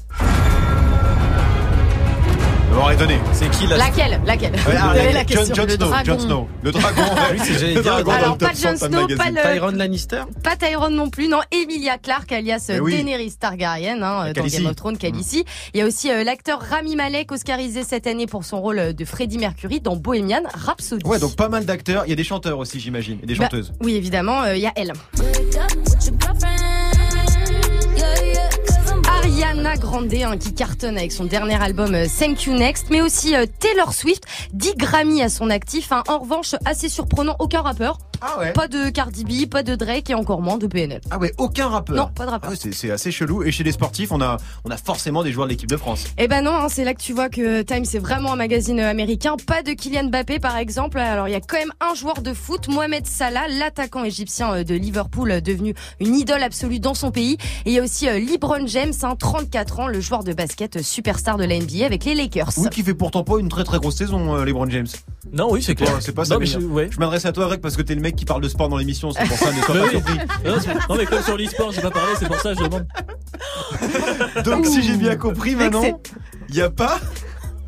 Étonné. 2.89 3.19
C'est 3.33 3.51
qui 3.51 3.67
Laquelle 3.67 4.21
Laquelle 4.25 4.53
Ouais, 4.53 4.75
ah, 4.81 4.95
la 5.13 5.25
question. 5.25 5.55
Jon 5.55 5.65
Le 5.65 5.71
Snow, 5.71 5.87
dragon. 5.89 6.05
Jon 6.05 6.19
Snow. 6.19 6.49
Le 6.63 6.73
dragon. 6.73 7.03
Oui, 7.33 7.39
c'est- 7.43 7.75
Le 7.75 7.83
dragon 7.83 8.11
Alors, 8.11 8.39
pas 8.39 8.55
100 8.55 8.77
Snow, 8.79 8.89
magazine. 8.89 9.17
pas 9.17 9.31
le- 9.31 9.53
Tyron 9.55 9.71
Lannister 9.73 10.23
Pas 10.43 10.57
Tyrone 10.57 10.95
non 10.95 11.09
plus, 11.11 11.29
non. 11.29 11.41
Emilia 11.53 11.99
Clarke, 11.99 12.33
alias 12.33 12.71
oui. 12.81 12.97
Daenerys 12.97 13.35
Targaryen, 13.39 14.03
hein, 14.03 14.33
dans. 14.33 14.45
Game 14.47 14.67
of 14.67 14.77
Thrones, 14.77 14.97
Khaleesi. 14.99 15.45
Il 15.75 15.81
y 15.81 15.83
a 15.83 15.87
aussi 15.87 16.11
euh, 16.11 16.25
l'acteur 16.25 16.61
Rami 16.61 16.97
Malek, 16.97 17.31
oscarisé 17.33 17.85
cette 17.85 18.07
année 18.07 18.27
pour 18.27 18.45
son 18.45 18.61
rôle 18.61 18.79
euh, 18.79 18.93
de 18.93 19.05
Freddie 19.05 19.39
Mercury 19.39 19.81
dans 19.81 19.97
Bohemian 19.97 20.43
Rhapsody. 20.53 21.07
Ouais, 21.07 21.19
donc 21.19 21.37
pas 21.37 21.49
mal 21.49 21.65
d'acteurs. 21.67 22.05
Il 22.07 22.11
y 22.11 22.13
a 22.13 22.17
des 22.17 22.25
chanteurs 22.25 22.59
aussi, 22.59 22.81
j'imagine, 22.81 23.19
et 23.23 23.27
des 23.27 23.35
Bah, 23.35 23.45
chanteuses. 23.45 23.73
oui, 23.81 23.95
évidemment, 23.95 24.43
euh, 24.43 24.57
il 24.57 24.63
y 24.63 24.67
a 24.67 24.73
elle. 24.75 24.93
Ariana 29.23 29.77
Grande 29.91 30.15
hein, 30.15 30.37
qui 30.39 30.55
cartonne 30.55 30.97
avec 30.97 31.11
son 31.11 31.25
dernier 31.25 31.61
album 31.61 31.97
euh, 31.97 32.07
Thank 32.07 32.45
You 32.45 32.55
Next, 32.55 32.91
mais 32.91 33.03
aussi 33.03 33.35
euh, 33.35 33.45
Taylor 33.59 33.93
Swift, 33.93 34.23
10 34.53 34.77
Grammy 34.77 35.21
à 35.21 35.29
son 35.29 35.51
actif. 35.51 35.91
hein. 35.91 36.05
En 36.07 36.21
revanche, 36.21 36.55
assez 36.65 36.89
surprenant, 36.89 37.35
aucun 37.41 37.61
rappeur. 37.61 37.99
Ah 38.21 38.39
ouais 38.39 38.53
Pas 38.53 38.69
de 38.69 38.91
Cardi 38.91 39.25
B, 39.25 39.49
pas 39.49 39.63
de 39.63 39.75
Drake 39.75 40.11
et 40.11 40.15
encore 40.15 40.43
moins 40.43 40.59
de 40.59 40.67
PNL. 40.67 41.01
Ah 41.11 41.19
ouais, 41.19 41.33
aucun 41.39 41.69
rappeur. 41.69 41.97
Non, 41.97 42.09
pas 42.15 42.27
de 42.27 42.31
rappeur. 42.31 42.51
Ah 42.51 42.53
ouais, 42.65 42.73
c'est- 42.73 42.91
assez 42.91 43.11
chelou. 43.13 43.43
Et 43.43 43.53
chez 43.53 43.63
les 43.65 43.73
sportifs, 43.73 44.11
on 44.13 44.21
a, 44.21 44.37
on 44.65 44.71
a 44.71 44.77
forcément 44.77 45.23
des 45.23 45.33
joueurs 45.33 45.47
de 45.47 45.53
l'équipe 45.53 45.69
de 45.71 45.77
France. 45.77 46.05
Eh 46.19 46.29
ben 46.29 46.43
non, 46.43 46.51
hein, 46.53 46.67
c'est 46.69 46.85
là 46.85 46.95
que 46.95 47.01
tu 47.01 47.13
vois 47.13 47.29
que 47.29 47.63
Time 47.63 47.85
c'est 47.85 47.99
vraiment 47.99 48.33
un 48.33 48.37
magazine 48.37 48.81
euh, 48.81 48.91
américain. 48.91 49.37
Pas 49.47 49.63
de 49.63 49.73
Kylian 49.73 50.05
Mbappé 50.09 50.39
par 50.41 50.57
exemple. 50.57 50.99
Alors 50.99 51.29
il 51.29 51.33
y 51.33 51.35
a 51.37 51.41
quand 51.41 51.57
même 51.59 51.73
un 51.81 51.95
joueur 51.95 52.21
de 52.23 52.33
foot, 52.35 52.69
Mohamed 52.69 53.07
Salah, 53.07 53.47
l'attaquant 53.49 54.05
égyptien 54.05 54.53
euh, 54.55 54.65
de 54.65 54.75
Liverpool, 54.75 55.31
euh, 55.31 55.41
devenu 55.41 55.75
une 56.01 56.15
idole 56.17 56.43
absolue 56.43 56.81
dans 56.81 56.95
son 56.95 57.11
pays. 57.11 57.35
Et 57.65 57.71
il 57.71 57.73
y 57.73 57.79
a 57.79 57.83
aussi 57.83 58.07
LeBron 58.07 58.67
James, 58.67 58.93
hein, 59.03 59.15
34 59.19 59.81
ans, 59.81 59.87
le 59.87 60.01
joueur 60.01 60.25
de 60.25 60.33
basket 60.33 60.83
superstar 60.83 61.37
de 61.37 61.45
la 61.45 61.59
NBA 61.59 61.85
avec 61.87 62.05
les 62.05 62.15
Lakers. 62.15 62.51
Oui, 62.57 62.69
qui 62.71 62.83
fait 62.83 62.95
pourtant 62.95 63.23
pas 63.25 63.39
une 63.39 63.49
très 63.49 63.65
très 63.65 63.79
grosse 63.79 63.97
saison, 63.97 64.37
LeBron 64.43 64.69
James. 64.71 64.87
Non, 65.33 65.49
oui, 65.53 65.63
c'est 65.63 65.75
clair. 65.75 65.97
C'est 66.01 66.13
pas 66.15 66.23
Non, 66.23 66.29
ça. 66.29 66.35
mais 66.39 66.41
mais 66.41 66.47
je- 66.47 66.59
ouais. 66.59 66.89
Je 66.91 66.99
m'adresse 66.99 67.25
à 67.25 67.33
toi, 67.33 67.47
Greg, 67.47 67.61
parce 67.61 67.77
que 67.77 67.83
t'es 67.83 67.95
le 67.95 68.01
mec 68.01 68.10
qui 68.17 68.25
parle 68.25 68.43
de 68.43 68.49
sport 68.49 68.69
dans 68.69 68.77
l'émission. 68.77 69.11
C'est 69.13 69.27
pour 69.27 69.37
ça, 69.37 69.53
ne 69.53 69.61
sois 69.61 69.75
pas 69.75 69.83
oui. 69.83 69.91
surpris. 69.91 70.19
Non, 70.89 70.97
mais 70.97 71.07
comme 71.07 71.23
sur 71.23 71.37
l'e-sport, 71.37 71.73
j'ai 71.73 71.81
pas 71.83 71.91
parlé, 71.91 72.13
c'est 72.19 72.27
pour 72.27 72.41
ça 72.41 72.55
que 72.55 72.59
je 72.61 72.65
demande. 72.69 72.87
Donc, 74.45 74.67
si 74.67 74.83
j'ai 74.83 74.97
bien 74.97 75.17
compris, 75.17 75.55
maintenant, 75.57 75.83
il 76.49 76.55
n'y 76.55 76.61
a 76.61 76.71
pas. 76.71 76.99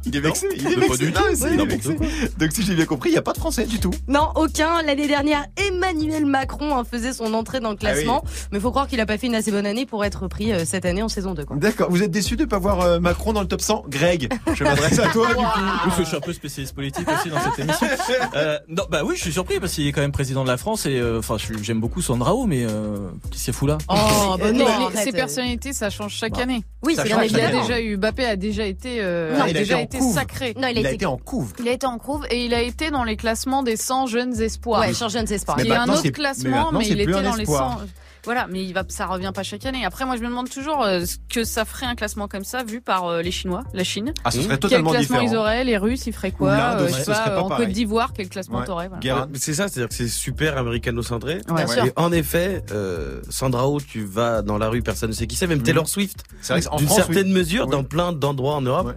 Il 0.04 0.16
est 0.16 0.20
vexé. 0.20 0.46
Il 0.56 0.66
est 0.66 0.74
pas 0.74 0.80
vexé. 0.80 1.04
du 1.06 1.12
tout. 1.12 1.22
il 1.52 1.60
est 1.60 1.66
vexé. 1.66 1.96
Donc, 2.38 2.52
si 2.52 2.62
j'ai 2.62 2.74
bien 2.74 2.84
compris, 2.86 3.10
il 3.10 3.12
n'y 3.12 3.18
a 3.18 3.22
pas 3.22 3.32
de 3.32 3.38
français 3.38 3.64
du 3.64 3.78
tout. 3.78 3.90
Non, 4.08 4.28
aucun. 4.36 4.82
L'année 4.82 5.06
dernière, 5.06 5.44
Emmanuel 5.56 6.26
Macron 6.26 6.76
hein, 6.76 6.84
faisait 6.90 7.12
son 7.12 7.32
entrée 7.34 7.60
dans 7.60 7.70
le 7.70 7.76
Ah 7.82 7.86
oui. 7.86 7.92
classement. 7.94 8.24
Mais 8.52 8.60
faut 8.60 8.70
croire 8.70 8.86
qu'il 8.88 9.00
a 9.00 9.06
pas 9.06 9.18
fait 9.18 9.26
une 9.28 9.34
assez 9.34 9.50
bonne 9.50 9.66
année 9.66 9.86
pour 9.86 10.04
être 10.04 10.26
pris 10.28 10.52
euh, 10.52 10.64
cette 10.64 10.84
année 10.84 11.02
en 11.02 11.08
saison 11.08 11.34
2. 11.34 11.44
Quoi. 11.44 11.56
D'accord. 11.56 11.90
Vous 11.90 12.02
êtes 12.02 12.10
déçu 12.10 12.36
de 12.36 12.42
ne 12.42 12.48
pas 12.48 12.58
voir 12.58 12.80
euh, 12.80 13.00
Macron 13.00 13.32
dans 13.32 13.40
le 13.42 13.48
top 13.48 13.60
100 13.60 13.84
Greg, 13.88 14.28
je 14.54 14.64
m'adresse 14.64 14.98
à 14.98 15.08
toi, 15.08 15.28
du 15.28 15.34
coup. 15.34 15.40
Parce 15.84 15.96
que 15.96 16.02
je 16.02 16.08
suis 16.08 16.16
un 16.16 16.20
peu 16.20 16.32
spécialiste 16.32 16.74
politique 16.74 17.06
aussi 17.08 17.28
dans 17.28 17.40
cette 17.40 17.58
émission. 17.58 17.86
Euh, 18.34 18.58
non, 18.68 18.84
bah 18.90 19.02
oui, 19.04 19.14
je 19.16 19.22
suis 19.22 19.32
surpris 19.32 19.60
parce 19.60 19.72
qu'il 19.72 19.86
est 19.86 19.92
quand 19.92 20.00
même 20.00 20.12
président 20.12 20.42
de 20.44 20.48
la 20.48 20.56
France 20.56 20.86
et 20.86 20.98
euh, 20.98 21.18
enfin, 21.18 21.36
j'aime 21.62 21.80
beaucoup 21.80 22.00
Sandra 22.02 22.34
Oh, 22.34 22.46
mais 22.46 22.64
euh, 22.64 23.08
qu'est-ce 23.30 23.44
qu'il 23.44 23.52
fout 23.54 23.68
là 23.68 23.78
Oh, 23.88 24.36
bah 24.38 24.52
non, 24.52 24.66
les- 24.90 24.96
ces 24.96 25.12
personnalités, 25.12 25.72
ça 25.72 25.90
change 25.90 26.12
chaque 26.14 26.32
Bah, 26.34 26.42
année. 26.42 26.62
Oui, 26.82 26.94
c'est 26.96 27.04
Il 27.08 27.36
y 27.36 27.40
a 27.40 27.50
déjà 27.50 27.80
eu 27.80 27.96
Mbappé 27.96 28.24
a 28.24 28.36
déjà 28.36 28.64
été, 28.66 28.96
euh, 29.00 29.36
Non, 29.36 29.44
a 29.44 29.48
il 29.48 29.56
a 29.56 29.60
déjà 29.60 29.80
été 29.80 29.91
été 29.96 30.04
couve. 30.04 30.14
sacré. 30.14 30.54
Non, 30.56 30.68
il, 30.68 30.78
Il 30.78 30.86
a 30.86 30.90
été 30.90 30.94
été 30.94 31.06
en 31.06 31.16
couve. 31.16 31.52
Il 31.58 31.68
a 31.68 31.72
été 31.72 31.86
en 31.86 31.98
couve 31.98 32.26
et 32.30 32.44
il 32.44 32.54
a 32.54 32.62
été 32.62 32.90
dans 32.90 33.04
les 33.04 33.16
classements 33.16 33.62
des 33.62 33.76
100 33.76 34.06
jeunes 34.06 34.40
espoirs. 34.40 34.80
Ouais, 34.80 34.92
sur 34.92 35.08
Jeunes 35.08 35.30
Espoirs. 35.30 35.58
Il 35.60 35.66
y 35.66 35.72
a 35.72 35.82
un 35.82 35.88
autre 35.88 36.00
mais 36.04 36.12
classement, 36.12 36.72
mais, 36.72 36.86
il 36.88 37.00
était 37.00 37.10
dans 37.10 37.34
les 37.34 37.42
espoir. 37.42 37.80
100. 37.80 37.86
Voilà, 38.24 38.46
mais 38.48 38.62
il 38.64 38.72
va, 38.72 38.84
ça 38.88 39.06
revient 39.06 39.32
pas 39.34 39.42
chaque 39.42 39.66
année. 39.66 39.84
Après, 39.84 40.04
moi, 40.04 40.16
je 40.16 40.22
me 40.22 40.28
demande 40.28 40.48
toujours 40.48 40.82
euh, 40.82 41.04
ce 41.04 41.16
que 41.28 41.42
ça 41.42 41.64
ferait 41.64 41.86
un 41.86 41.96
classement 41.96 42.28
comme 42.28 42.44
ça 42.44 42.62
vu 42.62 42.80
par 42.80 43.06
euh, 43.06 43.20
les 43.22 43.32
Chinois, 43.32 43.64
la 43.74 43.82
Chine. 43.84 44.14
Ah, 44.24 44.30
ce 44.30 44.38
serait 44.38 44.48
Quel 44.50 44.58
totalement 44.60 44.90
classement 44.92 45.18
différent. 45.20 45.32
ils 45.32 45.36
auraient 45.36 45.64
Les 45.64 45.76
Russes, 45.76 46.06
ils 46.06 46.12
feraient 46.12 46.30
quoi 46.30 46.56
L'Inde 46.56 46.80
Euh, 46.82 46.88
je 46.88 46.92
sais 46.92 47.04
pas, 47.04 47.40
En 47.42 47.48
Côte 47.48 47.68
d'Ivoire, 47.70 48.12
quel 48.14 48.28
classement 48.28 48.60
Ouais. 48.60 48.64
t'aurais 48.64 48.88
voilà. 48.88 49.26
C'est 49.34 49.54
ça, 49.54 49.66
c'est-à-dire 49.68 49.88
que 49.88 49.94
c'est 49.94 50.08
super 50.08 50.56
américano-centré. 50.56 51.40
Et 51.86 51.92
en 51.96 52.12
effet, 52.12 52.62
euh, 52.70 53.20
Sandra 53.28 53.66
Oh, 53.68 53.80
tu 53.80 54.04
vas 54.04 54.42
dans 54.42 54.58
la 54.58 54.68
rue, 54.68 54.82
personne 54.82 55.10
ne 55.10 55.14
sait 55.14 55.26
qui 55.26 55.34
c'est. 55.36 55.46
Même 55.46 55.58
Mhm. 55.58 55.64
Taylor 55.64 55.88
Swift, 55.88 56.22
C'est 56.40 56.52
vrai 56.52 56.62
d'une 56.78 56.86
France, 56.86 56.96
certaine 56.96 57.26
oui. 57.26 57.32
mesure, 57.32 57.64
Oui. 57.64 57.70
dans 57.72 57.84
plein 57.84 58.12
d'endroits 58.12 58.54
en 58.54 58.62
Europe, 58.62 58.94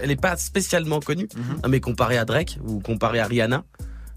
elle 0.00 0.08
n'est 0.08 0.16
pas 0.16 0.36
spécialement 0.36 1.00
connue. 1.00 1.28
Mhm. 1.36 1.42
hein, 1.64 1.68
Mais 1.68 1.80
comparé 1.80 2.16
à 2.18 2.24
Drake 2.24 2.58
ou 2.64 2.78
comparé 2.80 3.18
à 3.20 3.26
Rihanna, 3.26 3.64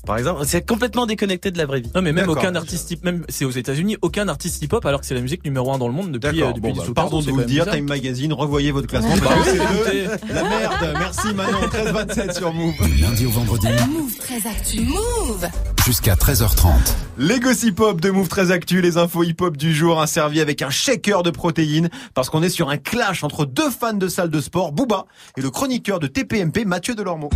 par 0.05 0.17
exemple, 0.17 0.41
c'est 0.45 0.65
complètement 0.65 1.05
déconnecté 1.05 1.51
de 1.51 1.57
la 1.57 1.65
vraie 1.65 1.81
vie. 1.81 1.91
Non, 1.93 2.01
mais 2.01 2.11
même 2.11 2.29
aucun 2.29 2.55
artiste 2.55 2.89
hip, 2.91 2.99
même 3.03 3.23
c'est 3.29 3.45
aux 3.45 3.51
États-Unis, 3.51 3.97
aucun 4.01 4.27
artiste 4.27 4.61
hip-hop 4.61 4.85
alors 4.85 5.01
que 5.01 5.05
c'est 5.05 5.13
la 5.13 5.21
musique 5.21 5.43
numéro 5.45 5.71
un 5.71 5.77
dans 5.77 5.87
le 5.87 5.93
monde 5.93 6.11
depuis, 6.11 6.41
euh, 6.41 6.47
D'accord. 6.47 6.53
depuis 6.55 6.71
Bon, 6.71 6.77
bah, 6.77 6.83
10 6.83 6.89
ou 6.89 6.93
15 6.93 6.95
pardon 6.95 7.19
de 7.21 7.31
vous 7.31 7.37
le 7.37 7.45
dire, 7.45 7.63
bizarre. 7.65 7.75
Time 7.75 7.87
Magazine, 7.87 8.33
revoyez 8.33 8.71
votre 8.71 8.87
classement. 8.87 9.15
Bah 9.17 9.29
écoutez. 9.45 10.03
de 10.03 10.33
la 10.33 10.43
merde. 10.43 10.97
Merci 10.97 11.33
Manon, 11.33 11.61
13-27 11.61 12.37
sur 12.37 12.53
Move. 12.53 12.73
Du 12.85 12.97
lundi 12.97 13.25
au 13.25 13.29
vendredi, 13.29 13.67
Move 13.89 14.17
très 14.17 14.49
actu. 14.49 14.81
Move 14.81 15.47
jusqu'à 15.85 16.15
13h30. 16.15 16.71
Les 17.17 17.39
gossip 17.39 17.79
hop 17.79 18.01
de 18.01 18.09
Move 18.09 18.27
très 18.27 18.51
actu, 18.51 18.81
les 18.81 18.97
infos 18.97 19.23
hip 19.23 19.35
hop 19.41 19.57
du 19.57 19.73
jour, 19.73 20.01
un 20.01 20.07
servi 20.07 20.41
avec 20.41 20.61
un 20.61 20.69
shaker 20.69 21.23
de 21.23 21.29
protéines, 21.29 21.89
parce 22.13 22.29
qu'on 22.29 22.41
est 22.41 22.49
sur 22.49 22.69
un 22.69 22.77
clash 22.77 23.23
entre 23.23 23.45
deux 23.45 23.69
fans 23.69 23.93
de 23.93 24.07
salle 24.07 24.29
de 24.29 24.41
sport, 24.41 24.71
Booba, 24.71 25.05
et 25.37 25.41
le 25.41 25.49
chroniqueur 25.49 25.99
de 25.99 26.07
TPMP, 26.07 26.65
Mathieu 26.65 26.95
Delormeau. 26.95 27.29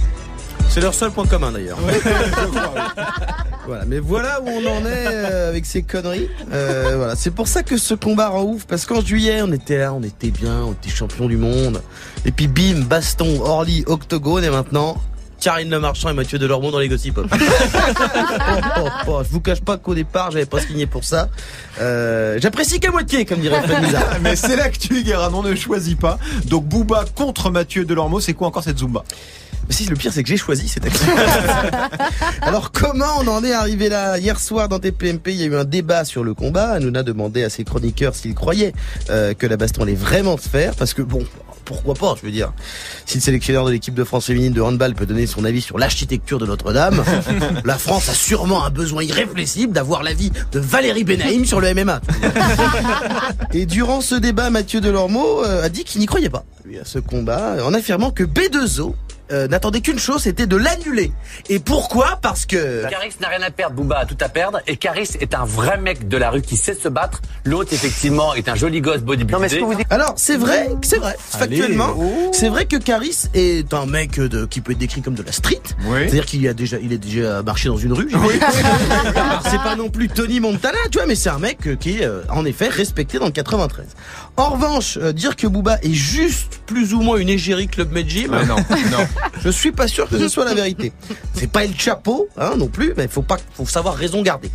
C'est 0.75 0.81
leur 0.81 0.93
seul 0.93 1.09
point 1.09 1.25
commun 1.25 1.53
d'ailleurs. 1.53 1.77
Voilà, 3.65 3.85
mais 3.85 3.97
voilà 3.97 4.41
où 4.41 4.47
on 4.47 4.59
en 4.59 4.85
est 4.85 5.07
euh, 5.07 5.49
avec 5.49 5.65
ces 5.65 5.81
conneries. 5.81 6.29
Euh, 6.53 6.97
voilà, 6.97 7.15
c'est 7.15 7.31
pour 7.31 7.47
ça 7.47 7.63
que 7.63 7.77
ce 7.77 7.95
combat 7.95 8.27
rend 8.27 8.43
ouf 8.43 8.65
parce 8.65 8.85
qu'en 8.85 9.01
juillet 9.01 9.41
on 9.41 9.51
était 9.53 9.79
là, 9.79 9.91
on 9.91 10.03
était 10.03 10.29
bien, 10.29 10.61
on 10.63 10.73
était 10.73 10.91
champion 10.91 11.27
du 11.27 11.37
monde. 11.37 11.81
Et 12.25 12.31
puis 12.31 12.47
bim, 12.47 12.81
baston, 12.81 13.41
Orly, 13.41 13.83
octogone 13.87 14.43
et 14.43 14.51
maintenant. 14.51 14.97
Karine 15.39 15.69
Le 15.69 15.79
Marchand 15.79 16.09
et 16.09 16.13
Mathieu 16.13 16.37
Delormeau 16.37 16.69
dans 16.71 16.79
les 16.79 16.89
gossip 16.89 17.17
hop. 17.17 17.27
Oh, 18.77 18.81
oh, 18.81 18.89
oh, 19.07 19.21
je 19.23 19.29
vous 19.29 19.41
cache 19.41 19.61
pas 19.61 19.77
qu'au 19.77 19.95
départ 19.95 20.29
j'avais 20.29 20.45
pas 20.45 20.59
signé 20.59 20.85
pour 20.85 21.03
ça. 21.03 21.29
Euh, 21.79 22.37
J'apprécie 22.39 22.79
qu'à 22.79 22.91
moitié 22.91 23.25
comme 23.25 23.39
dirait 23.39 23.61
Fred 23.63 23.81
Misa. 23.81 23.99
Mais 24.21 24.35
c'est 24.35 24.57
l'actu, 24.57 25.03
Guérin, 25.03 25.31
on 25.33 25.41
ne 25.41 25.55
choisit 25.55 25.99
pas. 25.99 26.19
Donc 26.45 26.65
Booba 26.65 27.05
contre 27.15 27.49
Mathieu 27.49 27.85
Delormeau, 27.85 28.19
c'est 28.19 28.33
quoi 28.33 28.47
encore 28.47 28.63
cette 28.63 28.77
Zumba? 28.77 29.03
Mais 29.67 29.73
si, 29.73 29.85
le 29.85 29.95
pire, 29.95 30.13
c'est 30.13 30.23
que 30.23 30.29
j'ai 30.29 30.37
choisi 30.37 30.67
cette 30.67 30.85
action. 30.85 31.11
Alors, 32.41 32.71
comment 32.71 33.19
on 33.21 33.27
en 33.27 33.43
est 33.43 33.53
arrivé 33.53 33.89
là? 33.89 34.17
Hier 34.17 34.39
soir, 34.39 34.69
dans 34.69 34.79
TPMP, 34.79 35.31
il 35.31 35.37
y 35.37 35.43
a 35.43 35.47
eu 35.47 35.55
un 35.55 35.63
débat 35.63 36.05
sur 36.05 36.23
le 36.23 36.33
combat. 36.33 36.71
Hanouna 36.71 37.03
demandait 37.03 37.43
à 37.43 37.49
ses 37.49 37.63
chroniqueurs 37.63 38.15
s'ils 38.15 38.35
croyaient 38.35 38.73
euh, 39.09 39.33
que 39.33 39.47
la 39.47 39.57
baston 39.57 39.83
allait 39.83 39.95
vraiment 39.95 40.37
se 40.37 40.49
faire. 40.49 40.75
Parce 40.75 40.93
que, 40.93 41.01
bon, 41.01 41.25
pourquoi 41.65 41.95
pas, 41.95 42.15
je 42.15 42.25
veux 42.25 42.31
dire. 42.31 42.53
Si 43.05 43.17
le 43.17 43.21
sélectionneur 43.21 43.65
de 43.65 43.71
l'équipe 43.71 43.93
de 43.93 44.03
France 44.03 44.27
féminine 44.27 44.53
de 44.53 44.61
handball 44.61 44.93
peut 44.93 45.07
donner 45.07 45.25
son 45.25 45.43
avis 45.43 45.61
sur 45.61 45.79
l'architecture 45.79 46.37
de 46.37 46.45
Notre-Dame, 46.45 47.03
la 47.65 47.77
France 47.77 48.07
a 48.07 48.13
sûrement 48.13 48.63
un 48.63 48.69
besoin 48.69 49.03
irréflexible 49.03 49.73
d'avoir 49.73 50.03
l'avis 50.03 50.31
de 50.51 50.59
Valérie 50.59 51.03
Benaïm 51.03 51.45
sur 51.45 51.59
le 51.59 51.73
MMA. 51.73 52.01
Et 53.53 53.65
durant 53.65 54.01
ce 54.01 54.15
débat, 54.15 54.49
Mathieu 54.51 54.79
Delormeau 54.79 55.43
euh, 55.43 55.65
a 55.65 55.69
dit 55.69 55.83
qu'il 55.83 55.99
n'y 55.99 56.05
croyait 56.05 56.29
pas, 56.29 56.45
lui, 56.65 56.77
à 56.77 56.85
ce 56.85 56.99
combat, 56.99 57.57
en 57.65 57.73
affirmant 57.73 58.11
que 58.11 58.23
B2O 58.23 58.93
euh, 59.31 59.47
n'attendait 59.47 59.81
qu'une 59.81 59.99
chose, 59.99 60.23
c'était 60.23 60.47
de 60.47 60.55
l'annuler. 60.55 61.11
Et 61.49 61.59
pourquoi? 61.59 62.19
Parce 62.21 62.45
que... 62.45 62.87
Caris 62.89 63.15
n'a 63.21 63.29
rien 63.29 63.41
à 63.41 63.51
perdre, 63.51 63.75
Booba 63.75 63.99
a 63.99 64.05
tout 64.05 64.17
à 64.21 64.29
perdre. 64.29 64.59
Et 64.67 64.77
Caris 64.77 65.11
est 65.19 65.33
un 65.33 65.45
vrai 65.45 65.77
mec 65.77 66.07
de 66.07 66.17
la 66.17 66.29
rue 66.29 66.41
qui 66.41 66.57
sait 66.57 66.73
se 66.73 66.87
battre. 66.87 67.21
L'autre, 67.43 67.73
effectivement, 67.73 68.33
est 68.33 68.49
un 68.49 68.55
joli 68.55 68.81
gosse 68.81 69.01
bodybuildé. 69.01 69.63
Alors 69.89 70.13
c'est 70.17 70.37
vrai, 70.37 70.69
c'est 70.81 70.97
vrai, 70.97 71.15
Allez. 71.33 71.55
factuellement, 71.57 71.95
c'est 72.31 72.49
vrai 72.49 72.65
que 72.65 72.77
Caris 72.77 73.29
est 73.33 73.73
un 73.73 73.85
mec 73.85 74.19
de, 74.19 74.45
qui 74.45 74.61
peut 74.61 74.71
être 74.73 74.77
décrit 74.77 75.01
comme 75.01 75.15
de 75.15 75.23
la 75.23 75.31
street. 75.31 75.61
C'est-à-dire 75.93 76.25
qu'il 76.25 76.47
a 76.47 76.53
déjà, 76.53 76.77
il 76.79 76.93
est 76.93 76.97
déjà 76.97 77.41
marché 77.43 77.69
dans 77.69 77.77
une 77.77 77.93
rue. 77.93 78.09
Alors, 79.15 79.41
c'est 79.49 79.61
pas 79.61 79.75
non 79.75 79.89
plus 79.89 80.09
Tony 80.09 80.39
Montana, 80.39 80.77
tu 80.91 80.97
vois, 80.97 81.07
mais 81.07 81.15
c'est 81.15 81.29
un 81.29 81.39
mec 81.39 81.67
euh, 81.67 81.75
qui 81.75 81.99
est 81.99 82.05
euh, 82.05 82.21
en 82.29 82.45
effet 82.45 82.67
respecté 82.67 83.19
dans 83.19 83.25
le 83.25 83.31
93. 83.31 83.85
En 84.37 84.49
revanche, 84.49 84.97
euh, 85.01 85.11
dire 85.13 85.35
que 85.35 85.47
Booba 85.47 85.77
est 85.81 85.93
juste 85.93 86.61
plus 86.65 86.93
ou 86.93 87.01
moins 87.01 87.17
une 87.17 87.29
égérie 87.29 87.67
club 87.67 87.91
Med 87.91 88.09
Gym, 88.09 88.31
Ouais, 88.31 88.45
non, 88.45 88.55
non. 88.57 89.07
Je 89.39 89.49
suis 89.49 89.71
pas 89.71 89.87
sûr 89.87 90.09
que 90.09 90.17
ce 90.17 90.27
soit 90.27 90.45
la 90.45 90.53
vérité. 90.53 90.91
C'est 91.33 91.51
pas 91.51 91.63
El 91.65 91.77
Chapeau, 91.79 92.27
hein, 92.37 92.53
non 92.57 92.67
plus, 92.67 92.93
mais 92.97 93.07
faut 93.07 93.21
pas, 93.21 93.37
faut 93.53 93.65
savoir 93.65 93.95
raison 93.95 94.21
garder. 94.21 94.51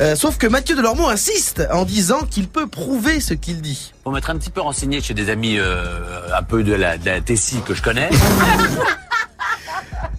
Euh, 0.00 0.16
sauf 0.16 0.38
que 0.38 0.46
Mathieu 0.46 0.76
Delormeau 0.76 1.08
insiste 1.08 1.62
en 1.72 1.84
disant 1.84 2.20
qu'il 2.30 2.48
peut 2.48 2.66
prouver 2.66 3.20
ce 3.20 3.34
qu'il 3.34 3.60
dit. 3.60 3.92
Pour 4.02 4.12
m'être 4.12 4.30
un 4.30 4.36
petit 4.36 4.50
peu 4.50 4.60
renseigné 4.60 5.00
chez 5.00 5.14
des 5.14 5.30
amis 5.30 5.58
euh, 5.58 6.36
un 6.36 6.42
peu 6.42 6.62
de 6.62 6.72
la, 6.72 6.98
de 6.98 7.06
la 7.06 7.20
Tessie 7.20 7.60
que 7.64 7.74
je 7.74 7.82
connais. 7.82 8.10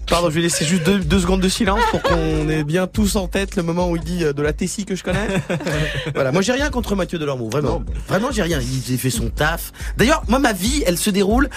Pardon, 0.08 0.30
je 0.30 0.36
vais 0.36 0.42
laisser 0.42 0.66
juste 0.66 0.84
deux, 0.84 1.00
deux 1.00 1.20
secondes 1.20 1.42
de 1.42 1.50
silence 1.50 1.82
pour 1.90 2.02
qu'on 2.04 2.48
ait 2.50 2.64
bien 2.64 2.88
tous 2.88 3.16
en 3.16 3.28
tête 3.28 3.56
le 3.56 3.64
moment 3.64 3.90
où 3.90 3.96
il 3.96 4.04
dit 4.04 4.24
euh, 4.24 4.34
de 4.34 4.42
la 4.42 4.54
Tessie 4.54 4.86
que 4.86 4.96
je 4.96 5.04
connais. 5.04 5.28
voilà, 6.14 6.32
moi 6.32 6.42
j'ai 6.42 6.52
rien 6.52 6.70
contre 6.70 6.96
Mathieu 6.96 7.18
Delormeau, 7.18 7.50
vraiment. 7.50 7.82
Vraiment, 8.08 8.30
j'ai 8.32 8.44
rien. 8.44 8.60
Il 8.60 8.94
a 8.94 8.98
fait 8.98 9.10
son 9.10 9.30
taf. 9.30 9.72
D'ailleurs, 9.98 10.24
moi 10.28 10.40
ma 10.40 10.54
vie, 10.54 10.84
elle 10.86 10.98
se 10.98 11.10
déroule 11.10 11.50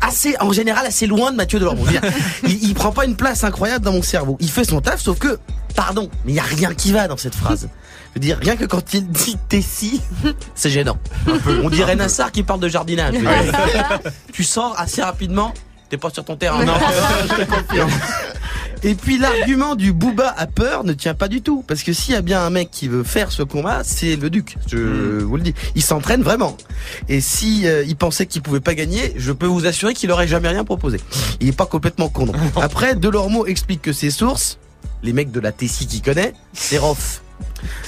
assez, 0.00 0.34
en 0.40 0.52
général, 0.52 0.86
assez 0.86 1.06
loin 1.06 1.30
de 1.30 1.36
Mathieu 1.36 1.58
Delormeau. 1.58 1.84
Il, 2.44 2.64
il 2.64 2.74
prend 2.74 2.92
pas 2.92 3.04
une 3.04 3.16
place 3.16 3.44
incroyable 3.44 3.84
dans 3.84 3.92
mon 3.92 4.02
cerveau. 4.02 4.36
Il 4.40 4.50
fait 4.50 4.64
son 4.64 4.80
taf, 4.80 5.00
sauf 5.00 5.18
que, 5.18 5.38
pardon, 5.74 6.08
mais 6.24 6.32
il 6.32 6.34
y 6.34 6.40
a 6.40 6.44
rien 6.44 6.74
qui 6.74 6.92
va 6.92 7.08
dans 7.08 7.16
cette 7.16 7.34
phrase. 7.34 7.68
Je 8.14 8.18
veux 8.18 8.20
dire, 8.20 8.38
rien 8.40 8.56
que 8.56 8.64
quand 8.64 8.92
il 8.94 9.06
dit 9.08 9.36
Tessie, 9.48 10.00
c'est 10.54 10.70
gênant. 10.70 10.98
On 11.62 11.70
dirait 11.70 11.94
Nassar 11.94 12.32
qui 12.32 12.42
parle 12.42 12.60
de 12.60 12.68
jardinage. 12.68 13.14
Tu 14.32 14.42
sors 14.44 14.74
assez 14.78 15.02
rapidement, 15.02 15.52
t'es 15.90 15.96
pas 15.96 16.10
sur 16.10 16.24
ton 16.24 16.36
terrain. 16.36 16.64
Non, 16.64 16.74
je. 17.72 17.80
Et 18.82 18.94
puis 18.94 19.18
l'argument 19.18 19.76
du 19.76 19.92
Booba 19.92 20.34
a 20.36 20.46
peur 20.46 20.84
ne 20.84 20.92
tient 20.92 21.14
pas 21.14 21.28
du 21.28 21.42
tout. 21.42 21.64
Parce 21.66 21.82
que 21.82 21.92
s'il 21.92 22.14
y 22.14 22.16
a 22.16 22.22
bien 22.22 22.40
un 22.40 22.50
mec 22.50 22.70
qui 22.70 22.88
veut 22.88 23.04
faire 23.04 23.32
ce 23.32 23.42
combat, 23.42 23.82
c'est 23.84 24.16
le 24.16 24.30
Duc. 24.30 24.56
Je 24.66 25.20
vous 25.22 25.36
le 25.36 25.42
dis. 25.42 25.54
Il 25.74 25.82
s'entraîne 25.82 26.22
vraiment. 26.22 26.56
Et 27.08 27.20
si 27.20 27.66
euh, 27.66 27.84
il 27.86 27.96
pensait 27.96 28.26
qu'il 28.26 28.42
pouvait 28.42 28.60
pas 28.60 28.74
gagner, 28.74 29.12
je 29.16 29.32
peux 29.32 29.46
vous 29.46 29.66
assurer 29.66 29.94
qu'il 29.94 30.10
aurait 30.10 30.28
jamais 30.28 30.48
rien 30.48 30.64
proposé. 30.64 30.98
Il 31.40 31.48
est 31.48 31.56
pas 31.56 31.66
complètement 31.66 32.08
con. 32.08 32.26
non. 32.26 32.32
Après, 32.60 32.94
Delormeau 32.94 33.46
explique 33.46 33.82
que 33.82 33.92
ses 33.92 34.10
sources, 34.10 34.58
les 35.02 35.12
mecs 35.12 35.30
de 35.30 35.40
la 35.40 35.52
Tessie 35.52 35.86
qu'il 35.86 36.02
connaît, 36.02 36.32
c'est 36.52 36.78
Rof. 36.78 37.22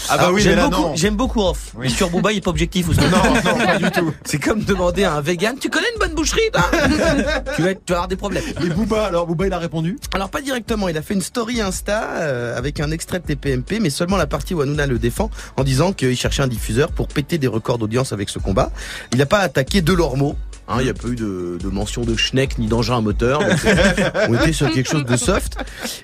Ah 0.09 0.17
bah 0.17 0.23
Alors, 0.25 0.35
oui, 0.35 0.43
j'aime 0.43 0.57
mais 0.57 0.63
là, 0.63 0.69
beaucoup, 0.69 0.83
non. 0.83 0.97
j'aime 0.97 1.17
beaucoup. 1.17 1.43
Mais 1.79 1.89
sur 1.89 2.11
Booba, 2.11 2.33
il 2.33 2.39
est 2.39 2.41
pas 2.41 2.51
objectif 2.51 2.89
ou 2.89 2.93
ça 2.95 3.03
Non, 3.09 3.19
non, 3.35 3.41
pas 3.67 3.79
du 3.79 3.91
tout. 3.91 4.13
C'est 4.25 4.39
comme 4.39 4.63
demander 4.65 5.05
à 5.05 5.15
un 5.15 5.21
vegan, 5.21 5.57
tu 5.59 5.71
connais 5.71 5.87
une 5.95 5.99
bonne 5.99 6.15
boucherie, 6.15 6.41
toi 6.53 6.63
tu, 7.57 7.63
vas, 7.63 7.71
être- 7.71 7.85
tu 7.85 7.93
vas 7.93 7.99
avoir 7.99 8.09
des 8.09 8.17
problèmes. 8.17 8.45
Et 8.65 8.69
Booba, 8.69 9.05
alors 9.07 9.27
Booba, 9.27 9.47
il 9.47 9.53
a 9.53 9.59
répondu 9.59 9.99
Alors 10.15 10.29
pas 10.31 10.41
directement, 10.41 10.89
il 10.89 10.97
a 10.97 11.03
fait 11.03 11.15
une 11.15 11.23
story 11.23 11.61
Insta 11.61 12.03
euh, 12.17 12.57
avec 12.59 12.81
un 12.81 12.91
extrait 12.91 13.21
de 13.21 13.25
TPMP, 13.27 13.79
mais 13.81 13.91
seulement 13.91 14.17
la 14.17 14.27
partie 14.27 14.55
où 14.55 14.61
Hanouna 14.61 14.87
le 14.87 14.99
défend 14.99 15.31
en 15.57 15.65
disant 15.65 15.93
qu'il 15.93 16.17
cherchait 16.17 16.43
un 16.43 16.49
diffuseur 16.49 16.91
pour 16.93 17.09
péter 17.09 17.39
des 17.39 17.47
records 17.47 17.79
d'audience 17.79 18.13
avec 18.13 18.29
ce 18.29 18.39
combat. 18.39 18.71
Il 19.13 19.19
n'a 19.19 19.27
pas 19.27 19.39
attaqué 19.39 19.81
Delormeau. 19.83 20.37
Hein, 20.73 20.77
il 20.81 20.85
n'y 20.85 20.91
a 20.91 20.95
pas 20.95 21.09
eu 21.09 21.17
de, 21.17 21.59
de 21.63 21.69
mention 21.69 22.03
de 22.03 22.17
Schneck 22.17 22.57
ni 22.59 22.67
d'engin 22.67 22.97
à 22.97 23.01
moteur. 23.03 23.41
donc, 23.41 23.65
euh, 23.67 24.11
on 24.29 24.35
était 24.35 24.53
sur 24.55 24.71
quelque 24.71 24.89
chose 24.91 25.05
de 25.05 25.17
soft. 25.17 25.57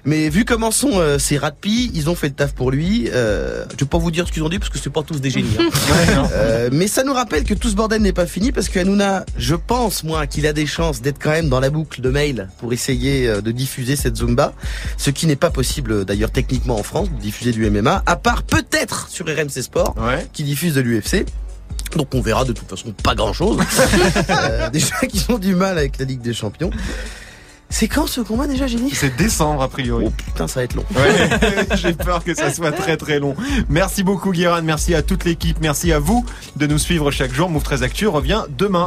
Mais 0.05 0.29
vu 0.29 0.45
comment 0.45 0.71
sont 0.71 0.99
euh, 1.01 1.19
ces 1.19 1.39
pie, 1.61 1.91
ils 1.95 2.11
ont 2.11 2.15
fait 2.15 2.29
le 2.29 2.35
taf 2.35 2.53
pour 2.53 2.71
lui. 2.71 3.09
Euh, 3.13 3.65
je 3.73 3.85
vais 3.85 3.89
pas 3.89 3.97
vous 3.97 4.11
dire 4.11 4.27
ce 4.27 4.33
qu'ils 4.33 4.43
ont 4.43 4.49
dit 4.51 4.59
parce 4.59 4.71
que 4.71 4.79
c'est 4.79 4.91
pas 4.91 5.03
tous 5.03 5.21
des 5.21 5.31
génies. 5.31 5.57
hein. 5.59 6.29
Euh, 6.33 6.69
mais 6.73 6.87
ça 6.89 7.05
nous 7.05 7.13
rappelle 7.15 7.45
que 7.45 7.55
tout 7.55 7.69
ce 7.69 7.75
bordel 7.75 8.03
n'est 8.03 8.13
pas 8.13 8.27
fini 8.27 8.53
parce 8.53 8.69
que 8.69 8.79
Hanouna, 8.79 9.25
je 9.37 9.55
pense 9.55 10.05
moi 10.05 10.27
qu'il 10.27 10.47
a 10.47 10.53
des 10.53 10.67
chances 10.67 11.01
d'être 11.01 11.19
quand 11.21 11.31
même 11.31 11.49
dans 11.49 11.61
la 11.61 11.71
boucle 11.71 12.01
de 12.01 12.11
mail 12.11 12.49
pour 12.59 12.73
essayer 12.73 13.29
de 13.41 13.51
diffuser 13.51 13.97
cette 13.97 14.17
Zumba, 14.17 14.53
ce 14.97 15.11
qui 15.11 15.27
n'est 15.27 15.37
pas 15.37 15.51
possible 15.51 16.05
d'ailleurs 16.05 16.31
techniquement 16.31 16.79
en 16.79 16.83
France 16.83 17.11
de 17.11 17.19
diffuser 17.21 17.53
du 17.53 17.69
MMA, 17.71 18.03
à 18.05 18.17
part 18.17 18.43
peut-être 18.43 19.09
sur 19.09 19.27
RMC 19.27 19.63
Sport 19.63 19.95
qui 20.33 20.45
diffuse 20.45 20.75
de 20.75 20.81
l'UFC. 20.81 21.25
Donc 21.97 22.15
on 22.15 22.21
verra 22.21 22.45
de 22.45 22.53
toute 22.53 22.69
façon 22.69 22.93
pas 22.93 23.15
grand 23.15 23.33
chose. 23.33 23.59
déjà 24.73 24.97
qu'ils 25.09 25.31
ont 25.33 25.39
du 25.39 25.55
mal 25.55 25.79
avec 25.79 25.99
la 25.99 26.05
Ligue 26.05 26.21
des 26.21 26.35
Champions. 26.35 26.71
C'est 27.71 27.89
quand 27.89 28.07
ce 28.07 28.23
combat 28.23 28.47
déjà, 28.47 28.67
Génie 28.67 28.91
C'est 28.95 29.15
décembre, 29.15 29.63
a 29.63 29.69
priori. 29.69 30.07
Oh 30.09 30.11
putain, 30.11 30.49
ça 30.49 30.61
va 30.61 30.65
être 30.65 30.75
long. 30.75 30.85
Ouais, 30.97 31.67
j'ai 31.77 31.93
peur 31.93 32.25
que 32.25 32.35
ça 32.35 32.53
soit 32.53 32.73
très 32.73 32.97
très 32.97 33.19
long. 33.19 33.37
Merci 33.69 34.03
beaucoup, 34.03 34.33
Guérin. 34.33 34.63
Merci 34.63 34.95
à 34.95 35.03
toute 35.03 35.25
l'équipe. 35.25 35.59
Merci 35.61 35.93
à 35.93 35.99
vous 35.99 36.25
de 36.57 36.67
nous 36.67 36.79
suivre 36.79 37.11
chaque 37.11 37.33
jour. 37.33 37.51
Move 37.51 37.63
13 37.63 37.83
Actu 37.83 38.07
revient 38.07 38.45
demain. 38.57 38.87